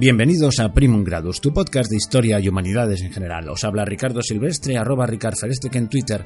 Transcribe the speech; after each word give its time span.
Bienvenidos 0.00 0.58
a 0.60 0.72
Primum 0.72 1.04
Gradus, 1.04 1.42
tu 1.42 1.52
podcast 1.52 1.90
de 1.90 1.98
historia 1.98 2.40
y 2.40 2.48
humanidades 2.48 3.02
en 3.02 3.12
general. 3.12 3.50
Os 3.50 3.64
habla 3.64 3.84
Ricardo 3.84 4.22
Silvestre, 4.22 4.78
arroba 4.78 5.06
que 5.06 5.76
en 5.76 5.90
Twitter. 5.90 6.24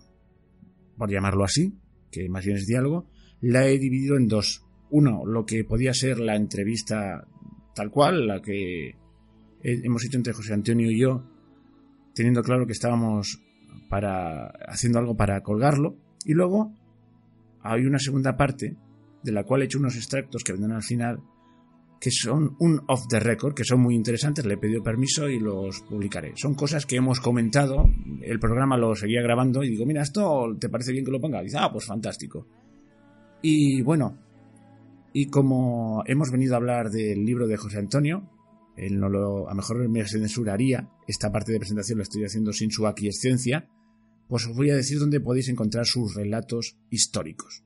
por 0.97 1.11
llamarlo 1.11 1.45
así, 1.45 1.73
que 2.11 2.29
más 2.29 2.45
bien 2.45 2.59
es 2.59 2.67
diálogo, 2.67 3.09
la 3.41 3.67
he 3.67 3.79
dividido 3.79 4.17
en 4.17 4.27
dos. 4.27 4.65
Uno, 4.91 5.25
lo 5.25 5.47
que 5.47 5.65
podía 5.65 5.95
ser 5.95 6.19
la 6.19 6.37
entrevista 6.37 7.27
tal 7.75 7.91
cual, 7.91 8.27
la 8.27 8.43
que 8.43 8.97
hemos 9.63 10.05
hecho 10.05 10.19
entre 10.19 10.33
José 10.33 10.53
Antonio 10.53 10.91
y 10.91 11.01
yo, 11.01 11.25
teniendo 12.15 12.43
claro 12.43 12.67
que 12.67 12.73
estábamos 12.73 13.41
para 13.89 14.49
haciendo 14.69 14.99
algo 14.99 15.17
para 15.17 15.43
colgarlo. 15.43 15.97
Y 16.25 16.35
luego 16.35 16.73
hay 17.63 17.85
una 17.85 17.99
segunda 17.99 18.37
parte 18.37 18.77
de 19.23 19.33
la 19.33 19.45
cual 19.45 19.63
he 19.63 19.65
hecho 19.67 19.79
unos 19.79 19.97
extractos 19.97 20.45
que 20.45 20.53
vendrán 20.53 20.77
al 20.77 20.83
final 20.83 21.21
que 22.01 22.11
son 22.11 22.57
un 22.61 22.81
off 22.87 23.09
the 23.09 23.19
record, 23.19 23.55
que 23.55 23.65
son 23.65 23.81
muy 23.81 23.95
interesantes, 23.95 24.47
le 24.47 24.55
he 24.55 24.59
pedido 24.59 24.83
permiso 24.83 25.29
y 25.29 25.41
los 25.41 25.81
publicaré. 25.81 26.33
Son 26.37 26.55
cosas 26.55 26.87
que 26.87 26.97
hemos 26.97 27.21
comentado, 27.21 27.91
el 28.23 28.39
programa 28.39 28.77
lo 28.77 28.95
seguía 28.95 29.21
grabando 29.23 29.65
y 29.65 29.71
digo, 29.71 29.85
mira, 29.85 30.03
esto 30.03 30.57
te 30.61 30.69
parece 30.69 30.93
bien 30.93 31.05
que 31.05 31.11
lo 31.11 31.21
ponga. 31.21 31.41
Y 31.41 31.47
dice, 31.47 31.59
ah, 31.59 31.71
pues 31.73 31.87
fantástico. 31.87 32.47
Y 33.43 33.83
bueno, 33.83 34.17
y 35.13 35.27
como 35.27 36.03
hemos 36.07 36.31
venido 36.31 36.55
a 36.55 36.59
hablar 36.59 36.91
del 36.91 37.25
libro 37.25 37.47
de 37.47 37.57
José 37.57 37.79
Antonio, 37.79 38.31
él 38.77 38.99
no 38.99 39.09
lo, 39.09 39.49
a 39.49 39.51
lo 39.51 39.57
mejor 39.57 39.89
me 39.89 40.07
censuraría, 40.07 40.89
esta 41.07 41.33
parte 41.33 41.53
de 41.53 41.59
presentación 41.59 41.99
la 41.99 42.05
estoy 42.05 42.25
haciendo 42.25 42.53
sin 42.53 42.71
su 42.71 42.87
aquiescencia, 42.87 43.69
pues 44.29 44.47
os 44.47 44.55
voy 44.55 44.71
a 44.71 44.77
decir 44.77 44.99
dónde 44.99 45.21
podéis 45.21 45.49
encontrar 45.49 45.87
sus 45.87 46.15
relatos 46.15 46.77
históricos. 46.91 47.65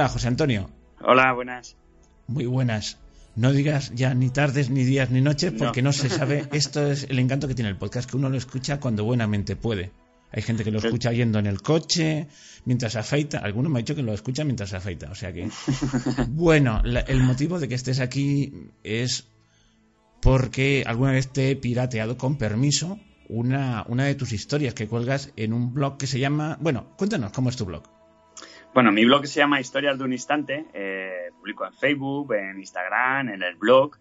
Hola, 0.00 0.08
José 0.08 0.28
Antonio. 0.28 0.70
Hola, 1.02 1.30
buenas. 1.34 1.76
Muy 2.26 2.46
buenas. 2.46 2.96
No 3.36 3.52
digas 3.52 3.92
ya 3.94 4.14
ni 4.14 4.30
tardes, 4.30 4.70
ni 4.70 4.82
días, 4.82 5.10
ni 5.10 5.20
noches, 5.20 5.52
porque 5.52 5.82
no. 5.82 5.92
se 5.92 6.08
sabe. 6.08 6.48
Esto 6.54 6.90
es 6.90 7.04
el 7.10 7.18
encanto 7.18 7.46
que 7.46 7.54
tiene 7.54 7.68
el 7.68 7.76
podcast, 7.76 8.08
que 8.08 8.16
uno 8.16 8.30
lo 8.30 8.38
escucha 8.38 8.80
cuando 8.80 9.04
buenamente 9.04 9.56
puede. 9.56 9.90
Hay 10.32 10.40
gente 10.40 10.64
que 10.64 10.70
lo 10.70 10.78
escucha 10.78 11.12
yendo 11.12 11.38
en 11.38 11.44
el 11.44 11.60
coche, 11.60 12.28
mientras 12.64 12.96
afeita. 12.96 13.40
Alguno 13.40 13.68
me 13.68 13.78
ha 13.78 13.82
dicho 13.82 13.94
que 13.94 14.02
lo 14.02 14.14
escucha 14.14 14.42
mientras 14.42 14.72
afeita. 14.72 15.10
O 15.10 15.14
sea 15.14 15.34
que. 15.34 15.50
Bueno, 16.28 16.80
el 16.82 17.22
motivo 17.22 17.60
de 17.60 17.68
que 17.68 17.74
estés 17.74 18.00
aquí 18.00 18.54
es 18.82 19.26
porque 20.22 20.82
alguna 20.86 21.12
vez 21.12 21.28
te 21.28 21.50
he 21.50 21.56
pirateado 21.56 22.16
con 22.16 22.38
permiso 22.38 22.98
una, 23.28 23.84
una 23.86 24.04
de 24.04 24.14
tus 24.14 24.32
historias 24.32 24.72
que 24.72 24.88
cuelgas 24.88 25.30
en 25.36 25.52
un 25.52 25.74
blog 25.74 25.98
que 25.98 26.06
se 26.06 26.18
llama. 26.18 26.56
Bueno, 26.58 26.86
cuéntanos 26.96 27.32
cómo 27.32 27.50
es 27.50 27.56
tu 27.56 27.66
blog. 27.66 27.99
Bueno, 28.72 28.92
mi 28.92 29.04
blog 29.04 29.26
se 29.26 29.40
llama 29.40 29.60
Historias 29.60 29.98
de 29.98 30.04
un 30.04 30.12
Instante, 30.12 30.64
eh, 30.72 31.30
publico 31.36 31.66
en 31.66 31.72
Facebook, 31.72 32.32
en 32.34 32.56
Instagram, 32.56 33.30
en 33.30 33.42
el 33.42 33.56
blog. 33.56 33.96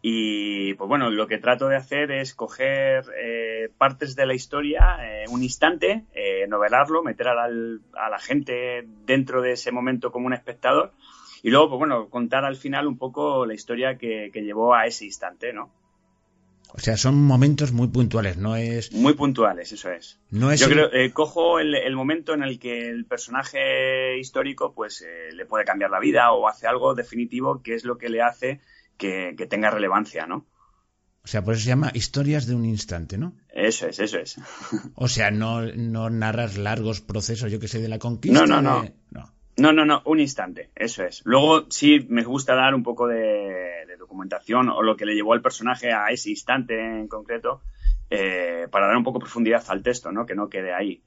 Y 0.00 0.72
pues 0.74 0.88
bueno, 0.88 1.10
lo 1.10 1.26
que 1.26 1.36
trato 1.36 1.68
de 1.68 1.76
hacer 1.76 2.10
es 2.10 2.34
coger 2.34 3.04
eh, 3.18 3.68
partes 3.76 4.16
de 4.16 4.24
la 4.24 4.32
historia, 4.32 4.96
eh, 5.02 5.24
un 5.28 5.42
instante, 5.42 6.04
novelarlo, 6.48 7.02
meter 7.02 7.28
a 7.28 7.34
la, 7.34 7.44
a 7.44 8.08
la, 8.08 8.18
gente 8.18 8.86
dentro 9.04 9.42
de 9.42 9.52
ese 9.52 9.72
momento 9.72 10.12
como 10.12 10.26
un 10.26 10.32
espectador 10.32 10.92
y 11.42 11.50
luego, 11.50 11.70
pues 11.70 11.78
bueno, 11.80 12.08
contar 12.08 12.44
al 12.44 12.56
final 12.56 12.86
un 12.86 12.96
poco 12.96 13.44
la 13.44 13.54
historia 13.54 13.98
que, 13.98 14.30
que 14.32 14.42
llevó 14.42 14.74
a 14.74 14.86
ese 14.86 15.04
instante, 15.04 15.52
¿no? 15.52 15.70
O 16.72 16.80
sea, 16.80 16.96
son 16.96 17.22
momentos 17.22 17.72
muy 17.72 17.88
puntuales, 17.88 18.36
no 18.36 18.56
es... 18.56 18.92
Muy 18.92 19.14
puntuales, 19.14 19.72
eso 19.72 19.90
es. 19.90 20.18
No 20.30 20.50
es 20.50 20.60
Yo 20.60 20.68
creo, 20.68 20.92
eh, 20.92 21.12
cojo 21.12 21.58
el, 21.58 21.96
momento 21.96 22.34
en 22.34 22.42
el 22.42 22.58
que 22.58 22.88
el 22.88 23.06
personaje 23.06 24.18
histórico 24.18 24.74
pues 24.74 25.02
eh, 25.02 25.32
le 25.32 25.46
puede 25.46 25.64
cambiar 25.64 25.90
la 25.90 26.00
vida 26.00 26.32
o 26.32 26.48
hace 26.48 26.66
algo 26.66 26.94
definitivo 26.94 27.62
que 27.62 27.74
es 27.74 27.84
lo 27.84 27.96
que 27.98 28.08
le 28.08 28.20
hace 28.20 28.60
que, 28.96 29.34
tenga 29.48 29.70
relevancia, 29.70 30.26
¿no? 30.26 30.46
O 31.24 31.28
sea, 31.28 31.42
por 31.42 31.54
eso 31.54 31.64
se 31.64 31.70
llama 31.70 31.90
historias 31.92 32.46
de 32.46 32.54
un 32.54 32.64
instante, 32.64 33.18
¿no? 33.18 33.34
Eso 33.48 33.88
es, 33.88 33.98
eso 33.98 34.18
es. 34.18 34.36
o 34.94 35.08
sea, 35.08 35.30
no, 35.30 35.62
no 35.62 36.08
narras 36.10 36.56
largos 36.56 37.00
procesos, 37.00 37.50
yo 37.50 37.58
que 37.58 37.68
sé, 37.68 37.80
de 37.80 37.88
la 37.88 37.98
conquista. 37.98 38.46
No, 38.46 38.46
no, 38.46 38.62
no. 38.62 38.88
no. 39.10 39.35
No, 39.58 39.72
no, 39.72 39.86
no, 39.86 40.02
un 40.04 40.20
instante, 40.20 40.70
eso 40.74 41.02
es. 41.02 41.22
Luego 41.24 41.70
sí 41.70 42.06
me 42.10 42.24
gusta 42.24 42.54
dar 42.54 42.74
un 42.74 42.82
poco 42.82 43.06
de, 43.08 43.86
documentación 43.98 44.68
o 44.68 44.82
lo 44.82 44.96
que 44.96 45.06
le 45.06 45.14
llevó 45.14 45.32
al 45.32 45.40
personaje 45.40 45.90
a 45.92 46.08
ese 46.08 46.28
instante 46.28 46.78
en 46.78 47.08
concreto 47.08 47.62
eh, 48.10 48.68
para 48.70 48.86
dar 48.86 48.96
un 48.96 49.02
poco 49.02 49.18
profundidad 49.18 49.64
al 49.68 49.82
texto, 49.82 50.12
¿no? 50.12 50.26
Que 50.26 50.34
no 50.34 50.50
quede 50.50 50.74
ahí. 50.74 51.02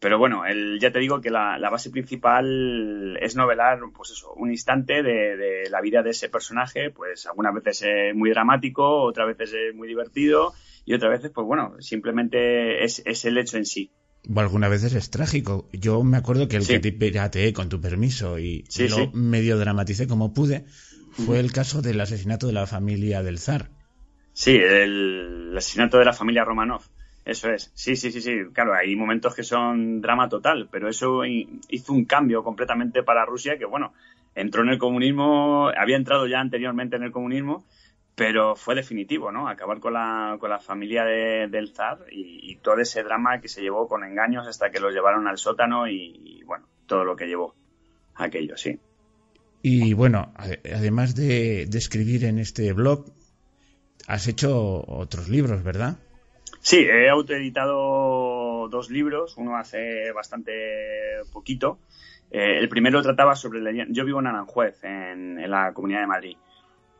Pero 0.00 0.18
bueno, 0.18 0.46
el, 0.46 0.80
ya 0.80 0.90
te 0.90 0.98
digo 0.98 1.20
que 1.20 1.30
la, 1.30 1.58
base 1.70 1.90
principal 1.90 3.18
es 3.20 3.36
novelar, 3.36 3.78
pues 3.94 4.10
eso, 4.10 4.32
un 4.32 4.50
instante 4.50 5.02
de, 5.02 5.68
la 5.70 5.80
vida 5.82 6.02
de 6.02 6.10
ese 6.10 6.30
personaje, 6.30 6.90
pues 6.90 7.26
algunas 7.26 7.54
veces 7.54 7.82
es 7.82 8.14
muy 8.14 8.30
dramático, 8.30 9.02
otras 9.02 9.28
veces 9.28 9.52
es 9.52 9.74
muy 9.74 9.86
divertido 9.86 10.54
y 10.86 10.94
otras 10.94 11.12
veces, 11.12 11.30
pues 11.30 11.46
bueno, 11.46 11.76
simplemente 11.80 12.82
es 12.82 13.24
el 13.26 13.36
hecho 13.38 13.58
en 13.58 13.66
sí. 13.66 13.92
Algunas 14.36 14.70
veces 14.70 14.94
es 14.94 15.10
trágico. 15.10 15.68
Yo 15.72 16.02
me 16.04 16.16
acuerdo 16.16 16.48
que 16.48 16.56
el 16.56 16.66
que 16.66 16.78
te 16.78 16.92
pirateé 16.92 17.52
con 17.52 17.68
tu 17.68 17.80
permiso 17.80 18.38
y 18.38 18.64
lo 18.88 19.10
medio 19.12 19.58
dramaticé 19.58 20.06
como 20.06 20.32
pude 20.32 20.64
fue 21.12 21.40
el 21.40 21.52
caso 21.52 21.82
del 21.82 22.00
asesinato 22.00 22.46
de 22.46 22.52
la 22.52 22.66
familia 22.66 23.22
del 23.22 23.38
zar. 23.38 23.70
Sí, 24.32 24.56
el 24.56 25.52
asesinato 25.56 25.98
de 25.98 26.04
la 26.04 26.12
familia 26.12 26.44
Romanov. 26.44 26.82
Eso 27.24 27.50
es, 27.50 27.70
sí, 27.74 27.94
sí, 27.94 28.10
sí, 28.10 28.20
sí. 28.20 28.32
Claro, 28.52 28.74
hay 28.74 28.96
momentos 28.96 29.34
que 29.34 29.44
son 29.44 30.00
drama 30.00 30.28
total, 30.28 30.68
pero 30.70 30.88
eso 30.88 31.24
hizo 31.24 31.92
un 31.92 32.04
cambio 32.04 32.42
completamente 32.42 33.02
para 33.02 33.24
Rusia 33.24 33.58
que, 33.58 33.64
bueno, 33.64 33.92
entró 34.34 34.62
en 34.62 34.70
el 34.70 34.78
comunismo, 34.78 35.70
había 35.76 35.96
entrado 35.96 36.26
ya 36.26 36.40
anteriormente 36.40 36.96
en 36.96 37.04
el 37.04 37.12
comunismo, 37.12 37.64
pero 38.14 38.56
fue 38.56 38.74
definitivo, 38.74 39.32
¿no? 39.32 39.48
Acabar 39.48 39.80
con 39.80 39.94
la, 39.94 40.36
con 40.38 40.50
la 40.50 40.58
familia 40.58 41.04
del 41.04 41.72
zar 41.74 42.06
y, 42.10 42.56
todo 42.56 42.78
ese 42.78 43.02
drama 43.02 43.40
que 43.40 43.48
se 43.48 43.62
llevó 43.62 43.88
con 43.88 44.04
engaños 44.04 44.46
hasta 44.46 44.70
que 44.70 44.78
los 44.78 44.92
llevaron 44.94 45.26
al 45.26 45.38
sótano 45.38 45.88
y, 45.88 46.42
bueno, 46.44 46.66
todo 46.86 47.04
lo 47.04 47.16
que 47.16 47.26
llevó 47.26 47.54
aquello, 48.14 48.56
sí. 48.56 48.78
Y 49.62 49.94
bueno, 49.94 50.32
además 50.36 51.14
de, 51.14 51.66
de 51.66 51.78
escribir 51.78 52.24
en 52.24 52.38
este 52.38 52.72
blog, 52.72 53.06
has 54.06 54.28
hecho 54.28 54.84
otros 54.86 55.28
libros, 55.28 55.62
¿verdad? 55.62 55.96
Sí, 56.60 56.78
he 56.78 57.08
autoeditado 57.08 58.68
dos 58.68 58.88
libros, 58.90 59.36
uno 59.36 59.56
hace 59.56 60.12
bastante 60.12 60.52
poquito. 61.32 61.80
Eh, 62.30 62.58
el 62.58 62.68
primero 62.68 63.02
trataba 63.02 63.34
sobre. 63.34 63.60
Yo 63.88 64.04
vivo 64.04 64.20
en 64.20 64.28
Aranjuez, 64.28 64.82
en, 64.84 65.50
la 65.50 65.72
Comunidad 65.74 66.00
de 66.00 66.06
Madrid. 66.06 66.36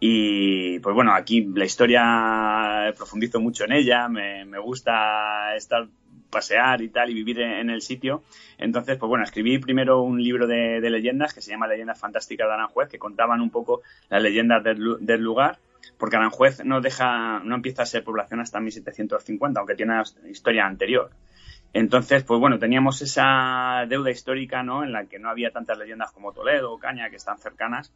Y 0.04 0.80
pues 0.80 0.96
bueno, 0.96 1.14
aquí 1.14 1.48
la 1.54 1.64
historia 1.64 2.92
profundizo 2.96 3.38
mucho 3.38 3.66
en 3.66 3.70
ella, 3.70 4.08
me, 4.08 4.58
gusta 4.58 5.54
estar 5.54 5.86
pasear 6.28 6.82
y 6.82 6.88
tal 6.88 7.10
y 7.10 7.14
vivir 7.14 7.38
en, 7.38 7.70
el 7.70 7.82
sitio. 7.82 8.24
Entonces, 8.58 8.98
pues 8.98 9.08
bueno, 9.08 9.22
escribí 9.22 9.58
primero 9.58 10.02
un 10.02 10.20
libro 10.20 10.48
de, 10.48 10.80
leyendas 10.90 11.32
que 11.32 11.40
se 11.40 11.52
llama 11.52 11.68
Leyendas 11.68 12.00
Fantásticas 12.00 12.48
de 12.48 12.52
Aranjuez, 12.52 12.88
que 12.88 12.98
contaban 12.98 13.40
un 13.40 13.50
poco 13.50 13.82
las 14.08 14.20
leyendas 14.20 14.64
del 14.64 15.22
lugar 15.22 15.60
porque 15.98 16.16
Aranjuez 16.16 16.64
no 16.64 16.80
deja, 16.80 17.38
no 17.44 17.54
empieza 17.54 17.82
a 17.82 17.86
ser 17.86 18.02
población 18.02 18.40
hasta 18.40 18.58
1750, 18.58 19.60
aunque 19.60 19.76
tiene 19.76 20.02
historia 20.28 20.66
anterior. 20.66 21.12
Entonces, 21.74 22.24
pues 22.24 22.40
bueno, 22.40 22.58
teníamos 22.58 23.02
esa 23.02 23.86
deuda 23.88 24.10
histórica, 24.10 24.64
¿no? 24.64 24.82
En 24.82 24.90
la 24.90 25.04
que 25.06 25.20
no 25.20 25.30
había 25.30 25.52
tantas 25.52 25.78
leyendas 25.78 26.10
como 26.10 26.32
Toledo 26.32 26.72
o 26.72 26.78
Caña, 26.80 27.08
que 27.08 27.16
están 27.16 27.38
cercanas. 27.38 27.92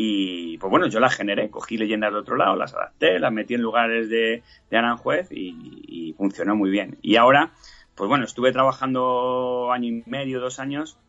Y 0.00 0.58
pues 0.58 0.70
bueno, 0.70 0.86
yo 0.86 1.00
las 1.00 1.16
generé, 1.16 1.50
cogí 1.50 1.76
leyendas 1.76 2.12
de 2.12 2.20
otro 2.20 2.36
lado, 2.36 2.54
las 2.54 2.72
adapté, 2.72 3.18
las 3.18 3.32
metí 3.32 3.54
en 3.54 3.62
lugares 3.62 4.08
de, 4.08 4.44
Aranjuez 4.70 5.26
y, 5.32 6.14
funcionó 6.16 6.54
muy 6.54 6.70
bien. 6.70 6.98
Y 7.02 7.16
ahora, 7.16 7.50
pues 7.96 8.06
bueno, 8.06 8.24
estuve 8.24 8.52
trabajando 8.52 9.72
año 9.72 9.88
y 9.88 10.04
medio, 10.06 10.38
dos 10.38 10.60
años, 10.60 11.00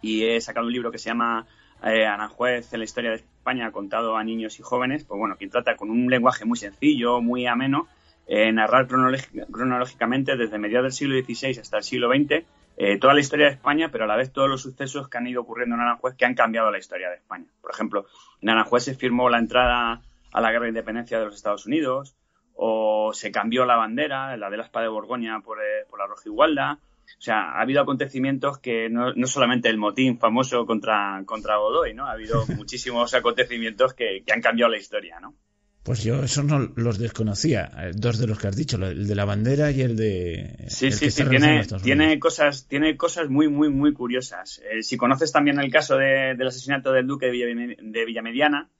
y 0.00 0.24
he 0.24 0.40
sacado 0.40 0.66
un 0.66 0.72
libro 0.72 0.90
que 0.90 0.96
se 0.96 1.10
llama 1.10 1.46
eh, 1.82 2.06
Aranjuez 2.06 2.72
en 2.72 2.78
la 2.78 2.84
historia 2.84 3.10
de 3.10 3.16
España 3.16 3.70
contado 3.72 4.16
a 4.16 4.24
niños 4.24 4.58
y 4.58 4.62
jóvenes, 4.62 5.04
pues 5.04 5.18
bueno, 5.18 5.36
que 5.36 5.46
trata 5.48 5.76
con 5.76 5.90
un 5.90 6.08
lenguaje 6.08 6.46
muy 6.46 6.56
sencillo, 6.56 7.20
muy 7.20 7.46
ameno, 7.46 7.88
eh, 8.26 8.50
narrar 8.52 8.86
cronológicamente 8.86 10.34
desde 10.38 10.58
mediados 10.58 10.84
del 10.84 10.92
siglo 10.92 11.22
XVI 11.22 11.60
hasta 11.60 11.76
el 11.76 11.82
siglo 11.82 12.08
XX 12.08 12.46
eh, 12.76 12.98
toda 12.98 13.14
la 13.14 13.20
historia 13.20 13.46
de 13.46 13.52
España, 13.52 13.90
pero 13.90 14.04
a 14.04 14.06
la 14.06 14.16
vez 14.16 14.32
todos 14.32 14.48
los 14.48 14.62
sucesos 14.62 15.08
que 15.08 15.18
han 15.18 15.26
ido 15.26 15.42
ocurriendo 15.42 15.76
en 15.76 15.82
Aranjuez 15.82 16.14
que 16.16 16.24
han 16.24 16.34
cambiado 16.34 16.70
la 16.70 16.78
historia 16.78 17.08
de 17.08 17.16
España. 17.16 17.46
Por 17.60 17.70
ejemplo, 17.70 18.06
en 18.40 18.48
Aranjuez 18.48 18.84
se 18.84 18.94
firmó 18.94 19.28
la 19.28 19.38
entrada 19.38 20.02
a 20.32 20.40
la 20.40 20.50
guerra 20.50 20.64
de 20.64 20.70
independencia 20.70 21.18
de 21.18 21.26
los 21.26 21.36
Estados 21.36 21.66
Unidos, 21.66 22.16
o 22.56 23.12
se 23.12 23.30
cambió 23.30 23.64
la 23.64 23.76
bandera, 23.76 24.36
la 24.36 24.50
de 24.50 24.56
la 24.56 24.64
espada 24.64 24.84
de 24.84 24.90
Borgoña 24.90 25.40
por, 25.40 25.60
eh, 25.60 25.86
por 25.88 25.98
la 25.98 26.06
roja 26.06 26.22
igualda, 26.26 26.78
o 27.18 27.22
sea, 27.24 27.52
ha 27.52 27.60
habido 27.60 27.82
acontecimientos 27.82 28.58
que 28.58 28.88
no, 28.90 29.12
no 29.14 29.26
solamente 29.26 29.68
el 29.68 29.78
motín 29.78 30.18
famoso 30.18 30.66
contra, 30.66 31.22
contra 31.26 31.56
Godoy, 31.56 31.94
¿no? 31.94 32.06
Ha 32.06 32.12
habido 32.12 32.44
muchísimos 32.56 33.14
acontecimientos 33.14 33.94
que, 33.94 34.22
que 34.26 34.32
han 34.32 34.40
cambiado 34.40 34.70
la 34.70 34.78
historia, 34.78 35.20
¿no? 35.20 35.34
Pues 35.84 36.02
yo 36.02 36.22
esos 36.22 36.44
no 36.44 36.58
los 36.76 36.98
desconocía, 36.98 37.70
eh, 37.78 37.90
dos 37.94 38.18
de 38.18 38.26
los 38.26 38.38
que 38.38 38.48
has 38.48 38.56
dicho, 38.56 38.76
el 38.76 39.06
de 39.06 39.14
la 39.14 39.26
bandera 39.26 39.70
y 39.70 39.82
el 39.82 39.96
de... 39.96 40.66
Sí, 40.68 40.90
sí, 40.90 41.10
sí, 41.10 41.24
tiene, 41.28 41.66
tiene, 41.82 42.18
cosas, 42.18 42.66
tiene 42.66 42.96
cosas 42.96 43.28
muy, 43.28 43.48
muy, 43.48 43.68
muy 43.68 43.92
curiosas. 43.92 44.62
Eh, 44.70 44.82
si 44.82 44.96
conoces 44.96 45.30
también 45.30 45.60
el 45.60 45.70
caso 45.70 45.96
de, 45.96 46.34
del 46.36 46.48
asesinato 46.48 46.90
del 46.90 47.06
duque 47.06 47.26
de, 47.26 47.76
de 47.80 48.04
Villamediana, 48.06 48.70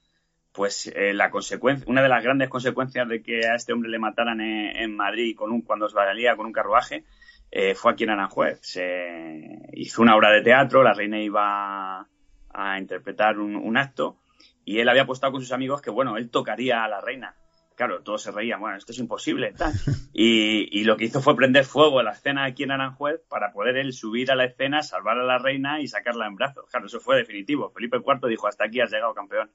pues 0.51 0.91
eh, 0.95 1.13
la 1.13 1.29
consecuencia, 1.29 1.85
una 1.87 2.01
de 2.01 2.09
las 2.09 2.23
grandes 2.23 2.49
consecuencias 2.49 3.07
de 3.07 3.21
que 3.21 3.45
a 3.45 3.55
este 3.55 3.73
hombre 3.73 3.89
le 3.89 3.99
mataran 3.99 4.41
en, 4.41 4.75
en 4.75 4.95
Madrid 4.95 5.35
con 5.35 5.51
un, 5.51 5.61
cuando 5.61 5.87
valía 5.93 6.35
con 6.35 6.47
un 6.47 6.53
carruaje 6.53 7.03
eh, 7.51 7.75
fue 7.75 7.91
aquí 7.91 8.03
en 8.03 8.09
Aranjuez. 8.09 8.59
Se 8.61 9.69
hizo 9.73 10.01
una 10.01 10.15
obra 10.15 10.31
de 10.31 10.41
teatro, 10.41 10.83
la 10.83 10.93
reina 10.93 11.21
iba 11.21 12.05
a 12.49 12.79
interpretar 12.79 13.39
un, 13.39 13.77
acto 13.77 14.17
y 14.65 14.79
él 14.79 14.89
había 14.89 15.03
apostado 15.03 15.31
con 15.31 15.41
sus 15.41 15.51
amigos 15.51 15.81
que, 15.81 15.91
bueno, 15.91 16.17
él 16.17 16.29
tocaría 16.29 16.83
a 16.83 16.89
la 16.89 16.99
reina. 16.99 17.35
Claro, 17.75 18.01
todos 18.01 18.23
se 18.23 18.31
reían, 18.31 18.59
bueno, 18.59 18.77
esto 18.77 18.93
es 18.93 18.99
imposible, 18.99 19.53
tal. 19.53 19.73
Y, 20.17 20.83
lo 20.85 20.95
que 20.95 21.05
hizo 21.05 21.21
fue 21.21 21.35
prender 21.35 21.65
fuego 21.65 21.99
a 21.99 22.03
la 22.03 22.11
escena 22.11 22.45
aquí 22.45 22.63
en 22.63 22.71
Aranjuez 22.71 23.19
para 23.27 23.51
poder 23.51 23.75
él 23.75 23.91
subir 23.91 24.31
a 24.31 24.35
la 24.35 24.45
escena, 24.45 24.81
salvar 24.81 25.19
a 25.19 25.25
la 25.25 25.37
reina 25.37 25.81
y 25.81 25.87
sacarla 25.87 26.25
en 26.27 26.35
brazos. 26.35 26.65
Claro, 26.69 26.85
eso 26.85 26.99
fue 26.99 27.17
definitivo. 27.17 27.69
Felipe 27.71 27.97
IV 27.97 28.29
dijo, 28.29 28.47
hasta 28.47 28.65
aquí 28.65 28.79
has 28.79 28.91
llegado, 28.91 29.13
campeón. 29.13 29.51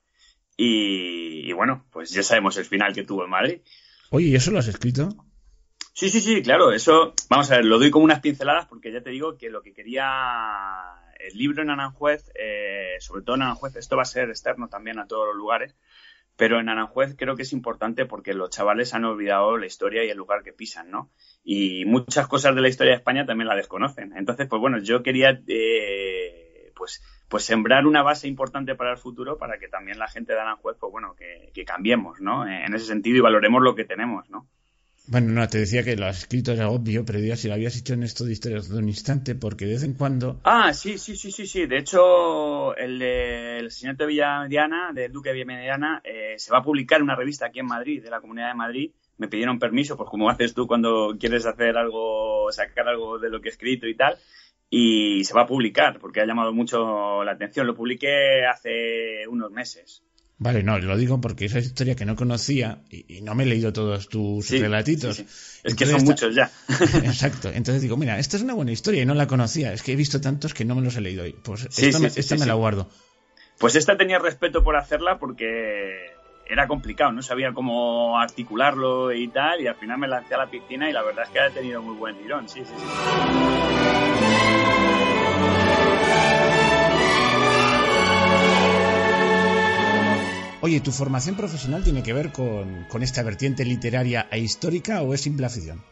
Y, 0.57 1.49
y 1.49 1.53
bueno, 1.53 1.87
pues 1.91 2.11
ya 2.11 2.23
sabemos 2.23 2.59
el 2.59 2.67
final 2.67 2.93
que 2.93 3.05
tuvo 3.05 3.25
en 3.25 3.31
Madrid. 3.31 3.61
Oye, 4.11 4.27
¿y 4.27 4.35
eso 4.35 4.51
lo 4.51 4.59
has 4.59 4.69
escrito? 4.69 5.09
Sí, 5.95 6.11
sí, 6.11 6.21
sí, 6.21 6.43
claro. 6.43 6.73
Eso, 6.73 7.15
vamos 7.29 7.51
a 7.51 7.57
ver, 7.57 7.65
lo 7.65 7.79
doy 7.79 7.91
como 7.91 8.05
unas 8.05 8.21
pinceladas 8.21 8.67
porque 8.67 8.93
ya 8.93 9.03
te 9.03 9.11
digo 9.11 9.39
que 9.39 9.49
lo 9.49 9.63
que 9.63 9.73
quería 9.73 10.07
el 11.27 11.37
libro 11.37 11.63
en 11.63 11.71
Aranjuez, 11.71 12.31
eh, 12.35 12.97
sobre 13.01 13.23
todo 13.23 13.37
en 13.37 13.43
Aranjuez, 13.43 13.77
esto 13.77 13.97
va 13.97 14.03
a 14.03 14.07
ser 14.07 14.29
externo 14.29 14.69
también 14.69 14.99
a 14.99 15.07
todos 15.07 15.27
los 15.29 15.37
lugares, 15.37 15.77
pero 16.37 16.59
en 16.59 16.69
Aranjuez 16.69 17.15
creo 17.17 17.37
que 17.37 17.43
es 17.43 17.53
importante 17.53 18.07
porque 18.07 18.35
los 18.35 18.51
chavales 18.51 18.95
han 18.95 19.05
olvidado 19.05 19.59
la 19.59 19.67
historia 19.67 20.05
y 20.05 20.11
el 20.11 20.17
lugar 20.17 20.43
que 20.43 20.53
pisan, 20.53 20.91
¿no? 20.91 21.11
Y 21.45 21.85
muchas 21.85 22.29
cosas 22.29 22.55
de 22.55 22.63
la 22.63 22.69
historia 22.69 22.93
de 22.93 22.99
España 22.99 23.27
también 23.27 23.49
la 23.49 23.57
desconocen. 23.57 24.17
Entonces, 24.17 24.47
pues 24.49 24.61
bueno, 24.61 24.79
yo 24.79 25.03
quería, 25.03 25.41
eh, 25.47 26.73
pues, 26.75 27.03
pues 27.29 27.45
sembrar 27.45 27.87
una 27.87 28.03
base 28.03 28.27
importante 28.27 28.75
para 28.75 28.93
el 28.93 28.99
futuro 28.99 29.37
para 29.37 29.59
que 29.59 29.69
también 29.69 29.99
la 29.99 30.09
gente 30.09 30.33
de 30.33 30.41
Aranjuez, 30.41 30.77
pues 30.81 30.91
bueno, 30.91 31.15
que, 31.15 31.51
que 31.53 31.65
cambiemos, 31.65 32.21
¿no? 32.21 32.49
En 32.49 32.73
ese 32.75 32.87
sentido 32.87 33.19
y 33.19 33.21
valoremos 33.21 33.63
lo 33.63 33.75
que 33.75 33.85
tenemos, 33.85 34.31
¿no? 34.31 34.49
Bueno, 35.11 35.33
no, 35.33 35.49
te 35.49 35.59
decía 35.59 35.83
que 35.83 35.97
lo 35.97 36.07
has 36.07 36.19
escrito 36.19 36.53
era 36.53 36.69
obvio, 36.69 37.05
pero 37.05 37.19
diría 37.19 37.35
si 37.35 37.49
lo 37.49 37.55
habías 37.55 37.77
hecho 37.77 37.95
en 37.95 38.05
esto 38.05 38.25
de 38.25 38.31
historias 38.31 38.69
de 38.69 38.79
un 38.79 38.87
instante, 38.87 39.35
porque 39.35 39.65
de 39.65 39.73
vez 39.73 39.83
en 39.83 39.95
cuando. 39.95 40.41
Ah, 40.45 40.73
sí, 40.73 40.99
sí, 40.99 41.17
sí, 41.17 41.33
sí, 41.33 41.49
sí. 41.49 41.67
De 41.67 41.79
hecho, 41.79 42.77
el, 42.77 43.03
el 43.03 43.73
señor 43.73 43.97
de 43.97 44.07
Villamediana, 44.07 44.93
del 44.95 45.11
Duque 45.11 45.31
de 45.31 45.35
Villamediana, 45.35 46.01
eh, 46.05 46.35
se 46.39 46.53
va 46.53 46.59
a 46.59 46.63
publicar 46.63 46.99
en 46.99 47.05
una 47.05 47.17
revista 47.17 47.47
aquí 47.47 47.59
en 47.59 47.67
Madrid, 47.67 48.01
de 48.01 48.09
la 48.09 48.21
Comunidad 48.21 48.51
de 48.51 48.55
Madrid. 48.55 48.93
Me 49.19 49.27
pidieron 49.27 49.59
permiso, 49.59 49.97
pues 49.97 50.09
como 50.09 50.31
haces 50.31 50.55
tú 50.55 50.69
cuando 50.69 51.17
quieres 51.19 51.45
hacer 51.45 51.77
algo, 51.77 52.53
sacar 52.53 52.87
algo 52.87 53.19
de 53.19 53.31
lo 53.31 53.41
que 53.41 53.49
he 53.49 53.53
escrito 53.53 53.89
y 53.89 53.97
tal. 53.97 54.17
Y 54.71 55.25
se 55.25 55.35
va 55.35 55.43
a 55.43 55.49
publicar, 55.49 55.99
porque 55.99 56.21
ha 56.21 56.25
llamado 56.25 56.53
mucho 56.53 57.25
la 57.25 57.33
atención. 57.33 57.67
Lo 57.67 57.75
publiqué 57.75 58.47
hace 58.47 59.27
unos 59.27 59.51
meses. 59.51 60.05
Vale, 60.41 60.63
no, 60.63 60.79
lo 60.79 60.97
digo 60.97 61.21
porque 61.21 61.45
esa 61.45 61.59
historia 61.59 61.95
que 61.95 62.07
no 62.07 62.17
conocía 62.17 62.79
y, 62.89 63.21
no 63.21 63.35
me 63.35 63.43
he 63.43 63.47
leído 63.47 63.75
todos 63.75 64.09
tus 64.09 64.49
relatitos. 64.49 65.23
Es 65.63 65.75
que 65.75 65.85
son 65.85 66.03
muchos 66.03 66.35
ya. 66.35 66.51
Exacto. 67.05 67.51
Entonces 67.51 67.83
digo, 67.83 67.99
mira, 67.99 68.19
esta 68.19 68.39
es 68.39 68.43
una 68.43 68.55
buena 68.55 68.73
historia 68.73 69.03
y 69.03 69.07
no 69.07 69.13
la 69.13 69.27
conocía. 69.27 69.75
Es 69.75 69.83
que 69.83 69.93
he 69.93 69.97
visto 69.97 70.19
tantos 70.19 70.55
que 70.55 70.65
no 70.65 70.75
me 70.75 70.81
los 70.81 70.97
he 70.97 71.03
leído. 71.03 71.25
Pues 71.43 71.69
esta, 71.77 71.99
me, 71.99 72.07
esta 72.07 72.37
me 72.37 72.47
la 72.47 72.55
guardo. 72.55 72.89
Pues 73.59 73.77
esta 73.77 73.99
tenía 73.99 74.19
respeto 74.19 74.65
por 74.65 74.77
hacerla 74.77 75.19
porque 75.19 76.07
era 76.49 76.67
complicado, 76.67 77.13
no 77.13 77.21
sabía 77.21 77.53
cómo 77.53 78.19
articularlo 78.19 79.13
y 79.13 79.29
tal, 79.29 79.61
y 79.61 79.67
al 79.67 79.77
final 79.77 79.99
me 79.99 80.09
lancé 80.09 80.35
a 80.35 80.39
la 80.39 80.51
piscina 80.51 80.89
y 80.89 80.93
la 80.95 81.03
verdad 81.03 81.25
es 81.27 81.31
que 81.31 81.39
ha 81.39 81.51
tenido 81.51 81.83
muy 81.83 81.97
buen 81.97 82.17
tirón, 82.17 82.49
sí, 82.49 82.61
sí, 82.61 82.73
sí. 82.75 83.80
Oye, 90.63 90.81
¿tu 90.81 90.91
formación 90.91 91.37
profesional 91.37 91.83
tiene 91.83 92.03
que 92.03 92.13
ver 92.13 92.33
con, 92.33 92.87
esta 93.03 93.23
vertiente 93.23 93.65
literaria 93.65 94.29
e 94.31 94.41
histórica 94.41 95.01
o 95.01 95.15
es 95.15 95.23
simple 95.23 95.47
afición? 95.47 95.83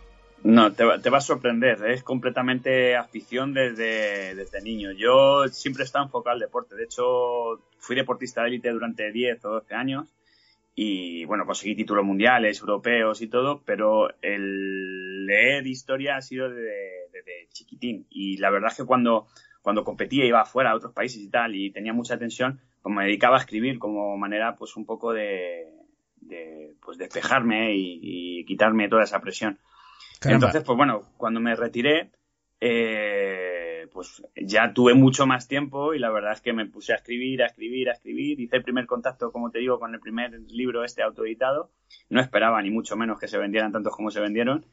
No, 0.45 0.73
te, 0.73 0.85
va 0.85 1.19
a 1.19 1.21
sorprender, 1.23 1.83
es 1.87 2.03
completamente 2.03 2.95
afición 2.95 3.55
desde, 3.55 4.35
desde 4.35 4.61
niño. 4.61 4.93
Yo 4.93 5.49
siempre 5.49 5.83
he 5.83 5.87
estado 5.87 6.05
enfocado 6.05 6.35
al 6.35 6.41
deporte, 6.41 6.77
de 6.77 6.85
hecho 6.85 7.63
fui 7.79 7.97
deportista 7.97 8.43
de 8.43 8.49
élite 8.49 8.71
durante 8.71 9.11
10 9.11 9.43
o 9.47 9.49
12 9.55 9.75
años 9.75 10.15
y 10.75 11.25
bueno, 11.25 11.47
conseguí 11.47 11.75
títulos 11.75 12.05
mundiales, 12.05 12.61
europeos 12.61 13.23
y 13.23 13.29
todo, 13.29 13.63
pero 13.65 14.11
el 14.21 15.25
leer 15.25 15.67
historia 15.67 16.17
ha 16.19 16.23
sido 16.23 16.51
desde, 16.51 17.09
desde 17.11 17.49
chiquitín 17.53 18.07
y 18.11 18.37
la 18.37 18.51
verdad 18.51 18.71
es 18.71 18.77
que 18.77 18.85
cuando, 18.85 19.29
cuando 19.63 19.83
competía 19.83 20.27
iba 20.27 20.43
afuera 20.43 20.73
a 20.73 20.77
otros 20.77 20.93
países 20.93 21.23
y 21.23 21.31
tal 21.31 21.57
y 21.57 21.71
tenía 21.71 21.95
mucha 21.95 22.19
tensión, 22.19 22.61
como 22.83 22.97
me 22.97 23.05
dedicaba 23.05 23.37
a 23.37 23.41
escribir 23.41 23.79
como 23.79 24.17
manera 24.17 24.55
pues 24.57 24.77
un 24.77 24.87
poco 24.87 25.13
de, 25.13 25.73
pues 26.81 26.99
despejarme 26.99 27.75
y, 27.75 28.45
quitarme 28.45 28.89
toda 28.89 29.05
esa 29.05 29.21
presión. 29.21 29.59
Entonces, 30.25 30.63
pues 30.65 30.77
bueno, 30.77 31.03
cuando 31.17 31.39
me 31.41 31.55
retiré, 31.55 32.11
eh, 32.61 33.87
pues 33.93 34.23
ya 34.35 34.73
tuve 34.73 34.95
mucho 34.95 35.27
más 35.27 35.47
tiempo 35.49 35.95
y 35.95 35.99
la 35.99 36.11
verdad 36.11 36.33
es 36.33 36.41
que 36.41 36.53
me 36.53 36.67
puse 36.67 36.93
a 36.93 36.97
escribir, 36.97 37.43
a 37.43 37.47
escribir, 37.47 37.89
a 37.89 37.93
escribir. 37.93 38.41
Hice 38.41 38.57
el 38.57 38.63
primer 38.63 38.87
contacto, 38.87 39.31
como 39.31 39.51
te 39.51 39.59
digo, 39.59 39.79
con 39.79 39.95
el 39.95 40.01
primer 40.01 40.41
libro 40.51 40.85
este 40.85 41.03
autoeditado. 41.03 41.71
No 42.09 42.21
esperaba 42.21 42.61
ni 42.63 42.71
mucho 42.71 42.97
menos 42.97 43.19
que 43.19 43.29
se 43.29 43.39
vendieran 43.39 43.73
tantos 43.73 43.95
como 43.95 44.11
se 44.11 44.21
vendieron. 44.21 44.67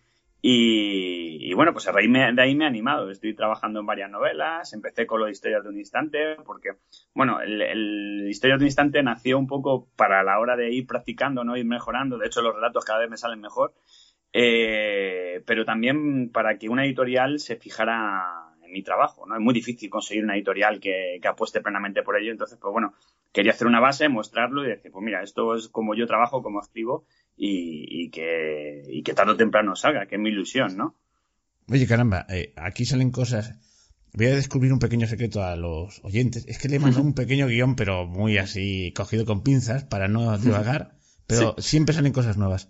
Y, 0.48 1.52
bueno, 1.56 1.74
pues 1.74 1.88
a 1.88 1.92
raíz 1.92 2.08
de 2.14 2.40
ahí 2.40 2.54
me 2.54 2.66
he 2.66 2.68
animado. 2.68 3.10
Estoy 3.10 3.34
trabajando 3.34 3.80
en 3.80 3.88
varias 3.88 4.12
novelas. 4.12 4.74
Empecé 4.74 5.08
con 5.08 5.20
lo 5.20 5.26
de 5.26 5.32
Historias 5.32 5.64
de 5.64 5.70
un 5.70 5.80
Instante, 5.80 6.36
porque, 6.46 6.74
bueno, 7.16 7.42
el, 7.42 7.64
el 7.64 8.28
Historias 8.30 8.60
de 8.60 8.66
un 8.66 8.68
Instante 8.68 9.02
nació 9.02 9.40
un 9.40 9.48
poco 9.48 9.88
para 9.96 10.22
la 10.22 10.38
hora 10.38 10.56
de 10.56 10.72
ir 10.72 10.86
practicando, 10.86 11.44
¿no? 11.44 11.58
Ir 11.58 11.66
mejorando. 11.66 12.20
De 12.20 12.28
hecho, 12.28 12.44
los 12.44 12.54
relatos 12.54 12.86
cada 12.86 13.00
vez 13.00 13.10
me 13.10 13.18
salen 13.18 13.42
mejor. 13.42 13.74
Eh, 14.34 15.42
pero 15.48 15.66
también 15.66 16.30
para 16.32 16.60
que 16.60 16.70
una 16.70 16.86
editorial 16.86 17.40
se 17.40 17.56
fijara 17.56 18.54
en 18.64 18.72
mi 18.72 18.84
trabajo, 18.84 19.26
¿no? 19.26 19.34
Es 19.34 19.42
muy 19.42 19.54
difícil 19.56 19.90
conseguir 19.90 20.26
una 20.26 20.36
editorial 20.36 20.80
que, 20.80 21.18
que 21.20 21.28
apueste 21.28 21.62
plenamente 21.62 22.04
por 22.04 22.20
ello. 22.20 22.32
Entonces, 22.32 22.60
pues 22.62 22.72
bueno, 22.72 22.94
quería 23.34 23.54
hacer 23.54 23.66
una 23.66 23.80
base, 23.80 24.10
mostrarlo 24.10 24.64
y 24.64 24.68
decir, 24.68 24.92
pues 24.92 25.04
mira, 25.04 25.24
esto 25.24 25.56
es 25.56 25.70
como 25.70 25.96
yo 25.96 26.06
trabajo, 26.06 26.44
como 26.44 26.60
escribo 26.60 27.08
y, 27.38 28.10
que, 28.10 28.84
y 28.88 29.04
que 29.04 29.14
tarde 29.14 29.34
o 29.34 29.38
temprano 29.38 29.76
salga, 29.76 30.06
que 30.06 30.16
es 30.16 30.22
mi 30.22 30.30
ilusión, 30.30 30.78
¿no? 30.78 30.96
Oye, 31.70 31.88
caramba, 31.88 32.26
eh, 32.30 32.54
aquí 32.56 32.86
salen 32.86 33.12
cosas. 33.12 33.56
Voy 34.14 34.28
a 34.28 34.36
descubrir 34.36 34.72
un 34.72 34.80
pequeño 34.80 35.08
secreto 35.08 35.44
a 35.44 35.56
los 35.56 36.00
oyentes. 36.04 36.46
Es 36.48 36.58
que 36.58 36.70
le 36.70 36.80
mando 36.80 37.02
un 37.02 37.14
pequeño 37.14 37.48
guion, 37.48 37.76
pero 37.76 38.06
muy 38.06 38.38
así, 38.38 38.94
cogido 38.96 39.26
con 39.26 39.44
pinzas, 39.44 39.84
para 39.84 40.08
no 40.08 40.38
divagar. 40.38 40.96
Pero 41.28 41.56
siempre 41.58 41.94
salen 41.94 42.14
cosas 42.14 42.38
nuevas. 42.38 42.70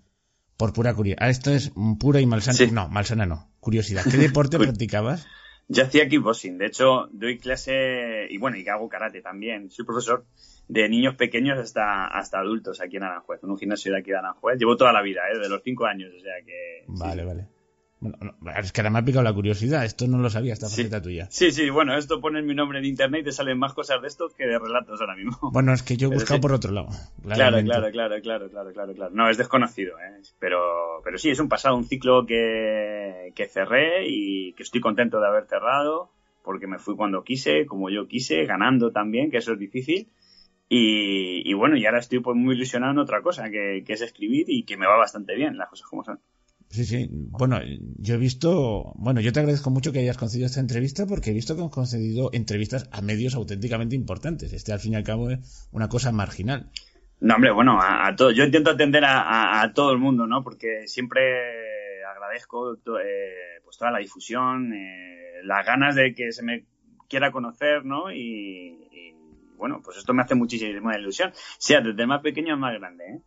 Por 0.58 0.74
pura 0.74 0.94
curiosidad. 0.94 1.28
Ah, 1.28 1.30
esto 1.30 1.52
es 1.52 1.74
pura 2.00 2.22
y 2.22 2.26
malsana. 2.26 2.72
No, 2.72 2.88
malsana 2.88 3.26
no. 3.26 3.52
Curiosidad. 3.60 4.06
¿Qué 4.10 4.18
deporte 4.18 4.58
practicabas? 4.60 5.28
Yo 5.68 5.84
hacía 5.84 6.08
kickboxing. 6.08 6.58
De 6.58 6.68
hecho, 6.68 7.10
doy 7.12 7.38
clase 7.38 8.28
y 8.30 8.38
bueno, 8.38 8.58
y 8.58 8.68
hago 8.68 8.88
karate 8.88 9.22
también. 9.22 9.70
Soy 9.70 9.86
profesor 9.86 10.26
de 10.68 10.90
niños 10.90 11.16
pequeños 11.16 11.60
hasta, 11.60 12.08
hasta 12.08 12.40
adultos 12.40 12.82
aquí 12.82 12.98
en 12.98 13.04
Aranjuez, 13.04 13.44
en 13.44 13.52
un 13.52 13.58
gimnasio 13.58 13.92
de 13.92 14.00
aquí 14.00 14.12
de 14.12 14.18
Aranjuez. 14.18 14.58
Llevo 14.58 14.76
toda 14.76 14.92
la 14.92 15.02
vida, 15.02 15.22
¿eh? 15.34 15.38
de 15.38 15.50
los 15.50 15.62
cinco 15.64 15.86
años, 15.86 16.12
o 16.16 16.20
sea 16.20 16.34
que... 16.46 16.84
Vale, 16.88 17.24
vale. 17.24 17.48
Bueno, 18.00 18.60
es 18.60 18.72
que 18.72 18.82
ahora 18.82 18.92
me 18.92 19.00
ha 19.00 19.06
picado 19.06 19.24
la 19.24 19.34
curiosidad, 19.34 19.86
esto 19.86 20.06
no 20.08 20.20
lo 20.20 20.30
sabía, 20.30 20.54
esta 20.54 20.68
faceta 20.68 21.02
tuya. 21.02 21.28
Sí, 21.32 21.52
sí, 21.52 21.70
bueno, 21.70 21.98
esto 21.98 22.20
pones 22.22 22.44
mi 22.44 22.54
nombre 22.54 22.80
en 22.80 22.86
internet 22.86 23.22
y 23.22 23.24
te 23.26 23.32
salen 23.32 23.58
más 23.58 23.74
cosas 23.74 24.02
de 24.02 24.08
esto 24.08 24.28
que 24.38 24.46
de 24.46 24.60
relatos 24.60 25.00
ahora 25.00 25.16
mismo. 25.16 25.38
Bueno, 25.56 25.74
es 25.74 25.82
que 25.82 25.98
yo 25.98 26.10
he 26.10 26.14
buscado 26.14 26.42
por 26.42 26.52
otro 26.52 26.72
lado. 26.72 26.90
Claro, 27.24 27.64
claro, 27.64 27.92
claro, 27.92 28.22
claro, 28.22 28.50
claro, 28.50 28.74
claro, 28.74 28.94
claro. 28.94 29.12
No, 29.16 29.30
es 29.30 29.38
desconocido, 29.38 29.98
¿eh? 30.00 30.22
pero, 30.38 31.02
pero 31.04 31.18
sí, 31.18 31.30
es 31.30 31.40
un 31.40 31.48
pasado, 31.48 31.78
un 31.78 31.86
ciclo 31.86 32.26
que, 32.26 33.32
que 33.34 33.48
cerré 33.48 34.08
y 34.08 34.54
que 34.54 34.64
estoy 34.64 34.82
contento 34.82 35.20
de 35.20 35.28
haber 35.28 35.46
cerrado 35.46 36.12
porque 36.44 36.68
me 36.68 36.78
fui 36.78 36.96
cuando 36.96 37.24
quise, 37.24 37.66
como 37.66 37.90
yo 37.90 38.08
quise, 38.08 38.46
ganando 38.46 38.92
también, 38.92 39.32
que 39.32 39.38
eso 39.38 39.54
es 39.54 39.60
difícil 39.60 40.10
y, 40.68 41.54
bueno, 41.54 41.78
y 41.78 41.86
ahora 41.86 42.00
estoy 42.00 42.20
pues 42.20 42.36
muy 42.36 42.56
ilusionado 42.56 42.92
en 42.94 43.00
otra 43.00 43.22
cosa, 43.22 43.50
que, 43.50 43.84
es 43.88 44.02
escribir 44.02 44.46
y 44.48 44.66
que 44.66 44.78
me 44.78 44.88
va 44.88 44.98
bastante 44.98 45.36
bien, 45.36 45.58
las 45.58 45.70
cosas 45.70 45.88
como 45.88 46.04
son. 46.04 46.20
Sí, 46.70 46.84
sí. 46.84 47.08
Bueno, 47.12 47.60
yo 47.98 48.16
he 48.16 48.18
visto, 48.18 48.92
bueno, 48.96 49.22
yo 49.22 49.32
te 49.32 49.40
agradezco 49.40 49.70
mucho 49.70 49.94
que 49.94 50.00
hayas 50.00 50.18
concedido 50.18 50.48
esta 50.48 50.60
entrevista 50.60 51.06
porque 51.06 51.30
he 51.30 51.34
visto 51.34 51.56
que 51.56 51.64
has 51.64 51.70
concedido 51.70 52.32
entrevistas 52.34 52.90
a 52.92 53.02
medios 53.02 53.36
auténticamente 53.36 53.96
importantes. 53.96 54.52
Este, 54.52 54.74
al 54.74 54.80
fin 54.80 54.94
y 54.94 54.96
al 54.96 55.04
cabo, 55.04 55.30
es 55.30 55.70
una 55.72 55.88
cosa 55.88 56.12
marginal. 56.12 56.72
No, 57.20 57.36
hombre, 57.36 57.52
bueno, 57.52 57.80
a, 57.80 58.14
todo. 58.16 58.32
Yo 58.32 58.44
intento 58.44 58.72
atender 58.72 59.04
a, 59.06 59.72
todo 59.74 59.92
el 59.92 60.00
mundo, 60.00 60.26
¿no? 60.26 60.44
Porque 60.44 60.88
siempre 60.88 61.22
agradezco 62.04 62.74
eh, 62.74 63.62
pues 63.64 63.78
toda 63.78 63.92
la 63.92 64.00
difusión, 64.00 64.74
eh, 64.74 65.42
las 65.44 65.66
ganas 65.66 65.96
de 65.96 66.14
que 66.14 66.32
se 66.32 66.44
me 66.44 66.66
quiera 67.08 67.32
conocer, 67.32 67.86
¿no? 67.86 68.12
y, 68.12 69.15
bueno, 69.58 69.82
pues 69.84 69.98
esto 69.98 70.14
me 70.14 70.24
hace 70.24 70.36
muchísima 70.36 70.98
ilusión. 70.98 71.32
Sea 71.58 71.82
desde 71.82 72.08
más 72.08 72.22
pequeño 72.22 72.54
a 72.54 72.58
más 72.58 72.74
grande, 72.74 73.04
¿eh? 73.06 73.22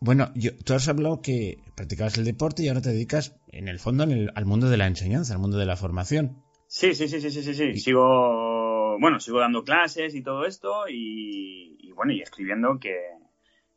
Bueno, 0.00 0.32
yo, 0.34 0.52
tú 0.64 0.72
has 0.72 0.88
hablado 0.88 1.20
que 1.20 1.58
practicabas 1.76 2.16
el 2.16 2.24
deporte 2.24 2.62
y 2.62 2.68
ahora 2.68 2.80
te 2.80 2.90
dedicas, 2.90 3.36
en 3.48 3.68
el 3.68 3.78
fondo, 3.78 4.04
al 4.04 4.46
mundo 4.46 4.70
de 4.70 4.78
la 4.78 4.86
enseñanza, 4.86 5.34
al 5.34 5.40
mundo 5.40 5.58
de 5.58 5.66
la 5.66 5.76
formación. 5.76 6.42
Sí, 6.66 6.94
sí, 6.94 7.06
sí, 7.06 7.20
sí, 7.20 7.30
sí, 7.30 7.54
sí. 7.54 7.76
Sigo, 7.78 8.98
bueno, 8.98 9.20
sigo 9.20 9.40
dando 9.40 9.62
clases 9.62 10.14
y 10.14 10.22
todo 10.22 10.46
esto 10.46 10.88
y, 10.88 11.92
bueno, 11.94 12.12
y 12.12 12.22
escribiendo 12.22 12.78
que, 12.80 12.96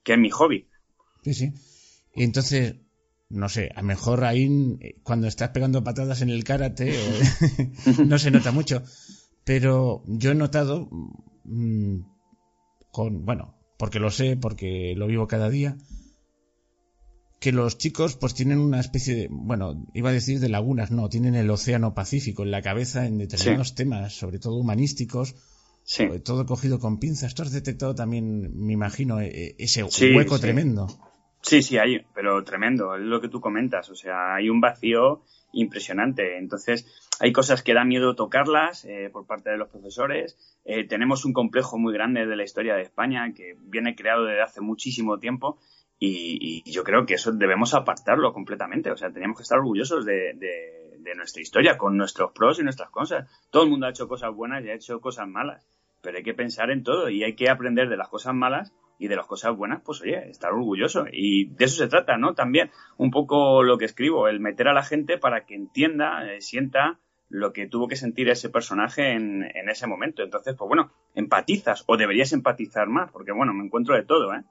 que 0.02 0.14
es 0.14 0.20
mi 0.20 0.30
hobby. 0.30 0.70
Sí, 1.24 1.34
sí. 1.34 1.54
Y 2.16 2.24
entonces, 2.24 2.76
no 3.30 3.50
sé, 3.50 3.72
a 3.76 3.82
lo 3.82 3.88
mejor 3.88 4.24
ahí 4.24 4.48
cuando 5.04 5.28
estás 5.28 5.50
pegando 5.50 5.84
patadas 5.84 6.22
en 6.22 6.30
el 6.30 6.44
karate 6.44 6.96
no 8.06 8.18
se 8.18 8.32
nota 8.32 8.52
mucho, 8.52 8.84
pero 9.44 10.04
yo 10.06 10.32
he 10.32 10.36
notado 10.36 10.90
Mm, 11.46 12.02
con, 12.92 13.26
bueno, 13.26 13.56
porque 13.78 14.00
lo 14.00 14.12
sé, 14.12 14.38
porque 14.38 14.94
lo 14.96 15.08
vivo 15.08 15.28
cada 15.28 15.50
día, 15.50 15.78
que 17.40 17.52
los 17.52 17.78
chicos 17.78 18.16
pues 18.16 18.34
tienen 18.34 18.60
una 18.60 18.80
especie 18.80 19.16
de, 19.16 19.28
bueno, 19.30 19.86
iba 19.94 20.12
a 20.12 20.14
decir 20.14 20.40
de 20.40 20.48
lagunas, 20.48 20.92
no, 20.92 21.10
tienen 21.10 21.36
el 21.36 21.50
océano 21.50 21.94
Pacífico 21.94 22.44
en 22.44 22.52
la 22.52 22.62
cabeza 22.62 23.06
en 23.06 23.18
determinados 23.18 23.76
temas, 23.76 24.14
sobre 24.14 24.40
todo 24.40 24.56
humanísticos, 24.56 25.36
sobre 25.84 26.20
todo 26.20 26.46
cogido 26.46 26.80
con 26.80 27.00
pinzas. 27.00 27.36
Tú 27.36 27.42
has 27.42 27.52
detectado 27.52 27.96
también, 27.96 28.56
me 28.56 28.72
imagino, 28.72 29.20
e, 29.20 29.28
e, 29.28 29.56
ese 29.58 29.84
hueco 29.84 30.40
tremendo. 30.40 30.88
Sí, 31.44 31.62
sí, 31.62 31.78
hay, 31.78 32.06
pero 32.16 32.42
tremendo, 32.46 32.96
es 32.96 33.02
lo 33.02 33.20
que 33.20 33.28
tú 33.28 33.42
comentas, 33.42 33.90
o 33.90 33.96
sea, 33.96 34.36
hay 34.36 34.50
un 34.50 34.62
vacío 34.62 35.24
impresionante. 35.52 36.38
Entonces, 36.38 36.88
hay 37.20 37.32
cosas 37.32 37.64
que 37.64 37.74
da 37.74 37.84
miedo 37.84 38.16
tocarlas 38.16 38.86
eh, 38.86 39.10
por 39.12 39.28
parte 39.28 39.50
de 39.50 39.58
los 39.58 39.70
profesores. 39.70 40.38
Eh, 40.64 40.88
tenemos 40.88 41.26
un 41.26 41.34
complejo 41.34 41.78
muy 41.78 41.94
grande 41.94 42.26
de 42.26 42.36
la 42.38 42.44
historia 42.44 42.76
de 42.76 42.84
España 42.84 43.34
que 43.36 43.58
viene 43.60 43.94
creado 43.94 44.24
desde 44.24 44.42
hace 44.42 44.62
muchísimo 44.62 45.20
tiempo 45.20 45.60
y, 46.00 46.64
yo 46.70 46.84
creo 46.84 47.06
que 47.06 47.16
eso 47.16 47.32
debemos 47.32 47.74
apartarlo 47.74 48.34
completamente. 48.34 48.90
O 48.90 48.98
sea, 48.98 49.12
teníamos 49.12 49.38
que 49.38 49.44
estar 49.44 49.60
orgullosos 49.60 50.06
de, 50.06 50.34
nuestra 51.16 51.42
historia, 51.42 51.78
con 51.78 51.96
nuestros 51.98 52.32
pros 52.32 52.60
y 52.60 52.64
nuestras 52.64 52.90
cosas. 52.90 53.30
Todo 53.52 53.64
el 53.64 53.70
mundo 53.70 53.86
ha 53.86 53.92
hecho 53.92 54.08
cosas 54.08 54.34
buenas 54.34 54.64
y 54.64 54.70
ha 54.70 54.74
hecho 54.74 55.00
cosas 55.00 55.28
malas, 55.28 55.66
pero 56.02 56.18
hay 56.18 56.24
que 56.24 56.34
pensar 56.34 56.72
en 56.72 56.84
todo 56.84 57.10
y 57.10 57.24
hay 57.24 57.36
que 57.36 57.50
aprender 57.50 57.88
de 57.88 57.98
las 57.98 58.10
cosas 58.10 58.34
malas 58.34 58.74
y 59.00 59.08
de 59.08 59.16
las 59.16 59.26
cosas 59.26 59.56
buenas, 59.56 59.82
pues 59.84 60.02
oye, 60.02 60.30
estar 60.30 60.54
orgulloso. 60.54 61.06
Y 61.12 61.50
de 61.50 61.66
eso 61.66 61.78
se 61.78 61.88
trata, 61.88 62.18
¿no? 62.18 62.34
También 62.34 62.72
un 62.98 63.12
poco 63.12 63.64
lo 63.64 63.78
que 63.78 63.86
escribo, 63.86 64.28
el 64.28 64.40
meter 64.40 64.68
a 64.68 64.74
la 64.74 64.84
gente 64.84 65.18
para 65.18 65.46
que 65.46 65.56
entienda, 65.56 66.32
eh, 66.32 66.42
sienta 66.42 67.00
lo 67.30 67.52
que 67.52 67.68
tuvo 67.68 67.88
que 67.88 67.96
sentir 67.96 68.30
ese 68.30 68.50
personaje 68.50 69.12
en, 69.12 69.44
en, 69.44 69.70
ese 69.70 69.88
momento. 69.88 70.22
Entonces, 70.22 70.56
pues 70.56 70.68
bueno, 70.68 70.92
empatizas 71.16 71.84
o 71.88 71.98
deberías 71.98 72.32
empatizar 72.32 72.88
más, 72.88 73.12
porque 73.12 73.32
bueno, 73.32 73.54
me 73.54 73.66
encuentro 73.66 73.96
de 73.96 74.04
todo, 74.04 74.34
¿eh? 74.34 74.44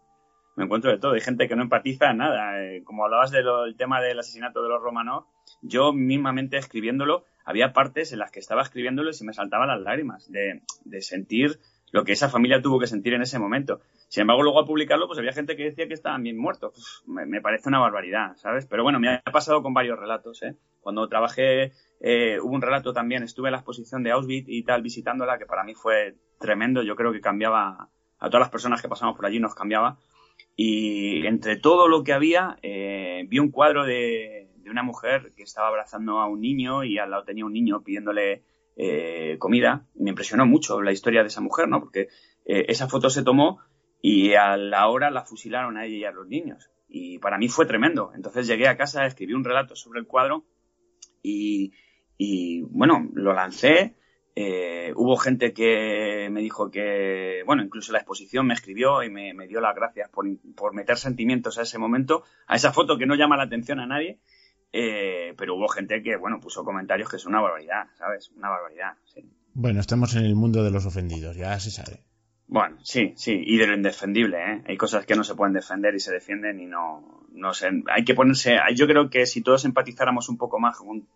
Me 0.56 0.64
encuentro 0.64 0.90
de 0.90 0.98
todo. 0.98 1.12
Hay 1.12 1.20
gente 1.20 1.48
que 1.48 1.56
no 1.56 1.62
empatiza 1.62 2.12
nada. 2.12 2.62
Eh, 2.62 2.82
como 2.84 3.04
hablabas 3.04 3.30
del 3.30 3.46
tema 3.76 4.00
del 4.00 4.18
asesinato 4.18 4.62
de 4.62 4.68
los 4.68 4.82
Romanov, 4.82 5.24
yo 5.62 5.92
mismamente 5.92 6.56
escribiéndolo, 6.58 7.24
había 7.44 7.72
partes 7.72 8.12
en 8.12 8.18
las 8.18 8.30
que 8.30 8.40
estaba 8.40 8.62
escribiéndolo 8.62 9.10
y 9.10 9.14
se 9.14 9.24
me 9.24 9.32
saltaban 9.32 9.68
las 9.68 9.80
lágrimas 9.80 10.30
de, 10.30 10.62
de 10.84 11.00
sentir 11.00 11.58
lo 11.92 12.04
que 12.04 12.12
esa 12.12 12.28
familia 12.28 12.60
tuvo 12.60 12.80
que 12.80 12.86
sentir 12.86 13.12
en 13.12 13.22
ese 13.22 13.38
momento. 13.38 13.80
Sin 14.08 14.22
embargo, 14.22 14.42
luego 14.42 14.60
a 14.60 14.66
publicarlo, 14.66 15.06
pues 15.06 15.18
había 15.18 15.32
gente 15.32 15.56
que 15.56 15.64
decía 15.64 15.86
que 15.86 15.94
estaban 15.94 16.22
bien 16.22 16.38
muertos. 16.38 17.02
me, 17.06 17.40
parece 17.40 17.68
una 17.68 17.78
barbaridad, 17.78 18.34
¿sabes? 18.36 18.66
Pero 18.66 18.82
bueno, 18.82 18.98
me 18.98 19.10
ha 19.10 19.22
pasado 19.30 19.62
con 19.62 19.74
varios 19.74 19.98
relatos, 19.98 20.42
¿eh? 20.42 20.56
Cuando 20.80 21.06
trabajé, 21.08 21.72
eh, 22.00 22.40
hubo 22.40 22.54
un 22.54 22.62
relato 22.62 22.94
también, 22.94 23.22
estuve 23.22 23.48
en 23.48 23.52
la 23.52 23.58
exposición 23.58 24.02
de 24.02 24.10
Auschwitz 24.10 24.48
y 24.48 24.64
tal, 24.64 24.80
visitándola, 24.82 25.38
que 25.38 25.44
para 25.46 25.64
mí 25.64 25.74
fue 25.74 26.16
tremendo. 26.40 26.82
Yo 26.82 26.96
creo 26.96 27.12
que 27.12 27.20
cambiaba, 27.20 27.90
a 28.18 28.26
todas 28.28 28.40
las 28.40 28.50
personas 28.50 28.80
que 28.80 28.88
pasamos 28.88 29.14
por 29.14 29.26
allí 29.26 29.38
nos 29.38 29.54
cambiaba. 29.54 29.98
Y 30.56 31.26
entre 31.26 31.56
todo 31.56 31.88
lo 31.88 32.02
que 32.04 32.14
había, 32.14 32.56
eh, 32.62 33.26
vi 33.28 33.38
un 33.38 33.50
cuadro 33.50 33.84
de, 33.84 34.48
de 34.56 34.70
una 34.70 34.82
mujer 34.82 35.32
que 35.36 35.42
estaba 35.42 35.68
abrazando 35.68 36.20
a 36.20 36.26
un 36.26 36.40
niño 36.40 36.84
y 36.84 36.98
al 36.98 37.10
lado 37.10 37.24
tenía 37.24 37.44
un 37.44 37.52
niño 37.52 37.82
pidiéndole 37.82 38.42
eh, 38.76 39.36
comida. 39.38 39.86
me 39.94 40.10
impresionó 40.10 40.46
mucho 40.46 40.80
la 40.80 40.92
historia 40.92 41.22
de 41.22 41.28
esa 41.28 41.40
mujer, 41.40 41.68
¿no? 41.68 41.80
Porque 41.80 42.08
eh, 42.44 42.66
esa 42.68 42.88
foto 42.88 43.10
se 43.10 43.22
tomó 43.22 43.60
y 44.00 44.34
a 44.34 44.56
la 44.56 44.88
hora 44.88 45.10
la 45.10 45.24
fusilaron 45.24 45.76
a 45.76 45.84
ella 45.84 45.96
y 45.96 46.04
a 46.04 46.12
los 46.12 46.26
niños. 46.26 46.70
Y 46.88 47.18
para 47.18 47.38
mí 47.38 47.48
fue 47.48 47.66
tremendo. 47.66 48.12
Entonces 48.14 48.46
llegué 48.46 48.68
a 48.68 48.76
casa, 48.76 49.06
escribí 49.06 49.34
un 49.34 49.44
relato 49.44 49.76
sobre 49.76 50.00
el 50.00 50.06
cuadro 50.06 50.44
y, 51.22 51.72
bueno, 52.70 53.08
lo 53.14 53.32
lancé. 53.32 53.96
Eh, 54.34 54.92
hubo 54.96 55.16
gente 55.16 55.52
que 55.52 56.28
me 56.30 56.40
dijo 56.40 56.70
que, 56.70 57.42
bueno, 57.44 57.62
incluso 57.62 57.92
la 57.92 57.98
exposición 57.98 58.46
me 58.46 58.54
escribió 58.54 59.02
y 59.02 59.10
me, 59.10 59.46
dio 59.46 59.60
las 59.60 59.76
gracias 59.76 60.08
por, 60.08 60.26
por 60.56 60.74
meter 60.74 60.96
sentimientos 60.96 61.58
a 61.58 61.62
ese 61.62 61.78
momento, 61.78 62.24
a 62.46 62.56
esa 62.56 62.72
foto 62.72 62.98
que 62.98 63.06
no 63.06 63.14
llama 63.14 63.36
la 63.36 63.44
atención 63.44 63.78
a 63.80 63.86
nadie 63.86 64.18
eh, 64.72 65.34
pero 65.36 65.56
hubo 65.56 65.68
gente 65.68 66.02
que, 66.02 66.16
bueno, 66.16 66.40
puso 66.40 66.64
comentarios 66.64 67.08
que 67.08 67.16
es 67.16 67.26
una 67.26 67.40
barbaridad, 67.40 67.88
¿sabes? 67.98 68.30
Una 68.36 68.48
barbaridad, 68.48 68.94
sí. 69.04 69.28
Bueno, 69.54 69.80
estamos 69.80 70.16
en 70.16 70.24
el 70.24 70.34
mundo 70.34 70.64
de 70.64 70.70
los 70.70 70.86
ofendidos, 70.86 71.36
ya 71.36 71.58
se 71.60 71.70
sabe. 71.70 72.00
Bueno, 72.46 72.76
sí, 72.82 73.12
sí, 73.16 73.42
y 73.44 73.56
de 73.56 73.66
lo 73.66 73.74
indefendible, 73.74 74.38
¿eh? 74.38 74.62
Hay 74.66 74.76
cosas 74.76 75.06
que 75.06 75.14
no 75.14 75.24
se 75.24 75.34
pueden 75.34 75.54
defender 75.54 75.94
y 75.94 76.00
se 76.00 76.12
defienden 76.12 76.60
y 76.60 76.66
no, 76.66 77.26
no 77.32 77.54
sé, 77.54 77.70
hay 77.90 78.04
que 78.04 78.14
ponerse, 78.14 78.58
yo 78.74 78.86
creo 78.86 79.08
que 79.10 79.26
si 79.26 79.42
todos 79.42 79.64
empatizáramos 79.64 80.28
un 80.28 80.36
poco 80.36 80.58
más 80.58 80.76
con, 80.76 81.06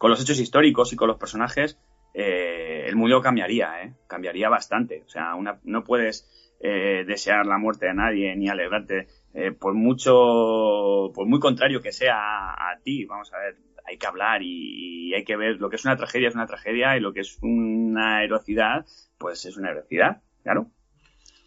los 0.00 0.22
hechos 0.22 0.38
históricos 0.38 0.92
y 0.92 0.96
con 0.96 1.08
los 1.08 1.18
personajes, 1.18 1.78
eh, 2.14 2.84
el 2.86 2.96
mundo 2.96 3.20
cambiaría, 3.20 3.82
¿eh? 3.82 3.94
cambiaría 4.06 4.48
bastante. 4.48 5.02
O 5.04 5.08
sea, 5.08 5.34
una, 5.34 5.58
no 5.64 5.82
puedes 5.82 6.28
eh, 6.60 7.04
desear 7.06 7.46
la 7.46 7.58
muerte 7.58 7.86
de 7.86 7.94
nadie 7.94 8.36
ni 8.36 8.48
alegrarte 8.48 9.08
eh, 9.34 9.52
por 9.52 9.74
mucho, 9.74 11.10
por 11.14 11.26
muy 11.26 11.40
contrario 11.40 11.80
que 11.80 11.92
sea 11.92 12.52
a, 12.52 12.78
ti. 12.82 13.04
Vamos 13.04 13.32
a 13.32 13.38
ver, 13.38 13.56
hay 13.86 13.98
que 13.98 14.06
hablar 14.06 14.42
y, 14.42 15.10
y, 15.10 15.14
hay 15.14 15.24
que 15.24 15.36
ver 15.36 15.56
lo 15.56 15.70
que 15.70 15.76
es 15.76 15.84
una 15.84 15.96
tragedia 15.96 16.28
es 16.28 16.34
una 16.34 16.46
tragedia 16.46 16.96
y 16.96 17.00
lo 17.00 17.12
que 17.12 17.20
es 17.20 17.38
una 17.42 18.22
heroicidad, 18.24 18.86
pues 19.18 19.44
es 19.44 19.56
una 19.56 19.70
heroicidad, 19.70 20.22
claro. 20.42 20.70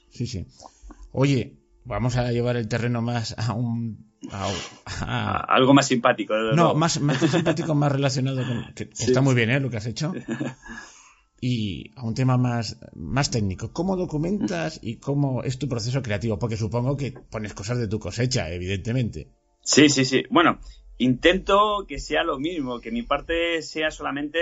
Sí, 0.10 0.28
sí. 0.28 0.46
Oye, 1.12 1.58
vamos 1.84 2.18
a 2.18 2.32
llevar 2.32 2.58
el 2.58 2.68
terreno 2.68 3.02
más 3.02 3.38
a 3.38 3.54
un 3.54 4.06
algo 4.32 5.74
más 5.74 5.88
simpático. 5.88 6.34
No, 6.56 6.74
más, 6.74 7.00
más 7.00 7.18
simpático, 7.20 7.76
más 7.76 7.92
relacionado 7.92 8.44
con. 8.46 8.74
Que, 8.74 8.84
Está 8.84 9.22
muy 9.22 9.36
bien, 9.36 9.50
¿eh? 9.50 9.60
Lo 9.60 9.70
que 9.70 9.78
has 9.78 9.86
hecho. 9.86 10.14
Y 11.48 11.92
a 11.96 12.04
un 12.04 12.16
tema 12.16 12.38
más, 12.38 12.80
más 12.96 13.30
técnico. 13.30 13.72
¿Cómo 13.72 13.96
documentas 13.96 14.80
y 14.82 14.98
cómo 14.98 15.44
es 15.44 15.60
tu 15.60 15.70
proceso 15.70 16.02
creativo? 16.02 16.40
Porque 16.40 16.58
supongo 16.58 16.98
que 16.98 17.14
pones 17.30 17.54
cosas 17.54 17.78
de 17.78 17.88
tu 17.88 18.00
cosecha, 18.00 18.50
evidentemente. 18.50 19.28
Sí, 19.62 19.90
sí, 19.90 20.06
sí. 20.06 20.24
Bueno, 20.32 20.58
intento 20.98 21.86
que 21.88 22.00
sea 22.00 22.24
lo 22.24 22.40
mismo, 22.40 22.80
que 22.80 22.90
mi 22.90 23.04
parte 23.04 23.62
sea 23.62 23.92
solamente 23.92 24.40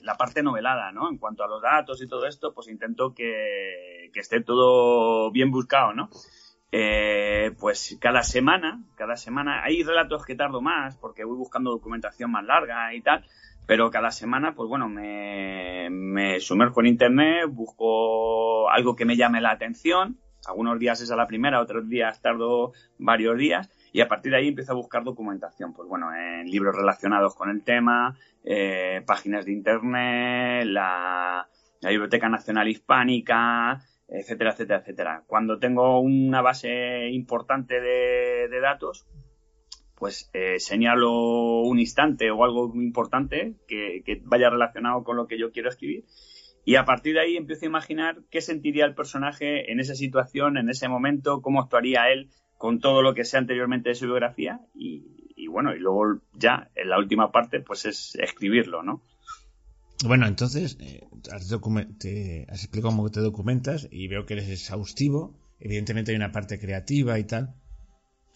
la 0.00 0.16
parte 0.16 0.42
novelada, 0.42 0.92
¿no? 0.92 1.10
En 1.10 1.18
cuanto 1.18 1.44
a 1.44 1.46
los 1.46 1.60
datos 1.60 2.00
y 2.00 2.08
todo 2.08 2.24
esto, 2.24 2.54
pues 2.54 2.68
intento 2.68 3.12
que, 3.12 4.10
que 4.14 4.20
esté 4.20 4.40
todo 4.40 5.30
bien 5.30 5.50
buscado, 5.50 5.92
¿no? 5.92 6.08
Eh, 6.72 7.52
pues 7.60 7.98
cada 8.00 8.22
semana, 8.22 8.82
cada 8.94 9.16
semana, 9.16 9.62
hay 9.62 9.82
relatos 9.82 10.24
que 10.24 10.36
tardo 10.36 10.62
más 10.62 10.96
porque 10.96 11.24
voy 11.24 11.36
buscando 11.36 11.70
documentación 11.70 12.30
más 12.30 12.46
larga 12.46 12.94
y 12.94 13.02
tal, 13.02 13.26
pero 13.68 13.90
cada 13.90 14.10
semana, 14.10 14.54
pues 14.54 14.66
bueno, 14.66 14.88
me, 14.88 15.90
me 15.90 16.40
sumerjo 16.40 16.80
en 16.80 16.86
internet, 16.86 17.44
busco 17.48 18.70
algo 18.70 18.96
que 18.96 19.04
me 19.04 19.14
llame 19.14 19.42
la 19.42 19.50
atención, 19.50 20.18
algunos 20.46 20.78
días 20.78 21.02
es 21.02 21.10
a 21.10 21.16
la 21.16 21.26
primera, 21.26 21.60
otros 21.60 21.86
días 21.86 22.22
tardo 22.22 22.72
varios 22.98 23.36
días, 23.36 23.70
y 23.92 24.00
a 24.00 24.08
partir 24.08 24.32
de 24.32 24.38
ahí 24.38 24.48
empiezo 24.48 24.72
a 24.72 24.76
buscar 24.76 25.04
documentación, 25.04 25.74
pues 25.74 25.86
bueno, 25.86 26.14
en 26.14 26.50
libros 26.50 26.74
relacionados 26.74 27.34
con 27.34 27.50
el 27.50 27.62
tema, 27.62 28.16
eh, 28.42 29.02
páginas 29.06 29.44
de 29.44 29.52
internet, 29.52 30.64
la, 30.66 31.46
la 31.82 31.90
Biblioteca 31.90 32.30
Nacional 32.30 32.68
Hispánica, 32.68 33.82
etcétera, 34.08 34.52
etcétera, 34.52 34.80
etcétera. 34.80 35.24
Cuando 35.26 35.58
tengo 35.58 36.00
una 36.00 36.40
base 36.40 37.10
importante 37.10 37.80
de, 37.80 38.60
datos, 38.62 39.06
pues 39.98 40.30
eh, 40.32 40.58
señalo 40.58 41.60
un 41.62 41.78
instante 41.78 42.30
o 42.30 42.44
algo 42.44 42.68
muy 42.68 42.84
importante 42.84 43.56
que, 43.66 44.02
vaya 44.24 44.48
relacionado 44.48 45.02
con 45.04 45.16
lo 45.16 45.26
que 45.26 45.38
yo 45.38 45.50
quiero 45.50 45.68
escribir. 45.68 46.04
Y 46.64 46.76
a 46.76 46.84
partir 46.84 47.14
de 47.14 47.20
ahí 47.20 47.36
empiezo 47.36 47.64
a 47.64 47.68
imaginar 47.68 48.18
qué 48.30 48.40
sentiría 48.40 48.84
el 48.84 48.94
personaje 48.94 49.72
en 49.72 49.80
esa 49.80 49.94
situación, 49.94 50.58
en 50.58 50.68
ese 50.68 50.88
momento, 50.88 51.40
cómo 51.40 51.60
actuaría 51.60 52.10
él 52.12 52.30
con 52.56 52.78
todo 52.78 53.02
lo 53.02 53.14
que 53.14 53.24
sé 53.24 53.38
anteriormente 53.38 53.88
de 53.88 53.94
su 53.94 54.04
biografía. 54.04 54.60
Y, 54.74 55.32
y 55.34 55.46
bueno, 55.48 55.74
y 55.74 55.78
luego 55.78 56.20
ya 56.34 56.70
en 56.74 56.90
la 56.90 56.98
última 56.98 57.32
parte, 57.32 57.60
pues 57.60 57.86
es 57.86 58.14
escribirlo, 58.16 58.82
¿no? 58.82 59.02
Bueno, 60.04 60.26
entonces, 60.26 60.76
eh, 60.80 61.00
has, 61.32 61.48
te, 61.98 62.46
has 62.48 62.62
explicado 62.62 62.94
cómo 62.94 63.10
te 63.10 63.20
documentas 63.20 63.88
y 63.90 64.06
veo 64.06 64.26
que 64.26 64.34
eres 64.34 64.48
exhaustivo. 64.48 65.34
Evidentemente 65.58 66.12
hay 66.12 66.16
una 66.16 66.30
parte 66.30 66.60
creativa 66.60 67.18
y 67.18 67.24
tal. 67.24 67.54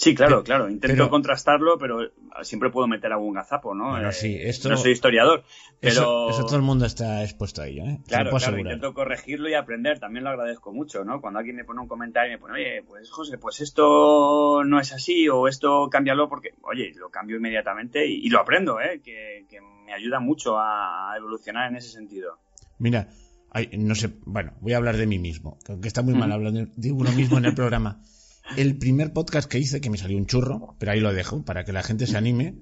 Sí, 0.03 0.17
claro, 0.17 0.43
claro. 0.43 0.69
Intento 0.69 1.09
contrastarlo, 1.09 1.79
pero 1.79 2.11
siempre 2.43 2.71
puedo 2.71 2.88
meter 2.88 3.12
algún 3.12 3.35
gazapo, 3.35 3.73
¿no? 3.73 3.91
Bueno, 3.91 4.11
sí, 4.11 4.35
eh, 4.35 4.49
esto, 4.49 4.69
no 4.69 4.77
soy 4.77 4.91
historiador, 4.91 5.45
pero... 5.79 6.29
Eso, 6.29 6.45
todo 6.45 6.57
el 6.57 6.62
mundo 6.62 6.87
está 6.87 7.23
expuesto 7.23 7.62
a 7.62 7.69
ello, 7.69 7.85
¿eh? 7.85 8.01
Claro, 8.09 8.37
claro, 8.37 8.59
intento 8.59 8.95
corregirlo 8.95 9.49
y 9.49 9.55
aprender. 9.55 10.01
También 10.01 10.25
lo 10.25 10.31
agradezco 10.31 10.73
mucho, 10.73 11.05
¿no? 11.05 11.21
Cuando 11.21 11.38
alguien 11.38 11.55
me 11.55 11.65
pone 11.65 11.83
un 11.83 11.87
comentario 11.87 12.33
y 12.33 12.35
me 12.35 12.41
pone, 12.41 12.55
oye, 12.55 12.83
pues 12.83 13.09
José, 13.12 13.38
pues 13.38 13.61
esto 13.61 14.65
no 14.65 14.81
es 14.81 14.93
así 14.93 15.29
o 15.29 15.47
esto 15.47 15.88
cámbialo 15.88 16.29
porque, 16.29 16.55
oye, 16.62 16.91
lo 16.97 17.09
cambio 17.09 17.37
inmediatamente 17.37 18.05
y, 18.05 18.29
lo 18.29 18.41
aprendo, 18.41 18.81
¿eh? 18.81 19.01
Que, 19.05 19.47
me 19.87 19.93
ayuda 19.93 20.19
mucho 20.19 20.59
a, 20.59 21.15
evolucionar 21.17 21.71
en 21.71 21.77
ese 21.77 21.91
sentido. 21.91 22.38
Mira, 22.79 23.07
no 23.79 23.95
sé, 23.95 24.11
bueno, 24.25 24.55
voy 24.61 24.73
a 24.73 24.79
hablar 24.79 24.97
de 24.97 25.07
mí 25.07 25.21
mismo, 25.21 25.59
aunque 25.69 25.87
está 25.87 26.03
muy 26.03 26.15
mal 26.15 26.33
hablar 26.33 26.53
de 26.53 26.91
uno 26.91 27.12
mismo 27.12 27.38
en 27.38 27.45
el 27.45 27.55
programa 27.55 28.03
el 28.57 28.76
primer 28.76 29.12
podcast 29.12 29.48
que 29.48 29.59
hice, 29.59 29.81
que 29.81 29.90
me 29.90 29.98
salió 29.98 30.18
un 30.18 30.26
churro, 30.26 30.76
pero 30.78 30.92
ahí 30.92 31.00
lo 31.00 31.12
dejo 31.12 31.44
para 31.44 31.64
que 31.64 31.72
la 31.72 31.83
gente 31.83 32.07
se 32.07 32.16
anime. 32.16 32.57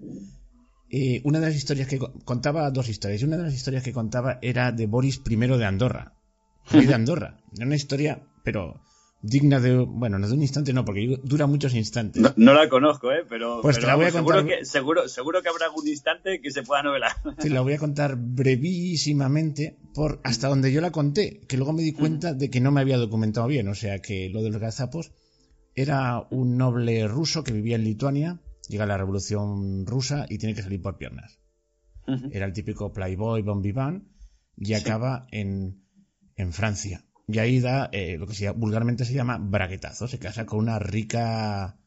Eh, 0.90 1.20
una 1.24 1.38
de 1.38 1.46
las 1.46 1.56
historias 1.56 1.88
que 1.88 1.98
contaba 1.98 2.70
dos 2.70 2.88
historias. 2.88 3.22
Y 3.22 3.24
una 3.24 3.36
de 3.36 3.44
las 3.44 3.54
historias 3.54 3.82
que 3.82 3.92
contaba 3.92 4.38
era 4.42 4.72
de 4.72 4.86
Boris 4.86 5.20
I 5.28 5.36
de 5.36 5.64
Andorra. 5.64 6.14
Rey 6.70 6.86
de 6.86 6.94
Andorra. 6.94 7.38
Era 7.56 7.66
una 7.66 7.76
historia, 7.76 8.22
pero 8.44 8.80
digna 9.22 9.60
de, 9.60 9.76
bueno, 9.76 10.18
no 10.18 10.26
de 10.26 10.34
un 10.34 10.42
instante, 10.42 10.72
no, 10.72 10.84
porque 10.84 11.18
dura 11.22 11.46
muchos 11.46 11.74
instantes. 11.74 12.22
No, 12.36 12.54
la 12.54 12.68
conozco, 12.68 13.12
¿eh? 13.12 13.24
Pero, 13.28 13.60
pues 13.60 13.82
la 13.82 13.94
voy 13.94 14.06
a 14.06 14.12
contar... 14.12 14.38
seguro, 14.38 14.46
que, 14.46 14.64
seguro, 14.64 15.08
seguro, 15.08 15.42
que 15.42 15.48
habrá 15.50 15.66
algún 15.66 15.86
instante 15.86 16.40
que 16.40 16.50
se 16.50 16.62
pueda 16.62 16.82
novelar. 16.82 17.12
Sí, 17.38 17.50
la 17.50 17.60
voy 17.60 17.74
a 17.74 17.78
contar 17.78 18.16
brevísimamente 18.16 19.78
por 19.94 20.20
hasta 20.24 20.48
donde 20.48 20.72
yo 20.72 20.80
la 20.80 20.90
conté, 20.90 21.40
que 21.48 21.56
luego 21.56 21.72
me 21.72 21.82
di 21.82 21.92
cuenta 21.92 22.32
de 22.32 22.50
que 22.50 22.60
no 22.60 22.70
me 22.70 22.80
había 22.80 22.96
documentado 22.96 23.46
bien, 23.46 23.68
o 23.68 23.74
sea 23.74 24.00
que 24.00 24.30
lo 24.30 24.42
de 24.42 24.50
los 24.50 24.60
gazapos 24.60 25.12
era 25.80 26.26
un 26.30 26.56
noble 26.56 27.06
ruso 27.08 27.44
que 27.44 27.52
vivía 27.52 27.76
en 27.76 27.84
Lituania, 27.84 28.40
llega 28.68 28.86
la 28.86 28.96
revolución 28.96 29.86
rusa 29.86 30.26
y 30.28 30.38
tiene 30.38 30.54
que 30.54 30.62
salir 30.62 30.80
por 30.80 30.96
piernas. 30.96 31.38
Era 32.32 32.46
el 32.46 32.52
típico 32.52 32.92
playboy 32.92 33.42
bon 33.42 33.62
vivant 33.62 34.04
y 34.56 34.74
acaba 34.74 35.26
en, 35.30 35.84
en, 36.34 36.52
Francia. 36.52 37.04
Y 37.28 37.38
ahí 37.38 37.60
da 37.60 37.88
eh, 37.92 38.16
lo 38.18 38.26
que 38.26 38.34
se, 38.34 38.50
vulgarmente 38.50 39.04
se 39.04 39.14
llama 39.14 39.38
braguetazo. 39.38 40.08
Se 40.08 40.18
casa 40.18 40.44
con 40.44 40.58
una 40.58 40.80
rica, 40.80 41.78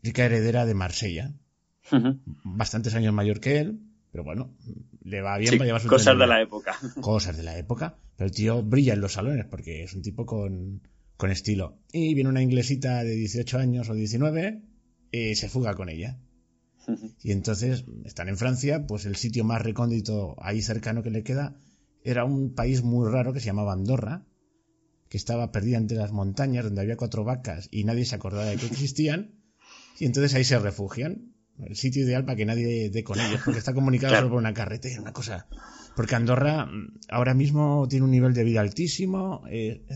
rica 0.00 0.24
heredera 0.24 0.64
de 0.64 0.74
Marsella. 0.74 1.32
Bastantes 2.44 2.94
años 2.94 3.12
mayor 3.12 3.40
que 3.40 3.58
él, 3.58 3.80
pero 4.12 4.22
bueno, 4.22 4.54
le 5.02 5.20
va 5.20 5.38
bien 5.38 5.58
para 5.58 5.64
llevar 5.64 5.80
su 5.80 5.88
Cosas 5.88 6.16
de 6.16 6.26
la 6.26 6.40
época. 6.40 6.76
Cosas 7.00 7.36
de 7.36 7.42
la 7.42 7.58
época. 7.58 7.96
Pero 8.16 8.28
el 8.28 8.34
tío 8.34 8.62
brilla 8.62 8.94
en 8.94 9.00
los 9.00 9.14
salones 9.14 9.46
porque 9.46 9.82
es 9.82 9.92
un 9.94 10.02
tipo 10.02 10.24
con, 10.24 10.82
con 11.22 11.30
estilo. 11.30 11.78
Y 11.92 12.14
viene 12.14 12.30
una 12.30 12.42
inglesita 12.42 13.04
de 13.04 13.14
18 13.14 13.56
años 13.56 13.88
o 13.88 13.94
19 13.94 14.60
y 15.12 15.36
se 15.36 15.48
fuga 15.48 15.76
con 15.76 15.88
ella. 15.88 16.18
Y 17.22 17.30
entonces 17.30 17.84
están 18.04 18.28
en 18.28 18.36
Francia, 18.36 18.88
pues 18.88 19.06
el 19.06 19.14
sitio 19.14 19.44
más 19.44 19.62
recóndito 19.62 20.34
ahí 20.42 20.62
cercano 20.62 21.04
que 21.04 21.12
le 21.12 21.22
queda 21.22 21.54
era 22.02 22.24
un 22.24 22.56
país 22.56 22.82
muy 22.82 23.08
raro 23.08 23.32
que 23.32 23.38
se 23.38 23.46
llamaba 23.46 23.72
Andorra, 23.72 24.26
que 25.08 25.16
estaba 25.16 25.52
perdida 25.52 25.78
entre 25.78 25.96
las 25.96 26.10
montañas 26.10 26.64
donde 26.64 26.80
había 26.80 26.96
cuatro 26.96 27.22
vacas 27.22 27.68
y 27.70 27.84
nadie 27.84 28.04
se 28.04 28.16
acordaba 28.16 28.46
de 28.46 28.56
que 28.56 28.66
existían. 28.66 29.36
Y 30.00 30.06
entonces 30.06 30.34
ahí 30.34 30.42
se 30.42 30.58
refugian. 30.58 31.36
El 31.56 31.76
sitio 31.76 32.02
ideal 32.02 32.24
para 32.24 32.34
que 32.34 32.46
nadie 32.46 32.90
dé 32.90 33.04
con 33.04 33.20
ellos, 33.20 33.42
porque 33.44 33.60
está 33.60 33.72
comunicado 33.72 34.16
solo 34.16 34.30
por 34.30 34.38
una 34.38 34.54
carretera, 34.54 35.00
una 35.00 35.12
cosa. 35.12 35.46
Porque 35.94 36.16
Andorra 36.16 36.66
mm, 36.66 36.98
ahora 37.10 37.34
mismo 37.34 37.86
tiene 37.88 38.06
un 38.06 38.10
nivel 38.10 38.34
de 38.34 38.42
vida 38.42 38.60
altísimo. 38.60 39.44
Eh, 39.48 39.86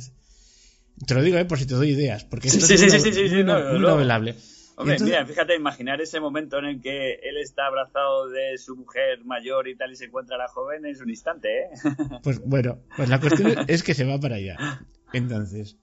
te 1.04 1.14
lo 1.14 1.22
digo, 1.22 1.38
¿eh? 1.38 1.44
Por 1.44 1.59
si 1.59 1.66
te 1.66 1.74
doy 1.74 1.90
ideas. 1.90 2.24
Porque 2.24 2.48
sí, 2.48 2.61
sí, 2.61 2.78
sí, 2.78 2.90
sí, 2.90 3.00
sí, 3.00 3.28
sí, 3.28 3.42
novelable. 3.42 4.37
Hombre, 4.78 4.98
mira, 5.00 5.24
fíjate, 5.24 5.56
imaginar 5.56 6.02
ese 6.02 6.20
momento 6.20 6.59
en 6.59 6.66
el 6.66 6.80
que 6.82 7.14
él 7.14 7.38
está 7.42 7.66
abrazado 7.66 8.28
de 8.28 8.59
su 8.59 8.76
mujer 8.76 9.24
mayor 9.24 9.68
y 9.68 9.76
tal 9.76 9.90
y 9.92 9.96
se 9.96 10.04
encuentra 10.04 10.37
a 10.37 10.38
la 10.38 10.48
joven 10.48 10.85
es 10.85 11.00
un 11.00 11.09
instante, 11.09 11.48
¿eh? 11.48 11.68
Pues 12.22 12.40
bueno, 12.44 12.82
pues 12.94 13.09
la 13.09 13.18
cuestión 13.18 13.54
es 13.68 13.82
que 13.82 13.94
se 13.94 14.04
va 14.04 14.20
para 14.20 14.37
allá. 14.37 14.87
Entonces, 15.14 15.78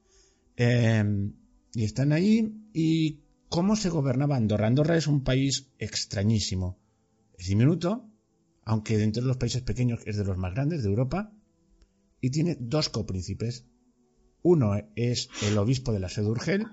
em, 0.57 1.33
y 1.73 1.85
están 1.85 2.11
ahí 2.11 2.53
y 2.71 3.23
¿cómo 3.49 3.75
se 3.75 3.89
gobernaba 3.89 4.35
Andorra? 4.35 4.67
Andorra 4.67 4.95
es 4.95 5.07
un 5.07 5.23
país 5.23 5.71
extrañísimo. 5.79 6.79
Es 7.35 7.47
diminuto, 7.47 8.07
aunque 8.63 8.97
dentro 8.97 9.23
de 9.23 9.27
los 9.27 9.37
países 9.37 9.63
pequeños 9.63 10.01
es 10.05 10.17
de 10.17 10.25
los 10.25 10.37
más 10.37 10.53
grandes 10.53 10.83
de 10.83 10.89
Europa, 10.89 11.31
y 12.21 12.29
tiene 12.29 12.55
dos 12.59 12.89
copríncipes, 12.89 13.65
uno 14.43 14.75
es 14.95 15.29
el 15.41 15.57
obispo 15.57 15.91
de 15.93 15.99
la 15.99 16.09
sede 16.09 16.27
Urgel 16.27 16.67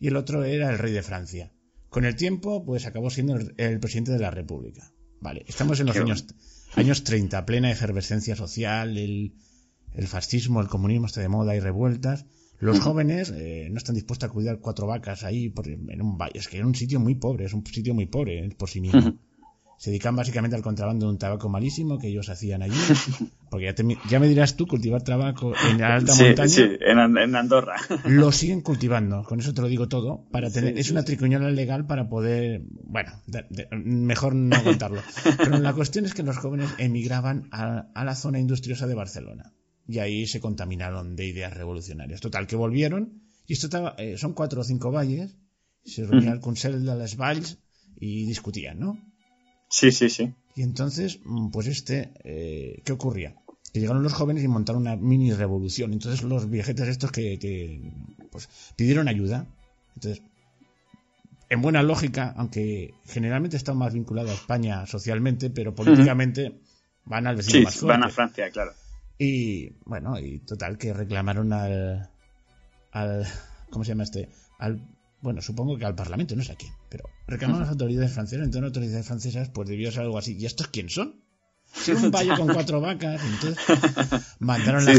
y 0.00 0.08
el 0.08 0.16
otro 0.16 0.44
era 0.44 0.70
el 0.70 0.78
rey 0.78 0.92
de 0.92 1.02
Francia. 1.02 1.52
Con 1.90 2.04
el 2.04 2.16
tiempo, 2.16 2.64
pues 2.64 2.86
acabó 2.86 3.10
siendo 3.10 3.36
el, 3.36 3.80
presidente 3.80 4.12
de 4.12 4.18
la 4.18 4.30
República. 4.30 4.92
Vale, 5.20 5.44
estamos 5.48 5.80
en 5.80 5.86
los 5.86 5.96
años, 5.96 6.26
años 6.74 7.04
30, 7.04 7.44
plena 7.46 7.70
efervescencia 7.70 8.36
social, 8.36 8.96
el, 8.98 9.32
fascismo, 10.06 10.60
el 10.60 10.68
comunismo 10.68 11.06
está 11.06 11.20
de 11.20 11.28
moda, 11.28 11.52
hay 11.52 11.60
revueltas. 11.60 12.26
Los 12.58 12.80
jóvenes 12.80 13.32
eh, 13.34 13.68
no 13.70 13.76
están 13.76 13.94
dispuestos 13.94 14.30
a 14.30 14.32
cuidar 14.32 14.60
cuatro 14.60 14.86
vacas 14.86 15.24
ahí 15.24 15.48
por, 15.50 15.68
en 15.68 16.00
un 16.00 16.16
valle. 16.16 16.38
Es 16.38 16.48
que 16.48 16.58
era 16.58 16.66
un 16.66 16.74
sitio 16.74 17.00
muy 17.00 17.14
pobre, 17.14 17.44
es 17.44 17.52
un 17.52 17.66
sitio 17.66 17.94
muy 17.94 18.06
pobre 18.06 18.48
por 18.56 18.68
sí 18.68 18.80
mismo. 18.80 19.18
se 19.78 19.90
dedican 19.90 20.16
básicamente 20.16 20.56
al 20.56 20.62
contrabando 20.62 21.06
de 21.06 21.12
un 21.12 21.18
tabaco 21.18 21.48
malísimo 21.48 21.98
que 21.98 22.08
ellos 22.08 22.28
hacían 22.28 22.62
allí. 22.62 22.74
Porque 23.50 23.74
ya, 24.08 24.18
me 24.18 24.28
dirás 24.28 24.56
tú, 24.56 24.66
cultivar 24.66 25.02
tabaco 25.02 25.52
en 25.70 25.80
la 25.80 25.94
alta 25.94 26.14
montaña. 26.14 26.48
Sí, 26.48 26.66
en, 26.80 27.36
Andorra. 27.36 27.76
Lo 28.06 28.32
siguen 28.32 28.62
cultivando, 28.62 29.22
con 29.24 29.38
eso 29.38 29.54
te 29.54 29.60
lo 29.60 29.68
digo 29.68 29.88
todo. 29.88 30.24
para 30.30 30.50
tener 30.50 30.78
Es 30.78 30.90
una 30.90 31.04
tricuñola 31.04 31.50
legal 31.50 31.86
para 31.86 32.08
poder. 32.08 32.62
Bueno, 32.84 33.12
mejor 33.70 34.34
no 34.34 34.62
contarlo. 34.64 35.02
Pero 35.38 35.58
la 35.58 35.74
cuestión 35.74 36.06
es 36.06 36.14
que 36.14 36.22
los 36.22 36.38
jóvenes 36.38 36.70
emigraban 36.78 37.48
a, 37.52 37.86
la 37.94 38.14
zona 38.14 38.38
industriosa 38.38 38.86
de 38.86 38.94
Barcelona. 38.94 39.52
Y 39.86 40.00
ahí 40.00 40.26
se 40.26 40.40
contaminaron 40.40 41.14
de 41.14 41.26
ideas 41.26 41.54
revolucionarias. 41.54 42.20
Total, 42.20 42.46
que 42.46 42.56
volvieron. 42.56 43.22
Y 43.46 43.52
esto 43.52 43.66
estaba, 43.66 43.94
eh, 43.98 44.16
son 44.18 44.32
cuatro 44.32 44.62
o 44.62 44.64
cinco 44.64 44.90
valles. 44.90 45.36
Se 45.84 46.04
reunían 46.04 46.32
el 46.32 46.40
Consell 46.40 46.84
de 46.84 46.96
las 46.96 47.16
Valls 47.16 47.58
y 48.00 48.26
discutían, 48.26 48.80
¿no? 48.80 48.98
Sí, 49.68 49.90
sí, 49.92 50.08
sí. 50.08 50.32
Y 50.54 50.62
entonces, 50.62 51.20
mm, 51.24 51.50
pues 51.50 51.66
este, 51.66 52.12
eh, 52.24 52.82
¿qué 52.84 52.92
ocurría? 52.92 53.34
Que 53.72 53.80
llegaron 53.80 54.02
los 54.02 54.14
jóvenes 54.14 54.42
y 54.42 54.48
montaron 54.48 54.82
una 54.82 54.96
mini 54.96 55.32
revolución. 55.32 55.92
Entonces 55.92 56.22
los 56.22 56.48
viejetes 56.48 56.88
estos 56.88 57.12
que, 57.12 57.92
pues, 58.30 58.48
pidieron 58.76 59.08
ayuda. 59.08 59.46
Entonces, 59.94 60.22
en 61.48 61.62
buena 61.62 61.82
lógica, 61.82 62.34
aunque 62.36 62.94
generalmente 63.06 63.56
están 63.56 63.76
más 63.76 63.94
vinculados 63.94 64.30
a 64.30 64.34
España 64.34 64.86
socialmente, 64.86 65.50
pero 65.50 65.74
políticamente 65.74 66.60
van 67.04 67.26
al 67.26 67.36
vecino 67.36 67.70
sí, 67.70 67.86
van 67.86 68.04
a 68.04 68.08
Francia, 68.08 68.50
claro. 68.50 68.72
Y 69.18 69.70
bueno, 69.84 70.18
y 70.18 70.40
total 70.40 70.76
que 70.76 70.92
reclamaron 70.92 71.52
al, 71.52 72.10
al 72.92 73.26
¿cómo 73.70 73.84
se 73.84 73.90
llama 73.90 74.02
este? 74.02 74.28
Al 74.58 74.80
bueno, 75.26 75.42
supongo 75.42 75.76
que 75.76 75.84
al 75.84 75.96
Parlamento, 75.96 76.36
no 76.36 76.44
sé 76.44 76.52
a 76.52 76.54
quién, 76.54 76.72
pero 76.88 77.10
reclamaron 77.26 77.62
a 77.62 77.64
las 77.64 77.72
autoridades 77.72 78.12
francesas, 78.12 78.44
entonces 78.44 78.62
las 78.62 78.68
autoridades 78.68 79.06
francesas 79.08 79.48
pues 79.48 79.68
debió 79.68 79.90
ser 79.90 80.02
algo 80.02 80.18
así. 80.18 80.36
¿Y 80.38 80.46
estos 80.46 80.68
quién 80.68 80.88
son? 80.88 81.20
un 81.88 82.12
valle 82.12 82.36
con 82.36 82.46
cuatro 82.54 82.80
vacas. 82.80 83.20
Entonces 83.24 83.58
mandaron, 84.38 84.84
la, 84.84 84.94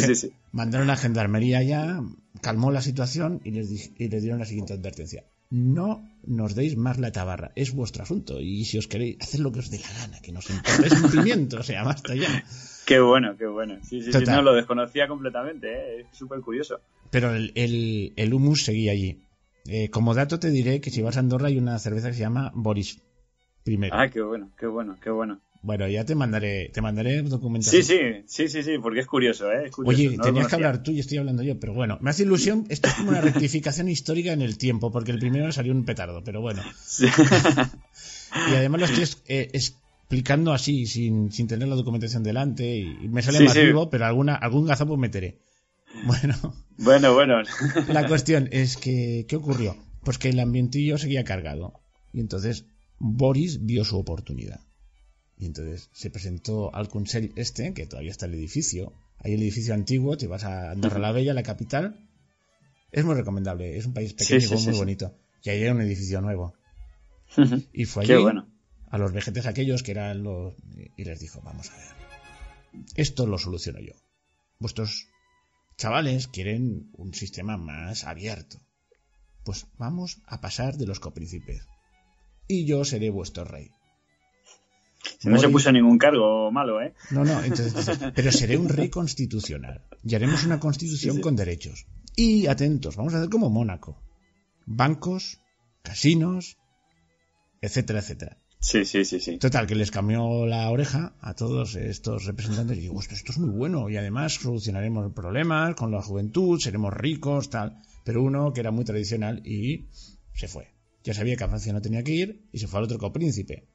mandaron 0.51 0.87
la 0.87 0.97
gendarmería 0.97 1.63
ya, 1.63 2.03
calmó 2.41 2.71
la 2.71 2.81
situación 2.81 3.39
y 3.45 3.51
les, 3.51 3.93
y 3.97 4.09
les 4.09 4.21
dieron 4.21 4.39
la 4.39 4.45
siguiente 4.45 4.73
advertencia. 4.73 5.23
No 5.49 6.03
nos 6.25 6.55
deis 6.55 6.75
más 6.75 6.97
la 6.97 7.13
tabarra, 7.13 7.53
es 7.55 7.73
vuestro 7.73 8.03
asunto. 8.03 8.41
Y 8.41 8.65
si 8.65 8.77
os 8.79 8.87
queréis, 8.87 9.15
haced 9.21 9.39
lo 9.39 9.53
que 9.53 9.59
os 9.59 9.69
dé 9.69 9.79
la 9.79 9.93
gana, 9.97 10.19
que 10.19 10.33
nos 10.33 10.49
importa. 10.49 10.87
Es 10.87 11.01
un 11.01 11.09
pimiento, 11.09 11.59
o 11.59 11.63
sea, 11.63 11.85
basta 11.85 12.15
ya. 12.15 12.43
Qué 12.85 12.99
bueno, 12.99 13.37
qué 13.37 13.47
bueno. 13.47 13.77
Sí, 13.81 14.01
sí, 14.01 14.11
sí, 14.11 14.25
no, 14.25 14.41
lo 14.41 14.53
desconocía 14.53 15.07
completamente, 15.07 15.71
¿eh? 15.71 15.99
es 16.01 16.17
súper 16.17 16.41
curioso. 16.41 16.81
Pero 17.11 17.33
el, 17.33 17.53
el, 17.55 18.11
el 18.17 18.33
humus 18.33 18.65
seguía 18.65 18.91
allí. 18.91 19.21
Eh, 19.67 19.89
como 19.89 20.13
dato 20.13 20.39
te 20.39 20.49
diré 20.49 20.79
que 20.81 20.89
si 20.89 21.01
vas 21.01 21.17
a 21.17 21.19
Andorra 21.19 21.47
hay 21.47 21.57
una 21.57 21.77
cerveza 21.79 22.07
que 22.07 22.13
se 22.15 22.21
llama 22.21 22.51
Boris 22.55 23.01
primero. 23.63 23.95
Ah, 23.95 24.09
qué 24.09 24.21
bueno, 24.21 24.51
qué 24.57 24.65
bueno, 24.65 24.97
qué 25.01 25.09
bueno. 25.09 25.41
Bueno, 25.61 25.87
ya 25.87 26.05
te 26.05 26.15
mandaré, 26.15 26.69
te 26.69 26.81
mandaré 26.81 27.21
documentación. 27.23 27.83
Sí, 27.83 27.97
sí, 27.97 28.23
sí, 28.27 28.47
sí, 28.47 28.63
sí, 28.63 28.77
porque 28.81 29.01
es 29.01 29.07
curioso, 29.07 29.51
¿eh? 29.51 29.69
Oye, 29.83 30.17
tenías 30.17 30.47
que 30.47 30.55
hablar 30.55 30.83
tú 30.83 30.91
y 30.91 30.99
estoy 30.99 31.17
hablando 31.17 31.43
yo, 31.43 31.59
pero 31.59 31.73
bueno, 31.73 31.97
me 31.99 32.11
hace 32.11 32.23
ilusión, 32.23 32.65
esto 32.69 32.87
es 32.87 32.93
como 32.93 33.09
una 33.09 33.21
rectificación 33.21 33.89
histórica 33.89 34.31
en 34.31 34.41
el 34.41 34.57
tiempo, 34.57 34.91
porque 34.91 35.11
el 35.11 35.19
primero 35.19 35.51
salió 35.51 35.73
un 35.73 35.83
petardo, 35.83 36.23
pero 36.23 36.39
bueno. 36.41 36.61
y 38.51 38.55
además 38.55 38.79
lo 38.79 38.85
estoy 38.85 39.03
eh, 39.27 39.49
explicando 39.51 40.53
así, 40.53 40.85
sin, 40.85 41.31
sin 41.31 41.47
tener 41.47 41.67
la 41.67 41.75
documentación 41.75 42.23
delante, 42.23 42.77
y 42.77 43.09
me 43.09 43.21
sale 43.21 43.41
más 43.41 43.55
vivo, 43.55 43.89
pero 43.89 44.05
alguna, 44.05 44.35
algún 44.35 44.67
gazapo 44.67 44.95
meteré. 44.95 45.39
Bueno. 46.05 46.53
Bueno, 46.77 47.13
bueno. 47.13 47.41
La 47.87 48.07
cuestión 48.07 48.49
es 48.51 48.77
que, 48.77 49.25
¿qué 49.27 49.35
ocurrió? 49.35 49.75
Pues 50.03 50.17
que 50.17 50.29
el 50.29 50.39
ambientillo 50.39 50.97
seguía 50.97 51.23
cargado. 51.23 51.81
Y 52.13 52.19
entonces 52.19 52.65
Boris 52.99 53.65
vio 53.65 53.83
su 53.83 53.97
oportunidad. 53.97 54.59
Y 55.37 55.45
entonces 55.45 55.89
se 55.93 56.09
presentó 56.09 56.73
al 56.73 56.89
Consell 56.89 57.31
este, 57.35 57.73
que 57.73 57.85
todavía 57.85 58.11
está 58.11 58.25
el 58.25 58.33
edificio. 58.33 58.93
Hay 59.19 59.33
el 59.33 59.41
edificio 59.41 59.73
antiguo, 59.73 60.17
te 60.17 60.27
vas 60.27 60.43
a 60.43 60.71
Andorra 60.71 60.99
la 60.99 61.11
Bella, 61.11 61.33
la 61.33 61.43
capital. 61.43 62.07
Es 62.91 63.03
muy 63.03 63.15
recomendable, 63.15 63.77
es 63.77 63.85
un 63.85 63.93
país 63.93 64.13
pequeño 64.13 64.47
y 64.55 64.63
muy 64.63 64.77
bonito. 64.77 65.15
Y 65.43 65.49
ahí 65.49 65.63
hay 65.63 65.69
un 65.69 65.81
edificio 65.81 66.21
nuevo. 66.21 66.53
Y 67.73 67.85
fue 67.85 68.03
allí 68.03 68.13
a 68.89 68.97
los 68.97 69.11
vejetes 69.11 69.45
aquellos 69.45 69.83
que 69.83 69.91
eran 69.91 70.23
los... 70.23 70.53
Y 70.95 71.03
les 71.03 71.19
dijo, 71.19 71.41
vamos 71.41 71.69
a 71.69 71.75
ver, 71.75 71.87
esto 72.95 73.27
lo 73.27 73.37
soluciono 73.37 73.79
yo. 73.79 73.93
Vuestros 74.59 75.07
chavales 75.77 76.27
quieren 76.27 76.89
un 76.93 77.13
sistema 77.13 77.57
más 77.57 78.03
abierto. 78.03 78.59
Pues 79.45 79.67
vamos 79.77 80.21
a 80.25 80.41
pasar 80.41 80.77
de 80.77 80.87
los 80.87 80.99
copríncipes. 80.99 81.67
Y 82.47 82.65
yo 82.65 82.83
seré 82.83 83.09
vuestro 83.09 83.45
rey. 83.45 83.71
no 85.23 85.37
se 85.37 85.49
puso 85.49 85.71
ningún 85.71 85.97
cargo 85.97 86.51
malo, 86.51 86.81
¿eh? 86.81 86.93
No, 87.11 87.23
no, 87.23 87.41
entonces, 87.43 87.99
pero 88.15 88.31
seré 88.31 88.57
un 88.57 88.69
rey 88.69 88.89
constitucional. 88.89 89.85
Y 90.03 90.15
haremos 90.15 90.43
una 90.43 90.59
constitución 90.59 91.21
con 91.21 91.35
derechos. 91.35 91.85
Y 92.15 92.47
atentos, 92.47 92.95
vamos 92.95 93.13
a 93.13 93.17
hacer 93.17 93.29
como 93.29 93.49
Mónaco. 93.49 94.01
Bancos, 94.65 95.39
casinos, 95.83 96.57
etcétera, 97.61 97.99
etcétera. 97.99 98.37
Sí, 98.59 98.85
sí, 98.85 99.05
sí, 99.05 99.19
sí. 99.19 99.37
Total, 99.37 99.67
que 99.67 99.75
les 99.75 99.91
cambió 99.91 100.45
la 100.45 100.69
oreja 100.71 101.15
a 101.21 101.35
todos 101.35 101.75
estos 101.75 102.25
representantes 102.25 102.77
y 102.77 102.81
digo, 102.81 102.99
esto 102.99 103.31
es 103.31 103.37
muy 103.37 103.49
bueno 103.49 103.89
y 103.89 103.97
además 103.97 104.33
solucionaremos 104.33 105.13
problemas 105.13 105.75
con 105.75 105.91
la 105.91 106.01
juventud, 106.01 106.59
seremos 106.59 106.93
ricos, 106.93 107.49
tal. 107.49 107.81
Pero 108.03 108.23
uno 108.23 108.53
que 108.53 108.61
era 108.61 108.71
muy 108.71 108.83
tradicional 108.83 109.45
y 109.45 109.85
se 110.33 110.47
fue. 110.47 110.67
Ya 111.03 111.13
sabía 111.13 111.35
que 111.35 111.43
a 111.43 111.47
Francia 111.47 111.71
no 111.71 111.81
tenía 111.81 112.03
que 112.03 112.13
ir 112.13 112.47
y 112.51 112.59
se 112.59 112.67
fue 112.67 112.79
al 112.79 112.85
otro 112.85 112.97
copríncipe. 112.97 113.67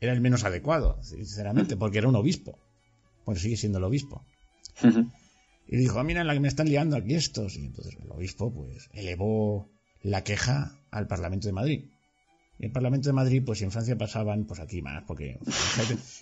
Era 0.00 0.12
el 0.12 0.20
menos 0.20 0.44
adecuado, 0.44 1.02
sinceramente, 1.02 1.76
porque 1.76 1.98
era 1.98 2.08
un 2.08 2.16
obispo. 2.16 2.58
Bueno, 3.24 3.40
sigue 3.40 3.56
siendo 3.56 3.78
el 3.78 3.84
obispo. 3.84 4.24
Y 5.66 5.76
dijo, 5.76 5.98
ah, 5.98 6.04
mira 6.04 6.22
la 6.22 6.34
que 6.34 6.40
me 6.40 6.48
están 6.48 6.68
liando 6.68 6.96
aquí 6.96 7.14
estos. 7.14 7.56
Y 7.56 7.64
entonces 7.66 7.96
el 8.00 8.10
obispo, 8.10 8.52
pues, 8.52 8.90
elevó 8.92 9.70
la 10.02 10.22
queja 10.22 10.78
al 10.90 11.06
Parlamento 11.06 11.48
de 11.48 11.52
Madrid 11.52 11.84
el 12.58 12.70
Parlamento 12.72 13.08
de 13.08 13.12
Madrid, 13.12 13.42
pues 13.44 13.58
si 13.58 13.64
en 13.64 13.70
Francia 13.70 13.96
pasaban, 13.98 14.44
pues 14.44 14.60
aquí 14.60 14.80
más, 14.80 15.04
porque 15.06 15.38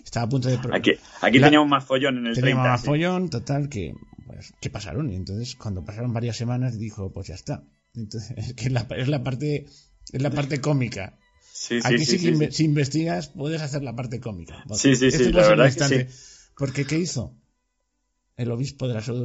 estaba 0.03 0.25
a 0.25 0.29
punto 0.29 0.49
de... 0.49 0.59
Aquí, 0.73 0.91
aquí 1.21 1.39
teníamos 1.39 1.69
más 1.69 1.85
follón 1.85 2.17
en 2.17 2.27
el 2.27 2.35
Teníamos 2.35 2.67
más 2.67 2.83
follón, 2.83 3.29
total, 3.29 3.69
que, 3.69 3.93
pues, 4.27 4.53
¿qué 4.59 4.69
pasaron? 4.69 5.09
Y 5.09 5.15
entonces, 5.15 5.55
cuando 5.55 5.85
pasaron 5.85 6.13
varias 6.13 6.35
semanas, 6.35 6.77
dijo, 6.77 7.11
pues 7.11 7.27
ya 7.27 7.35
está. 7.35 7.63
Entonces, 7.95 8.37
es 8.37 8.53
que 8.53 8.69
la, 8.69 8.85
es 8.97 9.07
la 9.07 9.23
parte, 9.23 9.65
es 10.11 10.21
la 10.21 10.31
parte 10.31 10.59
cómica. 10.59 11.17
Sí, 11.53 11.79
aquí 11.81 12.05
sí, 12.05 12.19
si, 12.19 12.51
si, 12.51 12.65
investigas, 12.65 13.29
puedes 13.29 13.61
hacer 13.61 13.81
la 13.81 13.95
parte 13.95 14.19
cómica. 14.19 14.65
Sí, 14.73 14.95
sí, 14.97 15.09
sí, 15.11 15.31
la 15.31 15.47
verdad 15.47 15.67
es 15.67 15.77
que 15.77 16.07
sí. 16.09 16.49
Porque, 16.57 16.85
¿qué 16.85 16.97
hizo? 16.97 17.33
El 18.35 18.51
obispo 18.51 18.89
de 18.89 18.93
la 18.93 19.01
Seu 19.01 19.15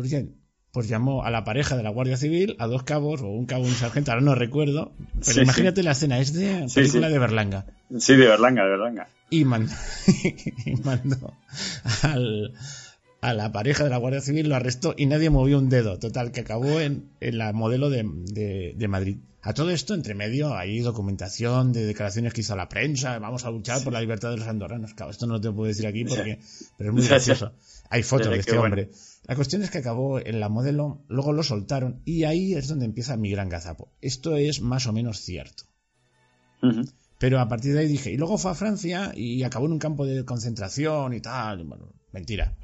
pues 0.72 0.88
llamó 0.88 1.24
a 1.24 1.30
la 1.30 1.44
pareja 1.44 1.76
de 1.76 1.82
la 1.82 1.90
Guardia 1.90 2.16
Civil, 2.16 2.56
a 2.58 2.66
dos 2.66 2.84
cabos, 2.84 3.22
o 3.22 3.26
un 3.26 3.46
cabo 3.46 3.64
y 3.64 3.68
un 3.68 3.74
sargento, 3.74 4.12
ahora 4.12 4.22
no 4.22 4.34
recuerdo, 4.34 4.92
pero 5.24 5.42
imagínate 5.42 5.82
la 5.82 5.92
escena, 5.92 6.18
es 6.18 6.32
de 6.32 6.66
película 6.74 7.08
de 7.08 7.18
Berlanga. 7.18 7.66
Sí, 7.98 8.16
de 8.16 8.26
Berlanga, 8.28 8.64
de 8.64 8.70
Berlanga. 8.70 9.08
Y 9.30 9.44
mandó, 9.44 9.72
y 10.64 10.76
mandó 10.76 11.34
al, 12.02 12.52
a 13.20 13.34
la 13.34 13.52
pareja 13.52 13.84
de 13.84 13.90
la 13.90 13.98
Guardia 13.98 14.20
Civil, 14.20 14.48
lo 14.48 14.56
arrestó 14.56 14.94
y 14.96 15.06
nadie 15.06 15.30
movió 15.30 15.58
un 15.58 15.68
dedo. 15.68 15.98
Total, 15.98 16.32
que 16.32 16.40
acabó 16.40 16.80
en, 16.80 17.10
en 17.20 17.38
la 17.38 17.52
modelo 17.52 17.90
de, 17.90 18.74
de, 18.76 18.88
Madrid. 18.88 19.18
A 19.42 19.54
todo 19.54 19.70
esto, 19.70 19.94
entre 19.94 20.14
medio, 20.14 20.54
hay 20.54 20.80
documentación 20.80 21.72
de 21.72 21.84
declaraciones 21.84 22.32
que 22.32 22.40
hizo 22.42 22.56
la 22.56 22.68
prensa, 22.68 23.18
vamos 23.18 23.44
a 23.44 23.50
luchar 23.50 23.82
por 23.82 23.92
la 23.92 24.00
libertad 24.00 24.30
de 24.30 24.38
los 24.38 24.48
andorranos. 24.48 24.94
Claro, 24.94 25.10
esto 25.10 25.26
no 25.26 25.40
te 25.40 25.50
puedo 25.50 25.68
decir 25.68 25.86
aquí 25.86 26.04
porque, 26.04 26.40
pero 26.78 26.90
es 26.90 26.96
muy 26.96 27.06
gracioso. 27.06 27.52
Hay 27.90 28.02
fotos 28.02 28.30
de 28.30 28.38
este 28.38 28.58
hombre. 28.58 28.90
La 29.26 29.36
cuestión 29.36 29.62
es 29.62 29.70
que 29.70 29.78
acabó 29.78 30.18
en 30.18 30.40
la 30.40 30.48
modelo, 30.48 31.04
luego 31.08 31.32
lo 31.32 31.42
soltaron 31.42 32.00
y 32.04 32.24
ahí 32.24 32.54
es 32.54 32.68
donde 32.68 32.86
empieza 32.86 33.16
mi 33.16 33.30
gran 33.30 33.48
gazapo. 33.48 33.92
Esto 34.00 34.36
es 34.36 34.60
más 34.60 34.86
o 34.86 34.92
menos 34.92 35.20
cierto. 35.20 35.64
Pero 37.18 37.38
a 37.38 37.48
partir 37.48 37.74
de 37.74 37.80
ahí 37.80 37.86
dije, 37.86 38.10
y 38.10 38.16
luego 38.16 38.38
fue 38.38 38.50
a 38.50 38.54
Francia 38.54 39.12
y 39.14 39.42
acabó 39.42 39.66
en 39.66 39.72
un 39.72 39.78
campo 39.78 40.06
de 40.06 40.24
concentración 40.24 41.12
y 41.12 41.20
tal. 41.20 41.64
Bueno, 41.64 41.92
mentira. 42.12 42.56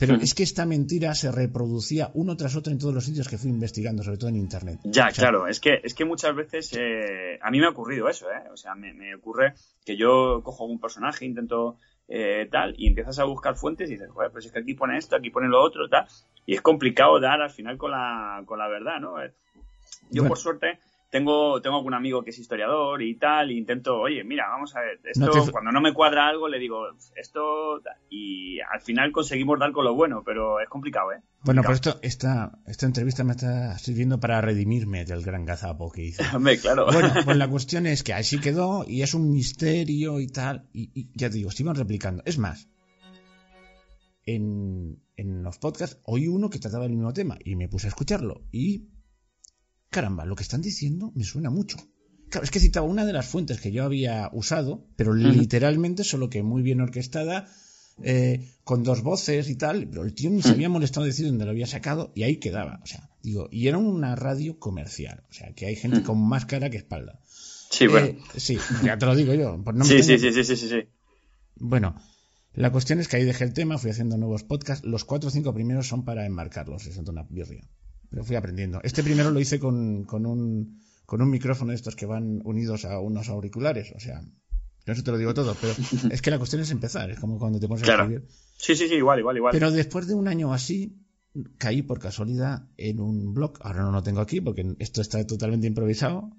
Pero 0.00 0.14
es 0.14 0.34
que 0.34 0.42
esta 0.42 0.64
mentira 0.64 1.14
se 1.14 1.30
reproducía 1.30 2.10
uno 2.14 2.34
tras 2.34 2.56
otro 2.56 2.72
en 2.72 2.78
todos 2.78 2.94
los 2.94 3.04
sitios 3.04 3.28
que 3.28 3.36
fui 3.36 3.50
investigando, 3.50 4.02
sobre 4.02 4.16
todo 4.16 4.30
en 4.30 4.36
Internet. 4.36 4.80
Ya, 4.84 5.08
claro, 5.08 5.46
es 5.46 5.60
que, 5.60 5.78
es 5.84 5.92
que 5.92 6.06
muchas 6.06 6.34
veces 6.34 6.72
eh, 6.72 7.38
a 7.42 7.50
mí 7.50 7.60
me 7.60 7.66
ha 7.66 7.70
ocurrido 7.70 8.08
eso, 8.08 8.30
¿eh? 8.30 8.48
O 8.50 8.56
sea, 8.56 8.74
me, 8.74 8.94
me 8.94 9.14
ocurre 9.14 9.52
que 9.84 9.98
yo 9.98 10.40
cojo 10.42 10.64
un 10.64 10.80
personaje, 10.80 11.26
intento 11.26 11.76
eh, 12.08 12.48
tal, 12.50 12.74
y 12.78 12.88
empiezas 12.88 13.18
a 13.18 13.24
buscar 13.24 13.56
fuentes 13.56 13.90
y 13.90 13.92
dices, 13.92 14.10
joder, 14.10 14.32
pues 14.32 14.46
es 14.46 14.52
que 14.52 14.60
aquí 14.60 14.72
pone 14.72 14.96
esto, 14.96 15.16
aquí 15.16 15.28
pone 15.28 15.48
lo 15.48 15.62
otro, 15.62 15.86
tal, 15.88 16.06
y 16.46 16.54
es 16.54 16.62
complicado 16.62 17.20
dar 17.20 17.42
al 17.42 17.50
final 17.50 17.76
con 17.76 17.90
la, 17.90 18.42
con 18.46 18.58
la 18.58 18.68
verdad, 18.68 19.00
¿no? 19.00 19.22
Eh, 19.22 19.32
yo, 20.10 20.26
por 20.26 20.38
suerte, 20.38 20.78
tengo, 21.10 21.60
tengo 21.60 21.76
algún 21.76 21.94
amigo 21.94 22.22
que 22.22 22.30
es 22.30 22.38
historiador 22.38 23.02
y 23.02 23.16
tal, 23.16 23.50
e 23.50 23.54
intento, 23.54 23.98
oye, 23.98 24.22
mira, 24.22 24.48
vamos 24.48 24.74
a 24.76 24.80
ver, 24.80 25.00
esto, 25.04 25.50
cuando 25.50 25.72
no 25.72 25.80
me 25.80 25.92
cuadra 25.92 26.28
algo, 26.28 26.48
le 26.48 26.58
digo, 26.58 26.86
esto, 27.16 27.82
y 28.08 28.60
al 28.60 28.80
final 28.80 29.10
conseguimos 29.10 29.58
dar 29.58 29.72
con 29.72 29.84
lo 29.84 29.94
bueno, 29.94 30.22
pero 30.24 30.60
es 30.60 30.68
complicado, 30.68 31.12
¿eh? 31.12 31.20
Bueno, 31.42 31.62
pero 31.62 31.74
esto, 31.74 31.98
esta, 32.02 32.52
esta 32.66 32.86
entrevista 32.86 33.24
me 33.24 33.32
está 33.32 33.76
sirviendo 33.78 34.20
para 34.20 34.40
redimirme 34.40 35.04
del 35.04 35.22
gran 35.22 35.44
gazapo 35.44 35.90
que 35.90 36.04
hice. 36.04 36.22
Hombre, 36.36 36.58
claro. 36.58 36.86
Bueno, 36.86 37.12
pues 37.24 37.36
la 37.36 37.48
cuestión 37.48 37.86
es 37.86 38.04
que 38.04 38.14
así 38.14 38.40
quedó, 38.40 38.84
y 38.86 39.02
es 39.02 39.12
un 39.12 39.32
misterio 39.32 40.20
y 40.20 40.28
tal, 40.28 40.68
y, 40.72 41.10
ya 41.18 41.28
te 41.28 41.36
digo, 41.36 41.50
se 41.50 41.64
iban 41.64 41.74
replicando. 41.74 42.22
Es 42.24 42.38
más, 42.38 42.68
en, 44.26 45.02
en 45.16 45.42
los 45.42 45.58
podcasts 45.58 45.98
oí 46.04 46.28
uno 46.28 46.50
que 46.50 46.60
trataba 46.60 46.84
el 46.84 46.92
mismo 46.92 47.12
tema, 47.12 47.36
y 47.44 47.56
me 47.56 47.68
puse 47.68 47.88
a 47.88 47.90
escucharlo, 47.90 48.42
y 48.52 48.86
caramba, 49.90 50.24
lo 50.24 50.36
que 50.36 50.42
están 50.42 50.62
diciendo 50.62 51.12
me 51.14 51.24
suena 51.24 51.50
mucho. 51.50 51.76
Claro, 52.30 52.44
es 52.44 52.50
que 52.50 52.60
citaba 52.60 52.86
una 52.86 53.04
de 53.04 53.12
las 53.12 53.26
fuentes 53.26 53.60
que 53.60 53.72
yo 53.72 53.84
había 53.84 54.30
usado, 54.32 54.86
pero 54.96 55.12
literalmente 55.12 56.04
solo 56.04 56.30
que 56.30 56.44
muy 56.44 56.62
bien 56.62 56.80
orquestada, 56.80 57.48
eh, 58.02 58.54
con 58.62 58.84
dos 58.84 59.02
voces 59.02 59.50
y 59.50 59.56
tal, 59.56 59.88
pero 59.88 60.04
el 60.04 60.14
tío 60.14 60.30
ni 60.30 60.40
se 60.40 60.50
había 60.50 60.68
molestado 60.68 61.04
decir 61.04 61.26
dónde 61.26 61.44
lo 61.44 61.50
había 61.50 61.66
sacado 61.66 62.12
y 62.14 62.22
ahí 62.22 62.36
quedaba. 62.36 62.80
O 62.84 62.86
sea, 62.86 63.10
digo, 63.22 63.48
y 63.50 63.66
era 63.66 63.78
una 63.78 64.14
radio 64.14 64.60
comercial, 64.60 65.24
o 65.28 65.32
sea, 65.32 65.52
que 65.54 65.66
hay 65.66 65.74
gente 65.74 66.04
con 66.04 66.18
más 66.18 66.46
cara 66.46 66.70
que 66.70 66.76
espalda. 66.76 67.20
Sí, 67.26 67.88
bueno. 67.88 68.06
Eh, 68.06 68.18
sí, 68.36 68.58
ya 68.84 68.96
te 68.96 69.06
lo 69.06 69.16
digo 69.16 69.34
yo. 69.34 69.62
sí, 69.82 70.02
sí, 70.04 70.18
sí, 70.18 70.32
sí, 70.32 70.44
sí, 70.44 70.56
sí. 70.56 70.88
Bueno, 71.56 71.96
la 72.54 72.70
cuestión 72.70 73.00
es 73.00 73.08
que 73.08 73.16
ahí 73.16 73.24
dejé 73.24 73.42
el 73.42 73.54
tema, 73.54 73.76
fui 73.76 73.90
haciendo 73.90 74.16
nuevos 74.16 74.44
podcasts. 74.44 74.86
Los 74.86 75.04
cuatro 75.04 75.28
o 75.28 75.32
cinco 75.32 75.52
primeros 75.52 75.88
son 75.88 76.04
para 76.04 76.24
enmarcarlos, 76.26 76.86
es 76.86 76.96
una 76.96 77.24
birria 77.28 77.68
pero 78.10 78.24
fui 78.24 78.36
aprendiendo. 78.36 78.80
Este 78.82 79.02
primero 79.02 79.30
lo 79.30 79.40
hice 79.40 79.58
con, 79.58 80.04
con, 80.04 80.26
un, 80.26 80.80
con 81.06 81.22
un 81.22 81.30
micrófono 81.30 81.70
de 81.70 81.76
estos 81.76 81.96
que 81.96 82.06
van 82.06 82.40
unidos 82.44 82.84
a 82.84 82.98
unos 82.98 83.28
auriculares, 83.28 83.92
o 83.96 84.00
sea, 84.00 84.20
no 84.20 84.92
eso 84.92 85.02
te 85.02 85.12
lo 85.12 85.18
digo 85.18 85.32
todo, 85.32 85.56
pero 85.60 85.72
es 86.12 86.20
que 86.20 86.30
la 86.30 86.38
cuestión 86.38 86.62
es 86.62 86.70
empezar, 86.70 87.10
es 87.10 87.18
como 87.18 87.38
cuando 87.38 87.60
te 87.60 87.68
pones 87.68 87.88
a 87.88 87.92
escribir. 87.92 88.26
Sí, 88.56 88.74
sí, 88.74 88.88
sí, 88.88 88.94
igual, 88.94 89.20
igual, 89.20 89.36
igual. 89.36 89.52
Pero 89.52 89.70
después 89.70 90.06
de 90.06 90.14
un 90.14 90.28
año 90.28 90.52
así, 90.52 90.98
caí 91.58 91.82
por 91.82 92.00
casualidad 92.00 92.68
en 92.76 93.00
un 93.00 93.32
blog, 93.32 93.58
ahora 93.60 93.82
no 93.82 93.92
lo 93.92 94.02
tengo 94.02 94.20
aquí 94.20 94.40
porque 94.40 94.74
esto 94.78 95.00
está 95.00 95.24
totalmente 95.26 95.66
improvisado, 95.66 96.30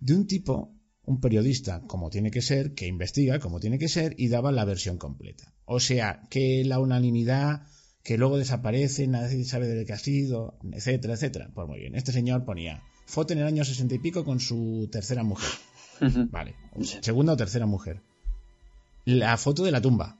de 0.00 0.14
un 0.14 0.26
tipo, 0.26 0.72
un 1.04 1.20
periodista, 1.20 1.82
como 1.86 2.10
tiene 2.10 2.30
que 2.30 2.42
ser, 2.42 2.74
que 2.74 2.86
investiga 2.86 3.40
como 3.40 3.58
tiene 3.58 3.78
que 3.78 3.88
ser 3.88 4.14
y 4.16 4.28
daba 4.28 4.52
la 4.52 4.64
versión 4.64 4.98
completa. 4.98 5.52
O 5.64 5.80
sea, 5.80 6.22
que 6.30 6.64
la 6.64 6.78
unanimidad 6.78 7.66
que 8.08 8.16
luego 8.16 8.38
desaparece, 8.38 9.06
nadie 9.06 9.44
sabe 9.44 9.68
de 9.68 9.84
qué 9.84 9.92
ha 9.92 9.98
sido, 9.98 10.54
etcétera, 10.72 11.12
etcétera. 11.12 11.50
Pues 11.52 11.68
muy 11.68 11.78
bien, 11.78 11.94
este 11.94 12.10
señor 12.10 12.46
ponía 12.46 12.82
foto 13.04 13.34
en 13.34 13.40
el 13.40 13.46
año 13.46 13.66
sesenta 13.66 13.96
y 13.96 13.98
pico 13.98 14.24
con 14.24 14.40
su 14.40 14.88
tercera 14.90 15.22
mujer. 15.24 15.50
Vale, 16.30 16.54
segunda 17.02 17.34
o 17.34 17.36
tercera 17.36 17.66
mujer. 17.66 18.00
La 19.04 19.36
foto 19.36 19.62
de 19.62 19.72
la 19.72 19.82
tumba. 19.82 20.16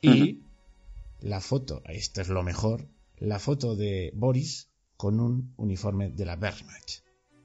Y 0.00 0.40
la 1.20 1.40
foto, 1.40 1.80
esto 1.84 2.22
es 2.22 2.28
lo 2.28 2.42
mejor, 2.42 2.88
la 3.18 3.38
foto 3.38 3.76
de 3.76 4.10
Boris 4.12 4.68
con 4.96 5.20
un 5.20 5.54
uniforme 5.58 6.10
de 6.10 6.24
la 6.24 6.34
Wehrmacht. 6.34 7.02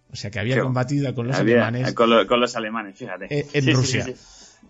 O 0.10 0.16
sea 0.16 0.32
que 0.32 0.40
había 0.40 0.60
combatido 0.60 1.14
con 1.14 1.28
los 1.28 1.38
alemanes. 1.38 1.94
Con, 1.94 2.10
los 2.10 2.56
alemanes, 2.56 2.98
fíjate. 2.98 3.28
Eh, 3.30 3.48
en 3.54 3.76
Rusia. 3.76 4.08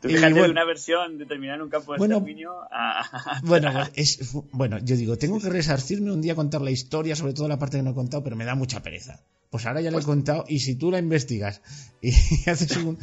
Tú 0.02 0.10
fíjate 0.10 0.34
de 0.34 0.50
una 0.50 0.66
versión 0.66 1.18
determinada 1.18 1.58
en 1.58 1.64
un 1.64 1.70
campo 1.70 1.94
de 1.94 1.98
bueno, 1.98 2.24
a... 2.72 3.40
Bueno, 3.44 3.72
es, 3.96 4.34
bueno, 4.52 4.78
yo 4.80 4.96
digo, 4.96 5.18
tengo 5.18 5.40
que 5.40 5.50
resarcirme 5.50 6.12
un 6.12 6.22
día 6.22 6.34
a 6.34 6.36
contar 6.36 6.62
la 6.62 6.72
historia, 6.72 7.16
sobre 7.16 7.34
todo 7.34 7.48
la 7.48 7.58
parte 7.58 7.78
que 7.78 7.84
no 7.84 7.92
he 7.92 7.96
contado, 7.96 8.24
pero 8.24 8.36
me 8.36 8.46
da 8.46 8.56
mucha 8.56 8.82
pereza. 8.82 9.22
Pues 9.50 9.66
ahora 9.66 9.82
ya 9.82 9.92
lo 9.92 9.98
he 9.98 10.04
pues 10.04 10.06
contado 10.06 10.46
y 10.48 10.60
si 10.60 10.76
tú 10.76 10.92
la 10.92 11.00
investigas 11.00 11.62
y 12.02 12.12
haces 12.50 12.76
un... 12.78 12.98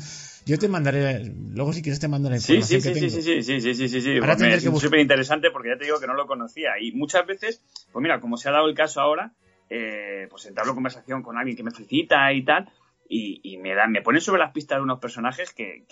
Yo 0.47 0.59
te 0.59 0.69
mandaré, 0.69 1.25
luego 1.25 1.73
si 1.73 1.81
quieres 1.81 2.01
te 2.01 2.07
mando 2.07 2.29
la 2.29 2.37
información 2.37 2.83
sí, 2.83 2.87
sí, 2.87 2.93
que 2.93 3.01
sí, 3.01 3.11
Sí, 3.11 3.43
sí, 3.43 3.61
sí, 3.61 3.75
sí, 3.75 3.89
sí, 3.89 4.01
sí, 4.03 4.19
Ahora 4.19 4.37
pues 4.37 4.63
es 4.63 4.81
súper 4.81 5.01
interesante 5.01 5.51
porque 5.51 5.71
ya 5.71 5.79
te 5.79 5.87
digo 5.87 5.99
que 5.99 6.07
no 6.07 6.13
lo 6.13 6.27
conocía. 6.27 6.73
Y 6.79 6.93
muchas 6.93 7.27
veces, 7.27 7.63
pues 7.91 8.03
mira, 8.03 8.21
como 8.21 8.37
se 8.37 8.51
ha 8.51 8.53
dado 8.53 8.69
el 8.69 8.75
caso 8.75 9.01
ahora, 9.01 9.33
eh, 9.71 10.27
pues 10.31 10.45
entablo 10.45 10.75
conversación 10.75 11.23
con 11.23 11.39
alguien 11.39 11.57
que 11.57 11.63
me 11.63 11.71
felicita 11.71 12.31
y 12.35 12.45
tal, 12.45 12.69
y, 13.09 13.59
me 13.59 13.75
dan, 13.75 13.93
me 13.93 14.03
ponen 14.03 14.21
sobre 14.21 14.41
las 14.41 14.53
pistas 14.53 14.81
unos 14.81 14.99
personajes 14.99 15.53
que, 15.53 15.85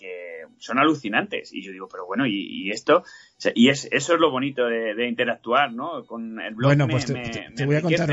son 0.59 0.79
alucinantes. 0.79 1.53
Y 1.53 1.63
yo 1.63 1.73
digo, 1.73 1.89
pero 1.89 2.07
bueno, 2.07 2.27
y, 2.27 2.71
esto, 2.71 3.05
y 3.55 3.69
es, 3.69 3.89
eso 3.91 4.15
es 4.15 4.21
lo 4.21 4.31
bonito 4.31 4.67
de, 4.67 5.09
interactuar, 5.09 5.73
¿no? 5.73 6.05
Con 6.07 6.41
el 6.41 6.55
blog 6.55 6.71
bueno, 6.71 6.89
pues 6.89 7.07
te, 7.07 7.67
voy 7.67 7.77
a 7.77 7.83
contar, 7.83 8.09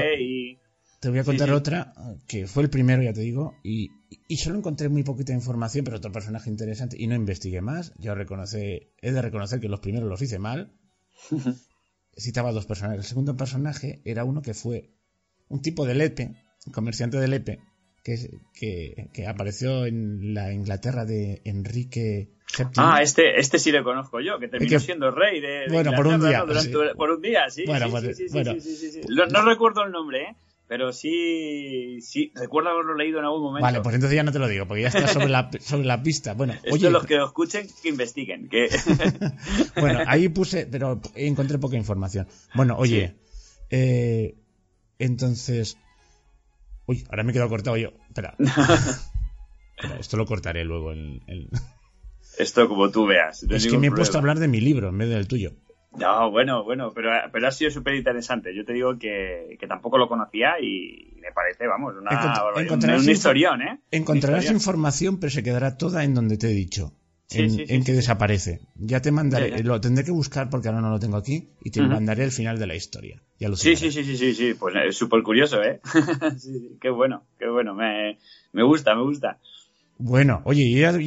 te 0.99 1.09
voy 1.09 1.19
a 1.19 1.23
contar 1.23 1.51
otra, 1.51 1.93
que 2.27 2.45
fue 2.45 2.63
el 2.63 2.69
primero, 2.69 3.01
ya 3.01 3.13
te 3.13 3.21
digo, 3.21 3.55
y, 3.63 3.89
solo 4.37 4.57
encontré 4.57 4.89
muy 4.89 5.03
poquita 5.03 5.33
información, 5.33 5.85
pero 5.85 5.97
otro 5.97 6.11
personaje 6.11 6.49
interesante, 6.49 6.97
y 6.99 7.07
no 7.07 7.15
investigué 7.15 7.61
más. 7.61 7.93
Yo 7.97 8.15
reconoce, 8.15 8.91
he 9.01 9.11
de 9.11 9.21
reconocer 9.21 9.59
que 9.59 9.69
los 9.69 9.79
primeros 9.79 10.09
los 10.09 10.21
hice 10.21 10.39
mal. 10.39 10.73
Citaba 12.17 12.51
dos 12.51 12.65
personajes. 12.65 12.99
El 12.99 13.05
segundo 13.07 13.37
personaje 13.37 14.01
era 14.03 14.25
uno 14.25 14.41
que 14.41 14.53
fue 14.53 14.89
un 15.47 15.61
tipo 15.61 15.85
de 15.85 15.95
lepe, 15.95 16.35
comerciante 16.73 17.17
de 17.17 17.27
lepe, 17.29 17.59
que, 18.53 19.09
que, 19.13 19.27
apareció 19.27 19.85
en 19.85 20.33
la 20.33 20.51
Inglaterra 20.51 21.05
de 21.05 21.41
Enrique 21.45 22.29
VII. 22.57 22.67
Ah, 22.77 23.01
este, 23.01 23.39
este 23.39 23.59
sí 23.59 23.71
lo 23.71 23.83
conozco 23.83 24.19
yo, 24.21 24.39
que 24.39 24.47
terminó 24.47 24.79
siendo 24.79 25.11
rey 25.11 25.39
de, 25.39 25.65
Bueno, 25.69 25.91
por 25.93 26.07
un 26.07 26.21
día. 26.21 26.45
Por 26.95 27.11
un 27.11 27.21
día, 27.21 27.49
sí. 27.49 27.63
Bueno, 27.65 27.89
sí, 28.01 28.13
sí, 28.13 28.91
sí, 28.91 29.01
no, 29.07 29.45
recuerdo 29.45 29.83
el 29.83 29.91
nombre, 29.91 30.23
¿eh? 30.23 30.35
Pero 30.67 30.93
sí, 30.93 31.99
sí, 32.01 32.31
recuerdo 32.35 32.69
haberlo 32.69 32.93
leído 32.93 33.17
en 33.17 33.25
algún 33.25 33.41
momento. 33.41 33.63
Vale, 33.63 33.81
pues 33.81 33.95
entonces 33.95 34.15
ya 34.15 34.21
no 34.21 34.31
te 34.31 34.37
lo 34.37 34.47
digo, 34.47 34.67
porque 34.67 34.83
ya 34.83 34.89
está 34.89 35.07
sobre 35.07 35.27
la, 35.27 35.49
sobre 35.59 35.85
la 35.85 36.03
pista. 36.03 36.35
Bueno, 36.35 36.53
Esto 36.53 36.75
oye, 36.75 36.91
los 36.91 37.07
que 37.07 37.15
lo 37.15 37.25
escuchen, 37.25 37.67
que 37.81 37.89
investiguen. 37.89 38.49
Que... 38.49 38.69
bueno, 39.81 40.01
ahí 40.05 40.29
puse, 40.29 40.67
pero 40.67 41.01
encontré 41.15 41.57
poca 41.57 41.75
información. 41.75 42.27
Bueno, 42.53 42.75
oye, 42.77 43.15
eh, 43.71 44.35
entonces, 44.99 45.77
Uy, 46.89 47.05
ahora 47.11 47.21
me 47.21 47.29
he 47.29 47.33
quedado 47.33 47.49
cortado 47.49 47.77
yo. 47.77 47.91
Espera. 48.07 48.35
esto 49.99 50.17
lo 50.17 50.25
cortaré 50.25 50.65
luego 50.65 50.91
en, 50.91 51.21
Esto 52.39 52.67
como 52.67 52.89
tú 52.89 53.05
veas. 53.05 53.43
es 53.43 53.67
que 53.67 53.77
me 53.77 53.87
he 53.87 53.91
puesto 53.91 54.17
a 54.17 54.21
hablar 54.21 54.39
de 54.39 54.47
mi 54.47 54.59
libro 54.59 54.89
en 54.89 54.97
vez 54.97 55.09
del 55.09 55.27
tuyo. 55.27 55.51
No, 55.95 56.31
bueno, 56.31 56.63
bueno, 56.63 56.91
pero, 56.95 57.11
pero 57.31 57.47
ha 57.47 57.51
sido 57.51 57.69
súper 57.69 57.93
interesante. 57.93 58.55
Yo 58.55 58.65
te 58.65 58.73
digo 58.73 58.97
que, 58.97 59.55
tampoco 59.67 59.99
lo 59.99 60.07
conocía 60.07 60.59
y 60.59 61.15
me 61.21 61.31
parece, 61.31 61.67
vamos, 61.67 61.93
una, 61.95 62.97
un, 62.97 63.09
historión, 63.09 63.61
¿eh? 63.61 63.79
Encontrarás 63.91 64.49
información, 64.49 65.19
pero 65.19 65.29
se 65.29 65.43
quedará 65.43 65.77
toda 65.77 66.03
en 66.03 66.15
donde 66.15 66.39
te 66.39 66.47
he 66.47 66.53
dicho 66.53 66.98
en, 67.31 67.83
que 67.83 67.93
desaparece. 67.93 68.61
Ya 68.75 69.01
te 69.01 69.11
mandaré, 69.11 69.63
lo 69.63 69.79
tendré 69.79 70.03
que 70.03 70.11
buscar 70.11 70.49
porque 70.49 70.67
ahora 70.67 70.81
no 70.81 70.89
lo 70.89 70.99
tengo 70.99 71.17
aquí 71.17 71.49
y 71.61 71.71
te 71.71 71.81
mandaré 71.81 72.23
el 72.23 72.31
final 72.31 72.59
de 72.59 72.67
la 72.67 72.75
historia. 72.75 73.21
Ya 73.39 73.47
sí, 73.55 73.75
sí, 73.75 73.91
sí, 73.91 74.03
sí, 74.03 74.17
sí, 74.17 74.33
sí, 74.33 74.53
pues 74.53 74.75
es 74.75 74.97
súper 74.97 75.21
curioso, 75.23 75.63
¿eh? 75.63 75.79
sí, 76.37 76.77
qué 76.81 76.89
bueno, 76.89 77.23
qué 77.37 77.47
bueno, 77.47 77.73
me, 77.73 78.17
me 78.51 78.63
gusta, 78.63 78.95
me 78.95 79.03
gusta. 79.03 79.39
Bueno, 80.01 80.41
oye, 80.45 80.71
ya, 80.71 80.97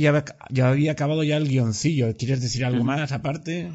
ya, 0.50 0.68
había 0.68 0.92
acabado 0.92 1.24
ya 1.24 1.38
el 1.38 1.48
guioncillo. 1.48 2.14
¿Quieres 2.14 2.42
decir 2.42 2.62
algo 2.64 2.84
más 2.84 3.10
aparte? 3.10 3.72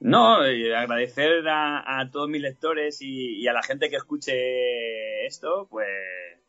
No, 0.00 0.44
eh, 0.44 0.74
agradecer 0.74 1.46
a, 1.48 2.08
todos 2.10 2.28
mis 2.28 2.42
lectores 2.42 2.98
y, 3.00 3.46
a 3.46 3.52
la 3.52 3.62
gente 3.62 3.88
que 3.88 3.96
escuche 3.96 5.26
esto, 5.26 5.68
pues 5.70 5.86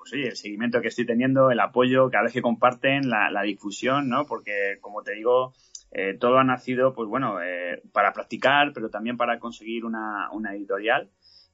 pues 0.04 0.12
oye, 0.12 0.28
el 0.28 0.36
seguimiento 0.36 0.82
que 0.82 0.90
estoy 0.90 1.06
teniendo, 1.06 1.50
el 1.50 1.62
apoyo 1.62 2.10
cada 2.10 2.26
vez 2.26 2.34
que 2.34 2.42
comparten, 2.42 3.10
la, 3.10 3.42
difusión, 3.44 4.10
¿no? 4.10 4.26
Porque, 4.26 4.78
como 4.82 5.02
te 5.02 5.14
digo, 5.14 5.54
eh, 5.92 6.18
todo 6.20 6.40
ha 6.40 6.44
nacido, 6.44 6.94
pues 6.94 7.08
bueno, 7.08 7.42
eh, 7.42 7.82
para 7.94 8.12
practicar, 8.12 8.74
pero 8.74 8.90
también 8.90 9.16
para 9.16 9.40
conseguir 9.40 9.86
una, 9.86 10.30
una 10.32 10.56
editorial. 10.56 11.10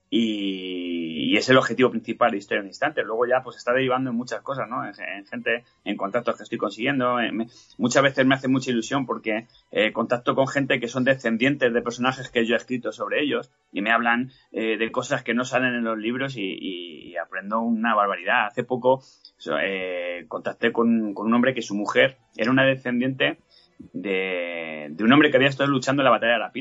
Y, 0.09 1.37
es 1.37 1.47
el 1.47 1.57
objetivo 1.57 1.89
principal 1.89 2.31
de 2.31 2.37
Historia 2.37 2.61
en 2.61 2.67
Instante. 2.67 3.03
Luego 3.03 3.25
ya 3.25 3.41
pues 3.41 3.55
está 3.55 3.71
derivando 3.71 4.09
en 4.09 4.15
muchas 4.17 4.41
cosas, 4.41 4.67
¿no? 4.67 4.85
En, 4.85 5.25
gente, 5.25 5.63
en 5.85 5.95
contactos 5.95 6.35
que 6.35 6.43
estoy 6.43 6.57
consiguiendo. 6.57 7.17
muchas 7.77 8.03
veces 8.03 8.25
me 8.25 8.35
hace 8.35 8.49
mucha 8.49 8.71
ilusión 8.71 9.05
porque 9.05 9.47
eh, 9.71 9.93
contacto 9.93 10.35
con 10.35 10.47
gente 10.47 10.81
que 10.81 10.89
son 10.89 11.05
descendientes 11.05 11.73
de 11.73 11.81
personajes 11.81 12.29
que 12.29 12.45
yo 12.45 12.55
he 12.55 12.57
escrito 12.57 12.91
sobre 12.91 13.21
ellos 13.21 13.51
y 13.71 13.81
me 13.81 13.91
hablan 13.91 14.31
eh, 14.51 14.77
de 14.77 14.91
cosas 14.91 15.23
que 15.23 15.33
no 15.33 15.45
salen 15.45 15.75
en 15.75 15.83
los 15.85 15.97
libros 15.97 16.35
y, 16.35 17.15
aprendo 17.15 17.59
una 17.59 17.95
barbaridad. 17.95 18.47
Hace 18.47 18.63
poco 18.63 19.03
eh, 19.61 20.25
contacté 20.27 20.71
con, 20.71 21.13
con, 21.13 21.27
un 21.27 21.33
hombre 21.33 21.53
que 21.53 21.61
su 21.61 21.75
mujer 21.75 22.17
era 22.35 22.49
una 22.49 22.63
descendiente 22.63 23.39
de, 23.93 24.87
de 24.89 25.03
un 25.03 25.11
hombre 25.11 25.29
que 25.29 25.37
había 25.37 25.49
estado 25.49 25.69
luchando 25.69 26.01
en 26.01 26.05
la 26.05 26.11
batalla 26.11 26.33
de 26.33 26.39
la 26.39 26.51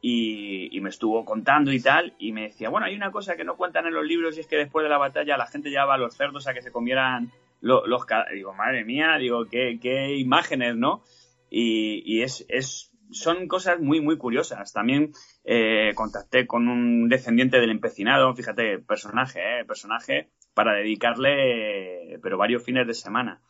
Y, 0.00 0.80
me 0.80 0.90
estuvo 0.90 1.24
contando 1.24 1.72
y 1.72 1.80
tal, 1.80 2.14
y 2.18 2.32
me 2.32 2.42
decía, 2.42 2.68
bueno, 2.68 2.86
hay 2.86 2.94
una 2.94 3.10
cosa 3.10 3.34
que 3.34 3.44
no 3.44 3.56
cuentan 3.56 3.86
en 3.86 3.94
los 3.94 4.06
libros 4.06 4.36
y 4.36 4.40
es 4.40 4.46
que 4.46 4.56
después 4.56 4.84
de 4.84 4.88
la 4.88 4.98
batalla 4.98 5.36
la 5.36 5.46
gente 5.46 5.70
llevaba 5.70 5.94
a 5.94 5.98
los 5.98 6.16
cerdos 6.16 6.46
a 6.46 6.54
que 6.54 6.62
se 6.62 6.70
comieran 6.70 7.32
los... 7.60 7.82
los 7.86 8.06
digo, 8.32 8.54
madre 8.54 8.84
mía, 8.84 9.16
digo, 9.18 9.46
qué, 9.46 10.16
imágenes, 10.16 10.76
¿no? 10.76 11.02
Y, 11.50 12.22
es, 12.22 12.44
es, 12.48 12.92
son 13.10 13.48
cosas 13.48 13.80
muy, 13.80 14.00
muy 14.00 14.16
curiosas. 14.16 14.72
También 14.72 15.12
eh, 15.44 15.92
contacté 15.94 16.46
con 16.46 16.68
un 16.68 17.08
descendiente 17.08 17.58
del 17.58 17.70
empecinado, 17.70 18.34
fíjate, 18.34 18.78
personaje, 18.78 19.60
eh, 19.60 19.64
personaje 19.64 20.30
para 20.54 20.74
dedicarle, 20.74 22.18
pero 22.22 22.38
varios 22.38 22.62
fines 22.62 22.86
de 22.86 22.94
semana. 22.94 23.40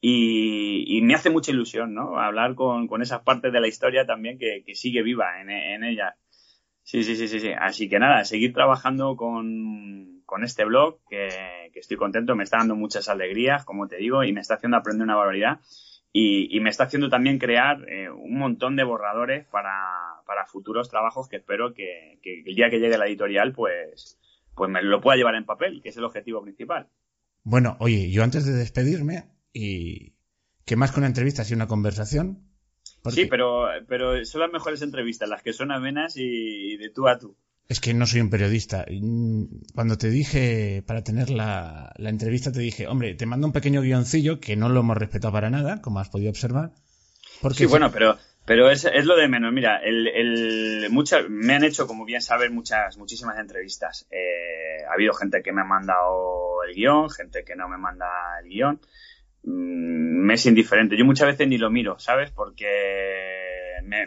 Y, 0.00 1.00
me 1.02 1.14
hace 1.14 1.30
mucha 1.30 1.50
ilusión, 1.50 1.94
¿no? 1.94 2.20
Hablar 2.20 2.54
con, 2.54 2.86
con 2.86 3.02
esas 3.02 3.22
partes 3.22 3.52
de 3.52 3.60
la 3.60 3.68
historia 3.68 4.06
también 4.06 4.38
que, 4.38 4.62
sigue 4.74 5.02
viva 5.02 5.40
en, 5.40 5.50
en 5.50 5.84
ella. 5.84 6.16
Sí, 6.82 7.02
sí, 7.02 7.16
sí, 7.16 7.28
sí, 7.28 7.40
sí. 7.40 7.50
Así 7.58 7.88
que 7.88 7.98
nada, 7.98 8.24
seguir 8.24 8.52
trabajando 8.52 9.16
con, 9.16 10.22
con 10.24 10.44
este 10.44 10.64
blog, 10.64 11.00
que, 11.08 11.28
que, 11.72 11.80
estoy 11.80 11.96
contento, 11.96 12.36
me 12.36 12.44
está 12.44 12.58
dando 12.58 12.76
muchas 12.76 13.08
alegrías, 13.08 13.64
como 13.64 13.88
te 13.88 13.96
digo, 13.96 14.24
y 14.24 14.32
me 14.32 14.40
está 14.40 14.54
haciendo 14.54 14.76
aprender 14.76 15.04
una 15.04 15.16
barbaridad. 15.16 15.60
Y, 16.12 16.56
y 16.56 16.60
me 16.60 16.70
está 16.70 16.84
haciendo 16.84 17.10
también 17.10 17.38
crear 17.38 17.86
eh, 17.88 18.08
un 18.08 18.38
montón 18.38 18.76
de 18.76 18.84
borradores 18.84 19.46
para, 19.46 19.72
para 20.26 20.46
futuros 20.46 20.88
trabajos 20.88 21.28
que 21.28 21.36
espero 21.36 21.74
que, 21.74 22.18
que, 22.22 22.42
el 22.46 22.54
día 22.54 22.70
que 22.70 22.78
llegue 22.78 22.96
la 22.96 23.06
editorial, 23.06 23.52
pues, 23.52 24.18
pues 24.54 24.70
me 24.70 24.82
lo 24.82 25.00
pueda 25.00 25.16
llevar 25.16 25.34
en 25.34 25.44
papel, 25.44 25.82
que 25.82 25.90
es 25.90 25.96
el 25.96 26.04
objetivo 26.04 26.42
principal. 26.42 26.88
Bueno, 27.42 27.76
oye, 27.80 28.10
yo 28.10 28.22
antes 28.22 28.46
de 28.46 28.52
despedirme, 28.52 29.24
y 29.52 30.14
que 30.64 30.76
más 30.76 30.92
que 30.92 31.00
una 31.00 31.06
entrevista, 31.06 31.44
sí 31.44 31.54
una 31.54 31.66
conversación. 31.66 32.44
Sí, 33.10 33.26
pero, 33.26 33.66
pero 33.86 34.24
son 34.24 34.40
las 34.42 34.52
mejores 34.52 34.82
entrevistas, 34.82 35.28
las 35.28 35.42
que 35.42 35.52
son 35.52 35.72
amenas 35.72 36.14
y 36.16 36.76
de 36.76 36.90
tú 36.90 37.08
a 37.08 37.18
tú. 37.18 37.36
Es 37.68 37.80
que 37.80 37.92
no 37.92 38.06
soy 38.06 38.20
un 38.20 38.30
periodista. 38.30 38.86
Cuando 39.74 39.98
te 39.98 40.08
dije, 40.08 40.82
para 40.86 41.04
tener 41.04 41.28
la, 41.28 41.92
entrevista, 41.98 42.50
te 42.50 42.60
dije, 42.60 42.86
hombre, 42.86 43.14
te 43.14 43.26
mando 43.26 43.46
un 43.46 43.52
pequeño 43.52 43.82
guioncillo 43.82 44.40
que 44.40 44.56
no 44.56 44.70
lo 44.70 44.80
hemos 44.80 44.96
respetado 44.96 45.34
para 45.34 45.50
nada, 45.50 45.82
como 45.82 46.00
has 46.00 46.08
podido 46.08 46.30
observar. 46.30 46.72
Porque 47.42 47.58
sí, 47.58 47.66
bueno, 47.66 47.92
pero, 47.92 48.16
pero 48.46 48.70
es, 48.70 48.86
es, 48.86 49.04
lo 49.04 49.16
de 49.16 49.28
menos. 49.28 49.52
Mira, 49.52 49.76
el, 49.84 50.08
el, 50.08 50.88
me 51.28 51.54
han 51.54 51.64
hecho, 51.64 51.86
como 51.86 52.06
bien 52.06 52.22
sabes, 52.22 52.50
muchas, 52.50 52.96
muchísimas 52.96 53.38
entrevistas. 53.38 54.06
Eh, 54.10 54.84
ha 54.88 54.94
habido 54.94 55.12
gente 55.12 55.42
que 55.42 55.52
me 55.52 55.60
ha 55.60 55.64
mandado 55.64 56.64
el 56.66 56.74
guion, 56.74 57.10
gente 57.10 57.44
que 57.44 57.54
no 57.54 57.68
me 57.68 57.76
manda 57.76 58.06
el 58.42 58.48
guion. 58.48 58.80
Mm, 59.44 60.26
me 60.26 60.34
es 60.34 60.46
indiferente. 60.46 60.96
Yo 60.96 61.04
muchas 61.04 61.28
veces 61.28 61.48
ni 61.48 61.58
lo 61.58 61.70
miro, 61.70 61.98
¿sabes? 61.98 62.30
Porque 62.30 62.66
me, 63.84 64.04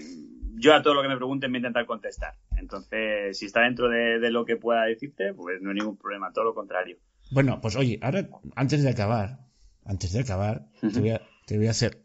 yo 0.62 0.76
a 0.76 0.82
todo 0.82 0.94
lo 0.94 1.02
que 1.02 1.08
me 1.08 1.18
pregunten 1.18 1.52
me 1.52 1.58
voy 1.58 1.66
a 1.66 1.68
intentar 1.68 1.86
contestar. 1.86 2.36
Entonces, 2.58 3.38
si 3.38 3.48
está 3.48 3.62
dentro 3.62 3.90
de, 3.90 4.30
lo 4.30 4.46
que 4.46 4.56
pueda 4.56 4.86
decirte, 4.86 5.34
pues 5.34 5.62
no 5.62 5.72
hay 5.72 5.78
ningún 5.78 5.98
problema, 5.98 6.32
todo 6.32 6.46
lo 6.46 6.54
contrario. 6.54 6.98
Bueno, 7.32 7.60
pues 7.62 7.76
oye, 7.76 7.98
ahora, 8.02 8.28
antes 8.56 8.84
de 8.84 8.90
acabar, 8.90 9.40
antes 9.86 10.14
de 10.14 10.20
acabar, 10.20 10.68
te, 10.80 11.00
voy 11.00 11.10
a, 11.12 11.22
te 11.46 11.58
voy 11.58 11.68
a 11.68 11.72
hacer 11.72 12.04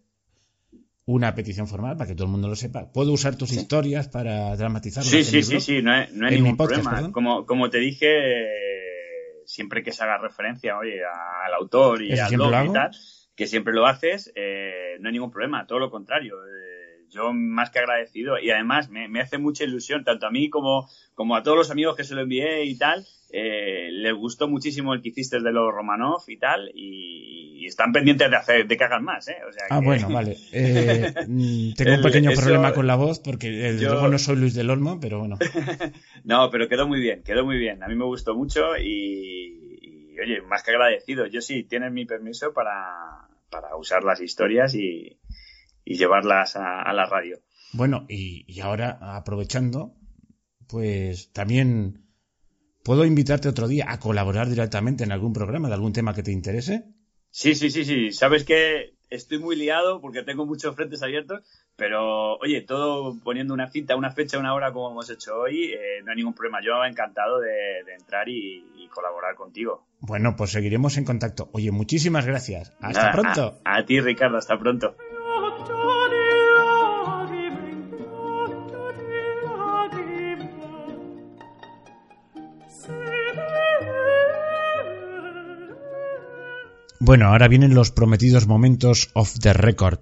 una 1.04 1.34
petición 1.34 1.68
formal 1.68 1.96
para 1.96 2.08
que 2.08 2.14
todo 2.14 2.24
el 2.24 2.32
mundo 2.32 2.48
lo 2.48 2.56
sepa. 2.56 2.90
¿Puedo 2.92 3.12
usar 3.12 3.36
tus 3.36 3.52
historias 3.52 4.08
para 4.08 4.56
dramatizarlas? 4.56 5.10
Sí, 5.10 5.24
sí, 5.24 5.42
sí, 5.42 5.60
sí, 5.60 5.82
no 5.82 5.92
hay, 5.92 6.08
no 6.12 6.26
hay 6.26 6.36
ningún 6.36 6.56
problema. 6.56 7.12
Como, 7.12 7.44
como 7.44 7.70
te 7.70 7.78
dije, 7.78 8.06
siempre 9.44 9.82
que 9.82 9.92
se 9.92 10.02
haga 10.02 10.18
referencia, 10.18 10.78
oye, 10.78 11.00
al 11.04 11.54
autor 11.54 12.02
y 12.02 12.18
al 12.18 12.34
blog 12.34 12.70
y 12.70 12.72
tal, 12.72 12.90
que 13.36 13.46
siempre 13.46 13.74
lo 13.74 13.86
haces, 13.86 14.32
eh, 14.34 14.96
no 15.00 15.08
hay 15.08 15.12
ningún 15.12 15.30
problema, 15.30 15.66
todo 15.66 15.78
lo 15.78 15.90
contrario. 15.90 16.34
Eh, 16.44 17.06
yo 17.10 17.32
más 17.32 17.70
que 17.70 17.78
agradecido 17.78 18.38
y 18.38 18.50
además 18.50 18.90
me, 18.90 19.08
me, 19.08 19.20
hace 19.20 19.38
mucha 19.38 19.64
ilusión, 19.64 20.04
tanto 20.04 20.26
a 20.26 20.30
mí 20.30 20.50
como, 20.50 20.88
como 21.14 21.36
a 21.36 21.42
todos 21.42 21.56
los 21.56 21.70
amigos 21.70 21.96
que 21.96 22.04
se 22.04 22.14
lo 22.14 22.22
envié 22.22 22.64
y 22.64 22.76
tal, 22.76 23.06
eh, 23.30 23.88
les 23.90 24.14
gustó 24.14 24.48
muchísimo 24.48 24.94
el 24.94 25.02
que 25.02 25.08
hiciste 25.08 25.40
de 25.40 25.52
los 25.52 25.72
Romanov 25.72 26.22
y 26.28 26.38
tal, 26.38 26.70
y, 26.74 27.66
están 27.66 27.90
pendientes 27.90 28.30
de 28.30 28.36
hacer, 28.36 28.66
de 28.68 28.76
que 28.76 28.84
hagan 28.84 29.02
más, 29.02 29.26
¿eh? 29.26 29.38
ah, 29.70 29.80
bueno, 29.80 30.08
vale. 30.08 30.36
Eh, 30.52 31.12
tengo 31.76 31.96
un 31.96 32.02
pequeño 32.02 32.30
problema 32.30 32.72
con 32.72 32.86
la 32.86 32.94
voz 32.94 33.18
porque 33.18 33.68
eh, 33.68 33.72
luego 33.72 34.06
no 34.06 34.18
soy 34.18 34.36
Luis 34.36 34.54
del 34.54 34.70
Olmo, 34.70 35.00
pero 35.00 35.18
bueno. 35.18 35.36
no, 36.24 36.48
pero 36.50 36.68
quedó 36.68 36.86
muy 36.86 37.00
bien, 37.00 37.24
quedó 37.24 37.44
muy 37.44 37.58
bien. 37.58 37.82
A 37.82 37.88
mí 37.88 37.96
me 37.96 38.04
gustó 38.04 38.36
mucho 38.36 38.76
y, 38.76 40.16
oye, 40.22 40.42
más 40.42 40.62
que 40.62 40.70
agradecido. 40.70 41.26
Yo 41.26 41.40
sí, 41.40 41.64
tienes 41.64 41.90
mi 41.90 42.06
permiso 42.06 42.52
para, 42.52 43.25
para 43.50 43.76
usar 43.76 44.04
las 44.04 44.20
historias 44.20 44.74
y, 44.74 45.20
y 45.84 45.96
llevarlas 45.96 46.56
a, 46.56 46.92
la 46.92 47.06
radio. 47.06 47.38
Bueno, 47.72 48.06
y, 48.08 48.44
y 48.46 48.60
ahora 48.60 48.98
aprovechando, 49.16 49.94
pues 50.68 51.32
también 51.32 52.06
¿Puedo 52.86 53.04
invitarte 53.04 53.48
otro 53.48 53.66
día 53.66 53.86
a 53.88 53.98
colaborar 53.98 54.48
directamente 54.48 55.02
en 55.02 55.10
algún 55.10 55.32
programa 55.32 55.66
de 55.66 55.74
algún 55.74 55.92
tema 55.92 56.14
que 56.14 56.22
te 56.22 56.30
interese? 56.30 56.84
Sí, 57.30 57.56
sí, 57.56 57.68
sí, 57.68 57.84
sí. 57.84 58.12
Sabes 58.12 58.44
que 58.44 58.94
estoy 59.10 59.40
muy 59.40 59.56
liado 59.56 60.00
porque 60.00 60.22
tengo 60.22 60.46
muchos 60.46 60.76
frentes 60.76 61.02
abiertos, 61.02 61.40
pero 61.76 62.36
oye, 62.38 62.62
todo 62.62 63.18
poniendo 63.22 63.52
una 63.52 63.68
cita, 63.68 63.96
una 63.96 64.10
fecha, 64.10 64.38
una 64.38 64.54
hora 64.54 64.72
como 64.72 64.90
hemos 64.90 65.10
hecho 65.10 65.36
hoy, 65.36 65.72
eh, 65.72 66.02
no 66.04 66.10
hay 66.10 66.16
ningún 66.16 66.34
problema. 66.34 66.58
Yo 66.64 66.82
encantado 66.84 67.38
de, 67.40 67.80
entrar 67.98 68.28
y, 68.28 68.64
colaborar 68.92 69.34
contigo. 69.34 69.84
Bueno, 70.00 70.36
pues 70.36 70.52
seguiremos 70.52 70.96
en 70.96 71.04
contacto. 71.04 71.50
Oye, 71.52 71.70
muchísimas 71.70 72.24
gracias. 72.24 72.74
Hasta 72.80 73.12
pronto. 73.12 73.60
a 73.62 73.84
ti, 73.84 74.00
Ricardo, 74.00 74.38
hasta 74.38 74.58
pronto. 74.58 74.96
Bueno, 87.00 87.26
ahora 87.26 87.48
vienen 87.48 87.74
los 87.74 87.90
prometidos 87.90 88.46
momentos 88.46 89.10
off 89.12 89.38
the 89.38 89.52
record. 89.52 89.98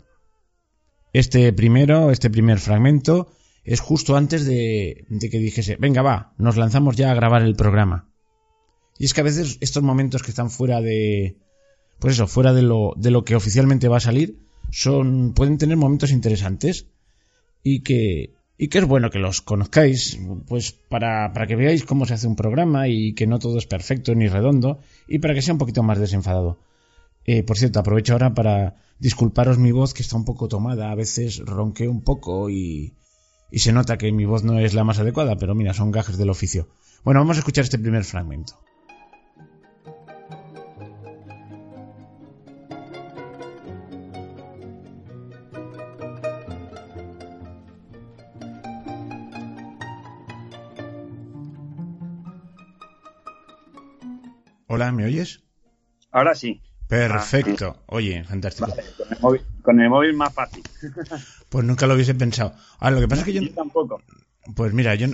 Este 1.15 1.53
primero, 1.53 2.11
este 2.11 2.29
primer 2.29 2.59
fragmento, 2.59 3.29
es 3.63 3.79
justo 3.79 4.17
antes 4.17 4.45
de, 4.47 5.07
que 5.31 5.39
dijese, 5.39 5.77
venga 5.77 6.03
va, 6.03 6.35
nos 6.39 6.57
lanzamos 6.57 6.97
ya 6.97 7.13
a 7.13 7.15
grabar 7.15 7.43
el 7.43 7.55
programa. 7.55 8.09
Y 8.99 9.05
es 9.05 9.15
que 9.15 9.21
a 9.21 9.25
veces 9.25 9.59
estos 9.61 9.85
momentos 9.85 10.25
que 10.25 10.33
están 10.33 10.51
fuera 10.51 10.81
de, 10.81 11.37
pues 12.01 12.15
eso, 12.15 12.27
fuera 12.27 12.53
de 12.53 12.63
lo, 12.63 12.95
de 12.97 13.13
lo 13.13 13.25
que 13.25 13.37
oficialmente 13.37 13.87
va 13.87 13.99
a 13.99 14.01
salir, 14.01 14.41
son, 14.73 15.35
pueden 15.35 15.57
tener 15.57 15.77
momentos 15.77 16.11
interesantes 16.11 16.89
y 17.63 17.83
que, 17.85 18.35
y 18.59 18.67
que 18.67 18.79
es 18.79 18.85
bueno 18.85 19.11
que 19.11 19.21
los 19.21 19.41
conozcáis, 19.41 20.19
pues 20.49 20.73
para, 20.73 21.33
para 21.33 21.47
que 21.47 21.55
veáis 21.55 21.85
cómo 21.85 22.07
se 22.07 22.15
hace 22.15 22.27
un 22.27 22.35
programa 22.35 22.89
y 22.89 23.15
que 23.15 23.29
no 23.29 23.39
todo 23.39 23.59
es 23.59 23.67
perfecto 23.67 24.17
ni 24.17 24.27
redondo 24.27 24.81
y 25.07 25.21
para 25.21 25.35
que 25.35 25.43
sea 25.43 25.55
un 25.55 25.59
poquito 25.59 25.85
más 25.85 26.01
desenfadado. 26.01 26.59
Eh, 27.27 27.43
por 27.43 27.57
cierto, 27.57 27.81
aprovecho 27.81 28.13
ahora 28.13 28.35
para 28.35 28.77
disculparos 28.99 29.59
mi 29.59 29.73
voz 29.73 29.95
que 29.95 30.03
está 30.03 30.17
un 30.17 30.25
poco 30.25 30.49
tomada. 30.49 30.91
A 30.91 30.95
veces 30.95 31.39
ronqué 31.45 31.89
un 31.89 32.03
poco 32.03 32.51
y, 32.51 32.95
y 33.51 33.59
se 33.61 33.73
nota 33.73 33.99
que 33.99 34.13
mi 34.13 34.25
voz 34.25 34.45
no 34.45 34.59
es 34.59 34.75
la 34.75 34.85
más 34.85 34.99
adecuada, 34.99 35.37
pero 35.37 35.55
mira, 35.55 35.75
son 35.75 35.91
gajes 35.91 36.19
del 36.19 36.31
oficio. 36.31 36.69
Bueno, 37.05 37.21
vamos 37.21 37.37
a 37.37 37.41
escuchar 37.41 37.65
este 37.65 37.79
primer 37.79 38.05
fragmento. 38.05 38.61
Hola, 54.67 54.91
¿me 54.91 55.05
oyes? 55.05 55.45
Ahora 56.11 56.35
sí. 56.35 56.61
Perfecto. 56.95 57.83
Oye, 57.87 58.25
fantástico. 58.25 58.73
con, 59.63 59.81
el 59.81 59.91
móvil, 59.91 60.15
más 60.15 60.33
fácil. 60.33 60.63
pues 61.49 61.65
nunca 61.65 61.87
lo 61.87 61.95
hubiese 61.95 62.15
pensado. 62.15 62.55
Ahora, 62.79 62.97
lo 62.97 63.01
que 63.01 63.09
pasa 63.09 63.23
es 63.23 63.27
que 63.27 63.33
yo... 63.33 63.55
tampoco. 63.55 64.01
Pues 64.55 64.73
mira, 64.75 64.95
yo, 64.95 65.09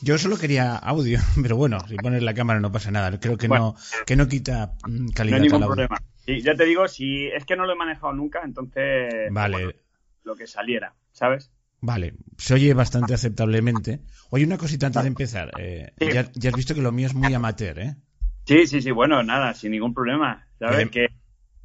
yo 0.00 0.18
solo 0.18 0.38
quería 0.38 0.76
audio, 0.76 1.20
pero 1.42 1.56
bueno, 1.56 1.78
si 1.88 1.96
pones 1.96 2.22
la 2.22 2.34
cámara 2.34 2.60
no 2.60 2.72
pasa 2.72 2.90
nada. 2.90 3.18
Creo 3.20 3.36
que 3.36 3.48
no 3.48 3.76
que 4.06 4.16
no 4.16 4.26
quita 4.26 4.74
mm, 4.86 5.08
calidad. 5.08 5.38
No 5.38 5.44
hay 5.44 5.50
ningún 5.50 5.66
problema. 5.66 5.98
ya 6.26 6.54
te 6.54 6.64
digo, 6.64 6.88
si 6.88 7.26
es 7.26 7.44
que 7.44 7.56
no 7.56 7.66
lo 7.66 7.72
he 7.72 7.76
manejado 7.76 8.12
nunca, 8.12 8.40
entonces 8.44 9.30
vale. 9.30 9.76
lo 10.24 10.34
que 10.34 10.46
saliera, 10.46 10.94
¿sabes? 11.12 11.50
Vale, 11.80 12.14
se 12.36 12.54
oye 12.54 12.74
bastante 12.74 13.14
aceptablemente. 13.14 14.00
Oye, 14.30 14.44
una 14.44 14.58
cosita 14.58 14.86
antes 14.86 15.02
de 15.02 15.08
empezar. 15.08 15.52
Eh, 15.58 15.92
ya, 16.00 16.28
ya, 16.34 16.50
has 16.50 16.56
visto 16.56 16.74
que 16.74 16.82
lo 16.82 16.90
mío 16.90 17.06
es 17.06 17.14
muy 17.14 17.32
amateur, 17.32 17.78
¿eh? 17.78 17.96
Sí, 18.46 18.66
sí, 18.66 18.82
sí, 18.82 18.90
bueno, 18.90 19.22
nada, 19.22 19.54
sin 19.54 19.70
ningún 19.70 19.94
problema. 19.94 20.47
¿Sabes? 20.58 20.90
Que 20.90 21.08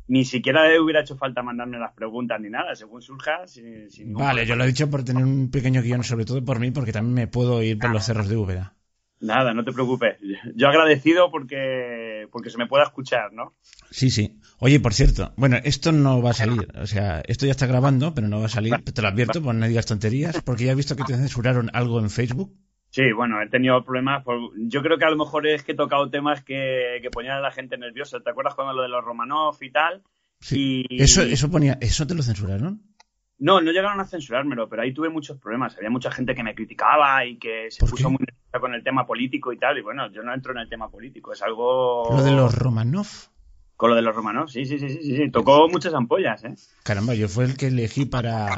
ni 0.08 0.26
siquiera 0.26 0.64
hubiera 0.82 1.02
hecho 1.02 1.16
falta 1.16 1.42
mandarme 1.42 1.80
las 1.80 1.94
preguntas 1.94 2.40
ni 2.40 2.50
nada, 2.50 2.76
según 2.76 3.02
surja. 3.02 3.48
Sin, 3.48 4.14
vale, 4.14 4.46
yo 4.46 4.56
lo 4.56 4.64
he 4.64 4.68
dicho 4.68 4.90
por 4.90 5.04
tener 5.04 5.24
un 5.24 5.50
pequeño 5.50 5.82
guion, 5.82 6.04
sobre 6.04 6.26
todo 6.26 6.44
por 6.44 6.60
mí, 6.60 6.72
porque 6.72 6.92
también 6.92 7.14
me 7.14 7.28
puedo 7.28 7.62
ir 7.64 7.80
por 7.80 7.92
los 7.92 8.06
cerros 8.06 8.28
de 8.28 8.38
Úbeda. 8.38 8.76
Nada, 9.20 9.54
no 9.54 9.64
te 9.64 9.72
preocupes. 9.72 10.18
Yo 10.54 10.68
agradecido 10.68 11.32
porque, 11.32 12.28
porque 12.30 12.50
se 12.50 12.58
me 12.58 12.68
pueda 12.68 12.84
escuchar, 12.84 13.32
¿no? 13.32 13.54
Sí, 13.90 14.10
sí. 14.10 14.38
Oye, 14.60 14.82
por 14.82 14.94
cierto, 14.94 15.34
bueno, 15.38 15.58
esto 15.64 15.94
no 15.94 16.22
va 16.22 16.32
a 16.32 16.34
salir. 16.34 16.68
O 16.76 16.86
sea, 16.86 17.22
esto 17.26 17.46
ya 17.46 17.52
está 17.52 17.66
grabando, 17.66 18.14
pero 18.14 18.28
no 18.28 18.42
va 18.42 18.48
a 18.48 18.50
salir. 18.50 18.76
Te 18.84 19.02
lo 19.02 19.08
advierto, 19.08 19.41
pues 19.41 19.56
no 19.56 19.66
digas 19.66 19.86
tonterías, 19.86 20.41
porque 20.41 20.66
ya 20.66 20.74
he 20.74 20.76
visto 20.76 20.98
que 20.98 21.06
te 21.06 21.16
censuraron 21.16 21.70
algo 21.72 22.00
en 22.00 22.10
Facebook. 22.10 22.54
Sí, 22.94 23.12
bueno, 23.12 23.41
he 23.41 23.50
tenido 23.50 23.84
problemas. 23.84 24.24
Yo 24.56 24.84
creo 24.84 25.00
que 25.00 25.06
a 25.06 25.10
lo 25.10 25.18
mejor 25.18 25.48
es 25.48 25.64
que 25.64 25.72
he 25.72 25.76
tocado 25.76 26.12
temas 26.12 26.44
que, 26.44 27.00
que 27.02 27.10
ponían 27.10 27.38
a 27.38 27.41
la 27.41 27.50
gente 27.50 27.76
nerviosa. 27.76 28.20
¿Te 28.20 28.30
acuerdas 28.30 28.54
cuando 28.54 28.72
lo 28.72 28.84
de 28.84 28.88
los 28.88 29.04
Romanov 29.04 29.58
y 29.62 29.72
tal? 29.72 30.04
Sí. 30.39 30.86
Eso, 30.91 31.24
eso 31.24 31.50
ponía, 31.50 31.76
¿eso 31.82 32.06
te 32.06 32.14
lo 32.14 32.22
censuraron? 32.22 32.84
No, 33.39 33.62
no 33.62 33.72
llegaron 33.72 34.00
a 34.00 34.06
censurármelo, 34.06 34.70
pero 34.70 34.84
ahí 34.84 34.94
tuve 34.94 35.10
muchos 35.10 35.39
problemas. 35.39 35.76
Había 35.76 35.89
mucha 35.89 36.12
gente 36.12 36.36
que 36.36 36.44
me 36.44 36.54
criticaba 36.54 37.26
y 37.26 37.39
que 37.39 37.72
se 37.72 37.84
puso 37.84 38.12
muy 38.12 38.20
nerviosa 38.20 38.60
con 38.60 38.76
el 38.76 38.84
tema 38.84 39.08
político 39.08 39.52
y 39.52 39.58
tal. 39.58 39.80
Y 39.80 39.82
bueno, 39.82 40.12
yo 40.12 40.22
no 40.22 40.32
entro 40.32 40.52
en 40.52 40.60
el 40.60 40.70
tema 40.70 40.91
político, 40.91 41.34
es 41.34 41.41
algo. 41.41 42.16
Lo 42.16 42.22
de 42.22 42.32
los 42.32 42.54
Romanov. 42.54 43.08
Con 43.76 43.89
lo 43.89 43.96
de 43.96 44.04
los 44.04 44.16
Romanov, 44.16 44.50
sí, 44.50 44.66
sí, 44.66 44.78
sí, 44.78 44.88
sí, 44.89 45.18
sí. 45.18 45.32
Tocó 45.32 45.68
muchas 45.68 45.96
ampollas, 45.96 46.44
¿eh? 46.44 46.54
Caramba, 46.84 47.16
yo 47.16 47.28
fue 47.28 47.46
el 47.46 47.58
que 47.58 47.68
elegí 47.68 48.06
para. 48.06 48.56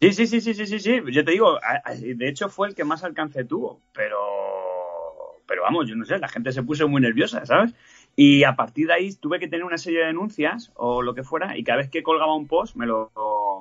Sí, 0.00 0.12
sí, 0.14 0.26
sí, 0.26 0.40
sí, 0.40 0.54
sí, 0.54 0.66
sí, 0.66 0.78
sí. 0.78 1.02
Yo 1.12 1.24
te 1.24 1.32
digo, 1.32 1.58
de 1.94 2.28
hecho 2.28 2.48
fue 2.48 2.68
el 2.68 2.74
que 2.74 2.84
más 2.84 3.04
alcance 3.04 3.44
tuvo, 3.44 3.80
pero. 3.92 4.18
Pero 5.46 5.62
vamos, 5.62 5.88
yo 5.88 5.96
no 5.96 6.04
sé, 6.04 6.18
la 6.18 6.28
gente 6.28 6.52
se 6.52 6.62
puso 6.62 6.88
muy 6.88 7.02
nerviosa, 7.02 7.44
¿sabes? 7.44 7.74
Y 8.14 8.44
a 8.44 8.54
partir 8.54 8.86
de 8.86 8.94
ahí 8.94 9.14
tuve 9.14 9.40
que 9.40 9.48
tener 9.48 9.64
una 9.64 9.78
serie 9.78 10.00
de 10.00 10.06
denuncias 10.06 10.70
o 10.74 11.02
lo 11.02 11.12
que 11.12 11.24
fuera, 11.24 11.58
y 11.58 11.64
cada 11.64 11.78
vez 11.78 11.90
que 11.90 12.04
colgaba 12.04 12.34
un 12.36 12.46
post 12.46 12.76
me 12.76 12.86
lo, 12.86 13.10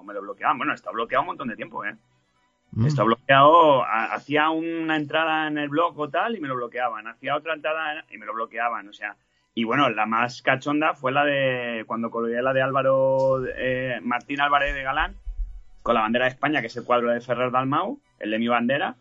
me 0.06 0.14
lo 0.14 0.22
bloqueaban. 0.22 0.58
Bueno, 0.58 0.74
está 0.74 0.92
bloqueado 0.92 1.24
un 1.24 1.28
montón 1.28 1.48
de 1.48 1.56
tiempo, 1.56 1.84
¿eh? 1.84 1.96
Mm. 2.72 2.86
Está 2.86 3.04
bloqueado, 3.04 3.84
hacía 3.84 4.52
una 4.52 4.96
entrada 4.96 5.48
en 5.48 5.58
el 5.58 5.70
blog 5.70 5.98
o 6.00 6.10
tal 6.10 6.38
y 6.38 6.40
me 6.40 6.48
lo 6.48 6.56
bloqueaban, 6.56 7.08
hacía 7.08 7.36
otra 7.36 7.56
entrada 7.56 8.06
y 8.12 8.18
me 8.18 8.28
lo 8.28 8.34
bloqueaban, 8.34 8.88
o 8.88 8.94
sea. 8.94 9.18
Y 9.56 9.64
bueno, 9.64 9.90
la 9.90 10.06
más 10.06 10.42
cachonda 10.44 10.94
fue 10.94 11.12
la 11.12 11.26
de 11.26 11.84
cuando 11.88 12.12
colgué 12.12 12.42
la 12.42 12.54
de 12.54 12.62
Álvaro, 12.62 13.44
eh, 13.58 14.00
Martín 14.04 14.40
Álvarez 14.40 14.76
de 14.76 14.84
Galán, 14.84 15.16
con 15.82 15.96
la 15.96 16.02
bandera 16.02 16.26
de 16.26 16.32
España, 16.32 16.62
que 16.62 16.68
es 16.68 16.78
el 16.78 16.84
cuadro 16.84 17.12
de 17.12 17.22
Ferrer 17.22 17.52
Dalmau, 17.52 18.02
el 18.20 18.32
de 18.32 18.40
mi 18.40 18.48
bandera, 18.48 18.96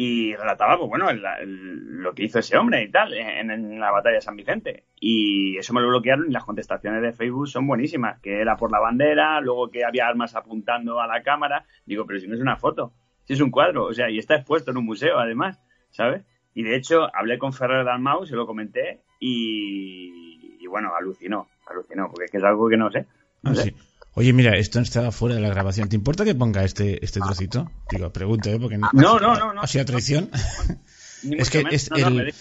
y 0.00 0.36
relataba, 0.36 0.78
pues 0.78 0.88
bueno, 0.88 1.08
lo 1.12 2.14
que 2.14 2.22
hizo 2.22 2.38
ese 2.38 2.56
hombre 2.56 2.84
y 2.84 2.88
tal 2.88 3.12
en, 3.14 3.80
la 3.80 3.90
batalla 3.90 4.14
de 4.14 4.20
San 4.20 4.36
Vicente. 4.36 4.84
Y 5.00 5.56
eso 5.56 5.74
me 5.74 5.80
lo 5.80 5.88
bloquearon 5.88 6.28
y 6.28 6.32
las 6.32 6.44
contestaciones 6.44 7.02
de 7.02 7.12
Facebook 7.12 7.48
son 7.48 7.66
buenísimas, 7.66 8.20
que 8.20 8.40
era 8.40 8.56
por 8.56 8.70
la 8.70 8.78
bandera, 8.78 9.40
luego 9.40 9.70
que 9.70 9.84
había 9.84 10.06
armas 10.06 10.36
apuntando 10.36 11.00
a 11.00 11.08
la 11.08 11.24
cámara. 11.24 11.64
Digo, 11.84 12.06
pero 12.06 12.20
si 12.20 12.28
no 12.28 12.36
es 12.36 12.40
una 12.40 12.56
foto, 12.56 12.92
si 13.24 13.32
es 13.32 13.40
un 13.40 13.50
cuadro, 13.50 13.86
o 13.86 13.92
sea, 13.92 14.08
y 14.08 14.18
está 14.18 14.36
expuesto 14.36 14.70
en 14.70 14.76
un 14.76 14.84
museo 14.84 15.18
además, 15.18 15.60
¿sabes? 15.90 16.22
Y 16.54 16.62
de 16.62 16.76
hecho 16.76 17.08
hablé 17.12 17.36
con 17.38 17.52
Ferrer 17.52 17.84
Dalmau, 17.84 18.24
se 18.24 18.36
lo 18.36 18.46
comenté 18.46 19.00
y, 19.18 20.64
bueno, 20.68 20.92
alucinó, 20.96 21.48
alucinó, 21.66 22.06
porque 22.08 22.26
es 22.26 22.30
que 22.30 22.38
es 22.38 22.44
algo 22.44 22.68
que 22.68 22.76
no 22.76 22.88
sé. 22.92 23.06
No 23.42 23.52
sé. 23.52 23.74
Oye, 24.18 24.32
mira, 24.32 24.56
esto 24.56 24.80
estaba 24.80 25.12
fuera 25.12 25.36
de 25.36 25.40
la 25.40 25.48
grabación. 25.48 25.88
¿Te 25.88 25.94
importa 25.94 26.24
que 26.24 26.34
ponga 26.34 26.64
este, 26.64 27.04
este 27.04 27.20
trocito? 27.20 27.70
Digo, 27.88 28.12
pregunto, 28.12 28.50
¿eh? 28.50 28.58
Porque 28.60 28.76
no, 28.76 28.90
no, 28.92 29.20
no, 29.20 29.54
no. 29.54 29.60
¿Ha 29.60 29.66
sido 29.68 29.84
traición? 29.84 30.28
es 31.38 31.48
que 31.48 31.64
es 31.70 31.88
el, 31.92 32.34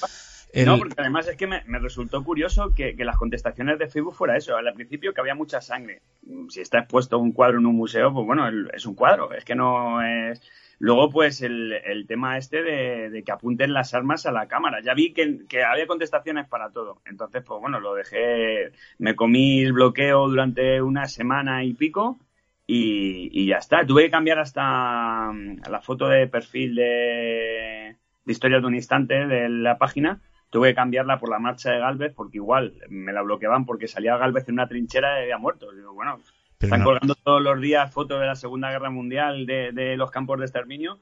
No, 0.66 0.80
porque 0.80 0.96
además 0.98 1.28
es 1.28 1.36
que 1.38 1.46
me, 1.46 1.62
resultó 1.80 2.24
curioso 2.24 2.74
que, 2.74 2.96
que, 2.96 3.06
las 3.06 3.16
contestaciones 3.16 3.78
de 3.78 3.88
Facebook 3.90 4.16
fuera 4.16 4.36
eso. 4.36 4.58
Al 4.58 4.74
principio 4.74 5.14
que 5.14 5.22
había 5.22 5.36
mucha 5.36 5.62
sangre. 5.62 6.02
Si 6.50 6.62
está 6.62 6.80
expuesto 6.80 7.20
un 7.20 7.32
cuadro 7.32 7.60
en 7.60 7.68
un 7.68 7.76
museo, 7.76 8.12
pues 8.12 8.26
bueno, 8.26 8.50
es 8.74 8.88
un 8.88 8.96
cuadro. 8.96 9.32
Es 9.34 9.46
que 9.46 9.54
no 9.54 10.02
es 10.02 10.42
Luego, 10.80 11.10
pues, 11.10 11.42
el, 11.42 12.06
tema 12.08 12.38
este 12.38 12.62
de, 12.62 13.24
que 13.24 13.32
apunten 13.32 13.74
las 13.74 13.94
armas 13.94 14.26
a 14.26 14.32
la 14.32 14.48
cámara. 14.48 14.82
Ya 14.82 14.94
vi 14.94 15.14
que, 15.14 15.64
había 15.64 15.88
contestaciones 15.88 16.48
para 16.48 16.72
todo. 16.72 17.02
Entonces, 17.06 17.44
pues 17.44 17.60
bueno, 17.60 17.80
lo 17.80 17.96
dejé, 17.96 18.72
me 19.00 19.16
comí 19.16 19.62
el 19.62 19.74
bloqueo 19.74 20.28
durante 20.30 20.82
una 20.82 21.08
semana 21.08 21.64
y 21.64 21.74
pico 21.74 22.20
y, 22.68 23.48
ya 23.48 23.58
está. 23.58 23.86
Tuve 23.86 24.04
que 24.04 24.12
cambiar 24.12 24.40
hasta 24.40 25.32
mm, 25.32 25.62
la 25.70 25.82
foto 25.82 26.08
de 26.08 26.28
perfil 26.28 26.76
de, 26.76 27.96
de 28.26 28.32
historias 28.32 28.62
de 28.62 28.68
un 28.68 28.76
instante 28.76 29.26
de 29.26 29.50
la 29.50 29.78
página. 29.78 30.22
Tuve 30.50 30.70
que 30.70 30.76
cambiarla 30.76 31.20
por 31.20 31.30
la 31.30 31.40
marcha 31.40 31.72
de 31.72 31.80
Galvez 31.80 32.14
porque 32.16 32.38
igual 32.38 32.76
me 32.90 33.14
la 33.14 33.22
bloqueaban 33.22 33.66
porque 33.66 33.88
salía 33.88 34.18
Galvez 34.18 34.48
en 34.48 34.54
una 34.54 34.68
trinchera 34.68 35.20
y 35.20 35.24
había 35.24 35.38
muerto. 35.38 35.72
Digo, 35.72 35.94
bueno, 35.94 36.20
están 36.60 36.84
colgando 36.84 37.16
todos 37.16 37.42
los 37.42 37.62
días 37.62 37.92
fotos 37.92 38.20
de 38.20 38.26
la 38.26 38.36
Segunda 38.36 38.72
Guerra 38.72 38.90
Mundial, 38.90 39.46
de, 39.46 39.96
los 39.98 40.12
campos 40.12 40.40
de 40.40 40.46
exterminio, 40.46 41.00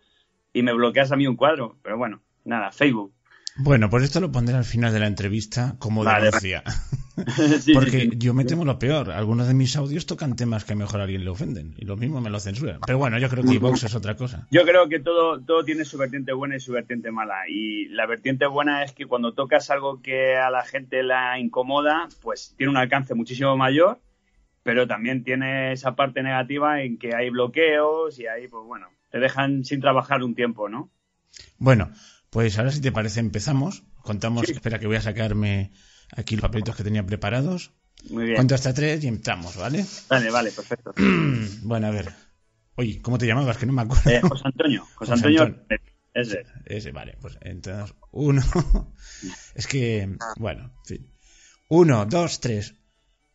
y 0.54 0.64
me 0.64 0.74
bloqueas 0.74 1.12
a 1.12 1.16
mí 1.16 1.28
un 1.28 1.36
cuadro. 1.36 1.78
Pero 1.82 1.98
bueno, 1.98 2.22
nada, 2.44 2.72
Facebook. 2.72 3.14
Bueno, 3.58 3.90
pues 3.90 4.04
esto 4.04 4.20
lo 4.20 4.34
pondré 4.34 4.56
al 4.56 4.66
final 4.66 4.92
de 4.92 5.00
la 5.00 5.08
entrevista 5.08 5.76
como 5.80 6.04
denuncia. 6.04 6.62
Porque 7.74 8.10
yo 8.18 8.34
me 8.34 8.44
temo 8.44 8.66
lo 8.66 8.78
peor. 8.78 9.12
Algunos 9.12 9.48
de 9.48 9.54
mis 9.54 9.78
audios 9.78 10.06
tocan 10.06 10.36
temas 10.36 10.66
que 10.66 10.74
a 10.74 10.76
mejor 10.76 11.00
a 11.00 11.04
alguien 11.04 11.24
le 11.24 11.30
ofenden. 11.30 11.74
Y 11.78 11.86
lo 11.86 11.96
mismo 11.96 12.20
me 12.20 12.30
lo 12.30 12.42
censuran. 12.42 12.82
Pero 12.86 12.98
bueno, 12.98 13.18
yo 13.18 13.30
creo 13.30 13.46
que 13.46 13.58
Vox 13.58 13.84
es 13.84 13.96
otra 13.96 14.18
cosa. 14.18 14.46
Yo 14.52 14.64
creo 14.64 14.90
que 14.90 15.00
todo, 15.00 15.40
todo 15.40 15.64
tiene 15.64 15.86
su 15.86 15.98
vertiente 15.98 16.34
buena 16.34 16.58
y 16.58 16.60
su 16.60 16.74
vertiente 16.74 17.12
mala. 17.12 17.48
Y 17.48 17.88
la 17.88 18.06
vertiente 18.06 18.46
buena 18.46 18.84
es 18.84 18.92
que 18.92 19.06
cuando 19.06 19.34
tocas 19.34 19.70
algo 19.70 20.02
que 20.02 20.36
a 20.36 20.50
la 20.50 20.66
gente 20.66 21.02
la 21.04 21.40
incomoda, 21.40 22.10
pues 22.22 22.54
tiene 22.58 22.72
un 22.72 22.78
alcance 22.78 23.14
muchísimo 23.16 23.56
mayor 23.56 24.00
pero 24.66 24.88
también 24.88 25.24
tiene 25.24 25.74
esa 25.74 25.96
parte 25.96 26.24
negativa 26.24 26.82
en 26.82 26.98
que 26.98 27.16
hay 27.16 27.30
bloqueos 27.30 28.18
y 28.18 28.26
ahí, 28.26 28.48
pues 28.48 28.64
bueno, 28.66 28.88
te 29.12 29.20
dejan 29.20 29.64
sin 29.64 29.80
trabajar 29.80 30.24
un 30.24 30.34
tiempo, 30.34 30.68
¿no? 30.68 30.90
Bueno, 31.60 31.92
pues 32.32 32.58
ahora 32.58 32.72
si 32.72 32.82
te 32.82 32.92
parece 32.92 33.20
empezamos. 33.20 33.84
Contamos, 34.02 34.50
espera 34.50 34.80
que 34.80 34.88
voy 34.88 34.96
a 34.96 35.02
sacarme 35.02 35.72
aquí 36.18 36.36
los 36.36 36.42
papelitos 36.42 36.76
que 36.76 36.84
tenía 36.84 37.06
preparados. 37.06 37.74
Muy 38.10 38.24
bien. 38.24 38.38
Cuento 38.38 38.56
hasta 38.56 38.74
tres 38.74 39.04
y 39.04 39.08
entramos, 39.08 39.56
¿vale? 39.56 39.86
Vale, 40.10 40.32
vale, 40.32 40.52
perfecto. 40.52 40.96
bueno, 41.62 41.86
a 41.86 41.92
ver. 41.92 42.12
Oye, 42.74 43.04
¿cómo 43.04 43.20
te 43.20 43.28
llamabas? 43.28 43.58
Que 43.58 43.68
no 43.68 43.74
me 43.74 43.84
acuerdo. 43.84 44.10
Eh, 44.10 44.22
José 44.22 44.44
Antonio. 44.46 44.84
José, 44.96 45.14
Antonio, 45.14 45.64
Ese. 46.12 46.44
Ese, 46.66 46.92
vale. 46.92 47.16
Pues 47.22 47.38
entonces, 47.42 47.96
uno. 48.10 48.42
es 49.54 49.68
que, 49.68 50.18
bueno, 50.38 50.74
en 50.80 50.86
fin. 50.86 51.12
Uno, 51.68 52.08
dos, 52.08 52.40
tres. 52.40 52.74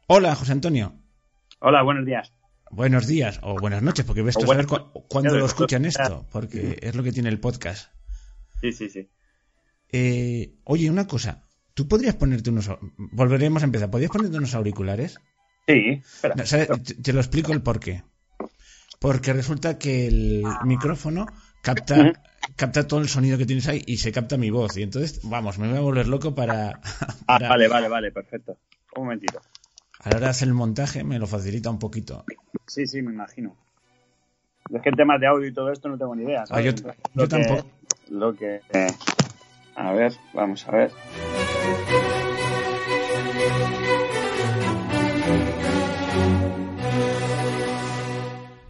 Hola, 0.09 0.35
José 0.35 0.51
Antonio. 0.51 1.01
Hola, 1.63 1.83
buenos 1.83 2.07
días. 2.07 2.33
Buenos 2.71 3.07
días 3.07 3.39
o 3.43 3.55
buenas 3.55 3.83
noches, 3.83 4.07
porque 4.07 4.23
ves 4.23 4.35
tú 4.35 4.47
saber 4.47 4.67
cuándo 4.67 5.37
lo 5.37 5.45
escuchan 5.45 5.85
esto, 5.85 6.27
porque 6.33 6.79
es 6.81 6.95
lo 6.95 7.03
que 7.03 7.13
tiene 7.13 7.29
el 7.29 7.39
podcast. 7.39 7.93
Sí, 8.63 8.73
sí, 8.73 8.89
sí. 8.89 9.11
Eh, 9.93 10.55
oye, 10.65 10.89
una 10.89 11.07
cosa, 11.07 11.45
¿tú 11.75 11.87
podrías 11.87 12.15
ponerte 12.15 12.49
unos... 12.49 12.71
Volveremos 12.97 13.63
a 13.63 13.67
empezar, 13.67 13.91
¿podrías 13.91 14.11
ponerte 14.11 14.39
unos 14.39 14.55
auriculares? 14.55 15.21
Sí, 15.67 16.01
espera. 16.03 16.35
te, 17.03 17.13
lo 17.13 17.21
explico 17.21 17.53
el 17.53 17.61
por 17.61 17.79
qué. 17.79 18.05
Porque 18.99 19.35
resulta 19.35 19.79
que 19.79 20.07
el 20.07 20.45
micrófono 20.65 21.27
capta, 21.63 22.23
capta 22.57 22.89
todo 22.89 23.01
el 23.01 23.09
sonido 23.11 23.37
que 23.37 23.45
tienes 23.45 23.69
ahí 23.69 23.83
y 23.87 23.99
se 23.99 24.13
capta 24.13 24.39
mi 24.39 24.49
voz. 24.49 24.79
Y 24.79 24.83
entonces, 24.83 25.21
vamos, 25.25 25.59
me 25.59 25.69
voy 25.69 25.77
a 25.77 25.83
volver 25.83 26.09
loco 26.09 26.35
para... 26.35 26.81
Ah, 27.27 27.39
vale, 27.39 27.69
vale, 27.69 27.89
vale, 27.89 28.13
perfecto. 28.13 28.57
Un 28.97 29.05
momentito 29.05 29.43
a 30.03 30.11
la 30.11 30.17
hora 30.17 30.27
de 30.27 30.31
hacer 30.31 30.49
el 30.49 30.55
montaje 30.55 31.05
me 31.05 31.19
lo 31.19 31.27
facilita 31.27 31.69
un 31.71 31.79
poquito. 31.79 32.25
Sí, 32.67 32.87
sí, 32.87 33.03
me 33.03 33.13
imagino. 33.13 33.55
Es 34.73 34.83
que 34.83 34.89
en 34.89 34.97
temas 34.97 35.21
de 35.21 35.27
audio 35.27 35.47
y 35.47 35.53
todo 35.53 35.71
esto 35.71 35.89
no 35.89 35.99
tengo 35.99 36.15
ni 36.15 36.25
idea. 36.25 36.45
Ah, 36.51 36.61
yo, 36.61 36.75
tampoco. 37.29 37.67
Lo 38.09 38.35
que. 38.35 38.61
a 39.75 39.93
ver, 39.93 40.13
vamos 40.33 40.67
a 40.69 40.73
ver. 40.73 40.91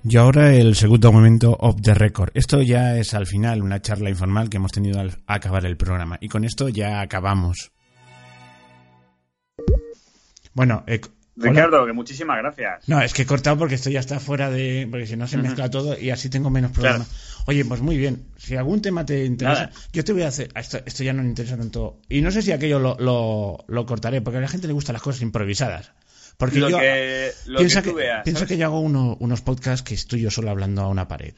Y 0.03 0.17
ahora 0.17 0.53
el 0.53 0.75
segundo 0.75 1.13
momento 1.13 1.57
of 1.61 1.81
the 1.83 1.95
record. 1.95 2.31
Esto 2.35 2.63
ya 2.63 2.97
es 2.97 3.15
al 3.15 3.27
final 3.27 3.63
una 3.63 3.81
charla 3.81 4.11
informal 4.11 4.49
que 4.49 4.57
hemos 4.57 4.73
tenido 4.73 4.99
al 4.99 5.23
acabar 5.27 5.65
el 5.67 5.77
programa. 5.77 6.19
Y 6.21 6.29
con 6.29 6.45
esto 6.45 6.69
ya 6.69 7.01
acabamos. 7.01 7.71
Bueno, 10.55 10.83
eh, 10.87 11.01
Ricardo, 11.41 11.87
que 11.87 11.93
muchísimas 11.93 12.39
gracias. 12.39 12.89
No, 12.89 13.01
es 13.01 13.13
que 13.13 13.23
he 13.23 13.27
cortado 13.27 13.59
porque 13.59 13.75
esto 13.75 13.91
ya 13.91 14.01
está 14.01 14.21
fuera 14.21 14.51
de. 14.51 14.87
Porque 14.91 15.07
si 15.07 15.17
no 15.17 15.27
se 15.27 15.39
mezcla 15.39 15.71
todo 15.71 15.99
y 15.99 16.11
así 16.11 16.29
tengo 16.29 16.51
menos 16.51 16.71
problemas. 16.73 17.09
Oye, 17.47 17.65
pues 17.65 17.81
muy 17.81 17.97
bien. 17.97 18.27
Si 18.37 18.57
algún 18.57 18.83
tema 18.83 19.05
te 19.05 19.25
interesa, 19.25 19.71
yo 19.93 20.05
te 20.05 20.13
voy 20.13 20.23
a 20.23 20.29
hacer. 20.29 20.51
Esto, 20.55 20.81
esto, 20.85 21.03
ya 21.03 21.13
no 21.13 21.23
me 21.23 21.29
interesa 21.29 21.57
tanto. 21.57 21.99
Y 22.09 22.21
no 22.21 22.31
sé 22.31 22.43
si 22.43 22.53
aquello 22.53 22.79
lo, 22.79 23.65
lo, 23.67 23.87
cortaré, 23.87 24.21
porque 24.21 24.39
a 24.39 24.41
la 24.41 24.49
gente 24.49 24.67
le 24.67 24.73
gustan 24.73 24.93
las 24.95 25.03
cosas 25.03 25.23
improvisadas. 25.23 25.93
Porque 26.37 26.61
yo. 26.61 26.69
piensa, 27.57 27.83
que, 27.83 27.95
piensa 28.25 28.47
que 28.47 28.57
yo 28.57 28.67
hago 28.67 28.81
unos 28.81 29.41
podcasts 29.43 29.83
que 29.83 29.95
estoy 29.95 30.21
yo 30.21 30.31
solo 30.31 30.51
hablando 30.51 30.83
a 30.83 30.89
una 30.89 31.09
pared. 31.09 31.35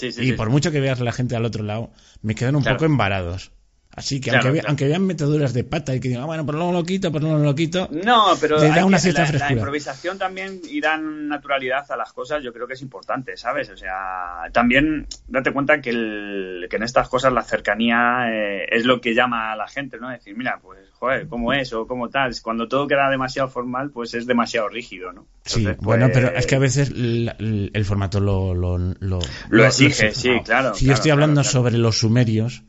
y 0.00 0.32
por 0.32 0.50
mucho 0.50 0.70
que 0.70 0.80
veas 0.80 1.00
la 1.00 1.12
gente 1.12 1.36
al 1.36 1.44
otro 1.44 1.64
lado, 1.64 1.90
me 2.22 2.34
quedan 2.34 2.56
un 2.56 2.64
poco 2.64 2.84
embarados. 2.84 3.52
Así 3.94 4.22
que 4.22 4.30
aunque, 4.30 4.88
vean 4.88 5.06
metaduras 5.06 5.52
de 5.52 5.64
pata 5.64 5.94
y 5.94 6.00
que 6.00 6.08
digan, 6.08 6.22
ah, 6.22 6.26
bueno, 6.26 6.46
pero 6.46 6.56
no 6.56 6.72
lo 6.72 6.82
quito, 6.82 7.12
pero 7.12 7.28
no 7.28 7.38
lo 7.38 7.54
quito. 7.54 7.90
No, 7.90 8.28
pero 8.40 8.58
da 8.58 8.86
una 8.86 8.98
cierta 8.98 9.30
la, 9.30 9.38
la, 9.38 9.52
improvisación 9.52 10.16
también 10.18 10.62
y 10.66 10.80
dan 10.80 11.28
naturalidad 11.28 11.84
a 11.90 11.96
las 11.96 12.10
cosas, 12.14 12.42
yo 12.42 12.54
creo 12.54 12.66
que 12.66 12.72
es 12.72 12.80
importante, 12.80 13.36
¿sabes? 13.36 13.68
O 13.68 13.76
sea, 13.76 14.44
también 14.52 15.06
date 15.28 15.52
cuenta 15.52 15.82
que, 15.82 15.90
el, 15.90 16.66
que 16.70 16.76
en 16.76 16.84
estas 16.84 17.10
cosas 17.10 17.34
la 17.34 17.42
cercanía 17.42 18.30
eh, 18.30 18.66
es 18.70 18.86
lo 18.86 18.98
que 18.98 19.14
llama 19.14 19.52
a 19.52 19.56
la 19.56 19.68
gente, 19.68 19.98
¿no? 19.98 20.08
Decir, 20.08 20.34
mira, 20.38 20.58
pues, 20.62 20.88
joder, 20.92 21.28
¿cómo 21.28 21.52
es 21.52 21.70
o 21.74 21.86
cómo 21.86 22.08
tal? 22.08 22.32
Cuando 22.42 22.68
todo 22.68 22.86
queda 22.86 23.10
demasiado 23.10 23.48
formal, 23.48 23.90
pues 23.90 24.14
es 24.14 24.26
demasiado 24.26 24.70
rígido, 24.70 25.12
¿no? 25.12 25.26
sí, 25.44 25.68
bueno, 25.80 26.08
pero 26.12 26.28
es 26.30 26.46
que 26.46 26.54
a 26.54 26.60
veces 26.60 26.90
el, 26.90 27.84
formato 27.84 28.20
lo, 28.20 28.54
lo, 28.54 28.78
lo, 28.78 29.64
exige, 29.66 30.12
sí, 30.12 30.40
claro. 30.42 30.72
Si 30.74 30.86
yo 30.86 30.94
estoy 30.94 31.10
hablando 31.10 31.44
sobre 31.44 31.76
los 31.76 31.98
sumerios 31.98 32.62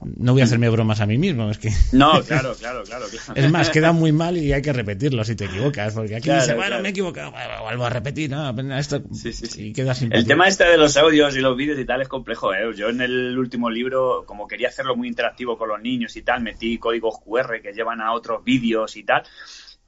no 0.00 0.32
voy 0.32 0.42
a 0.42 0.44
hacerme 0.44 0.68
bromas 0.68 1.00
a 1.00 1.06
mí 1.06 1.18
mismo, 1.18 1.50
es 1.50 1.58
que... 1.58 1.70
No, 1.92 2.22
claro, 2.22 2.54
claro, 2.54 2.84
claro. 2.86 3.06
Es 3.34 3.50
más, 3.50 3.70
queda 3.70 3.92
muy 3.92 4.12
mal 4.12 4.36
y 4.36 4.52
hay 4.52 4.62
que 4.62 4.72
repetirlo 4.72 5.24
si 5.24 5.34
te 5.34 5.46
equivocas, 5.46 5.94
porque 5.94 6.16
aquí 6.16 6.30
dice, 6.30 6.54
bueno, 6.54 6.80
me 6.80 6.88
he 6.88 6.90
equivocado, 6.92 7.32
vuelvo 7.62 7.84
a 7.84 7.90
repetir, 7.90 8.30
no, 8.30 8.50
esto... 8.78 9.02
Sí, 9.12 9.32
sí, 9.32 9.46
sí. 9.46 9.66
Y 9.66 9.72
queda 9.72 9.94
sin 9.94 10.12
El 10.12 10.26
tema 10.26 10.46
este 10.46 10.64
de 10.64 10.78
los 10.78 10.96
audios 10.96 11.36
y 11.36 11.40
los 11.40 11.56
vídeos 11.56 11.78
y 11.78 11.84
tal 11.84 12.00
es 12.00 12.08
complejo, 12.08 12.54
¿eh? 12.54 12.72
Yo 12.76 12.88
en 12.88 13.00
el 13.00 13.36
último 13.36 13.70
libro, 13.70 14.24
como 14.24 14.46
quería 14.46 14.68
hacerlo 14.68 14.94
muy 14.94 15.08
interactivo 15.08 15.58
con 15.58 15.68
los 15.68 15.80
niños 15.80 16.14
y 16.16 16.22
tal, 16.22 16.42
metí 16.42 16.78
códigos 16.78 17.16
QR 17.24 17.60
que 17.60 17.72
llevan 17.72 18.00
a 18.00 18.12
otros 18.12 18.44
vídeos 18.44 18.96
y 18.96 19.02
tal, 19.02 19.24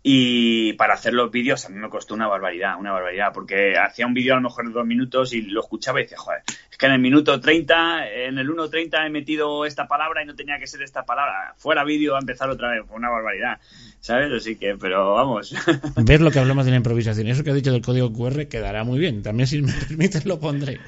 y 0.03 0.73
para 0.75 0.95
hacer 0.95 1.13
los 1.13 1.31
vídeos 1.31 1.67
a 1.67 1.69
mí 1.69 1.79
me 1.79 1.91
costó 1.91 2.15
una 2.15 2.27
barbaridad, 2.27 2.79
una 2.79 2.93
barbaridad, 2.93 3.33
porque 3.35 3.75
hacía 3.77 4.07
un 4.07 4.15
vídeo 4.15 4.33
a 4.33 4.37
lo 4.37 4.43
mejor 4.43 4.67
de 4.67 4.73
dos 4.73 4.87
minutos 4.87 5.35
y 5.35 5.43
lo 5.43 5.61
escuchaba 5.61 6.01
y 6.01 6.05
decía, 6.05 6.17
joder, 6.17 6.41
es 6.71 6.79
que 6.79 6.87
en 6.87 6.93
el 6.93 7.01
minuto 7.01 7.39
30, 7.39 8.09
en 8.27 8.39
el 8.39 8.49
1.30 8.49 9.07
he 9.07 9.11
metido 9.11 9.67
esta 9.67 9.87
palabra 9.87 10.23
y 10.23 10.27
no 10.27 10.35
tenía 10.35 10.59
que 10.59 10.67
ser 10.67 10.83
esta 10.83 11.05
palabra. 11.05 11.55
Fuera 11.59 11.85
vídeo 11.85 12.17
a 12.17 12.21
empezar 12.21 12.49
otra 12.49 12.71
vez, 12.71 12.87
fue 12.87 12.97
una 12.97 13.11
barbaridad, 13.11 13.59
¿sabes? 14.01 14.33
Así 14.33 14.57
que, 14.57 14.75
pero 14.81 15.13
vamos. 15.15 15.55
Ver 15.97 16.23
lo 16.23 16.31
que 16.31 16.39
hablamos 16.39 16.65
de 16.65 16.71
la 16.71 16.79
improvisación. 16.79 17.27
Eso 17.27 17.45
que 17.45 17.51
ha 17.51 17.55
dicho 17.55 17.73
del 17.73 17.83
código 17.83 18.11
QR 18.11 18.47
quedará 18.47 18.85
muy 18.85 18.99
bien. 18.99 19.23
También, 19.23 19.47
si 19.47 19.61
me 19.61 19.73
permites, 19.89 20.25
lo 20.25 20.41
pondré. 20.41 20.81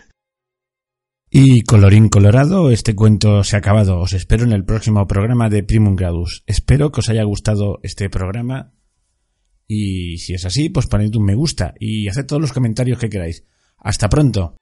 Y 1.34 1.62
colorín 1.64 2.08
colorado, 2.08 2.70
este 2.70 2.94
cuento 2.94 3.42
se 3.44 3.56
ha 3.56 3.58
acabado. 3.58 3.98
Os 3.98 4.14
espero 4.14 4.44
en 4.44 4.52
el 4.52 4.64
próximo 4.64 5.06
programa 5.06 5.50
de 5.50 5.62
Primum 5.62 5.96
Gradus. 5.96 6.44
Espero 6.46 6.90
que 6.90 7.00
os 7.00 7.08
haya 7.08 7.24
gustado 7.24 7.78
este 7.82 8.10
programa 8.10 8.72
y 9.66 10.18
si 10.18 10.34
es 10.34 10.44
así, 10.44 10.68
pues 10.68 10.86
poned 10.86 11.14
un 11.14 11.24
me 11.24 11.34
gusta 11.34 11.74
y 11.78 12.08
haced 12.08 12.26
todos 12.26 12.42
los 12.42 12.52
comentarios 12.52 12.98
que 12.98 13.10
queráis. 13.10 13.44
Hasta 13.76 14.08
pronto. 14.08 14.56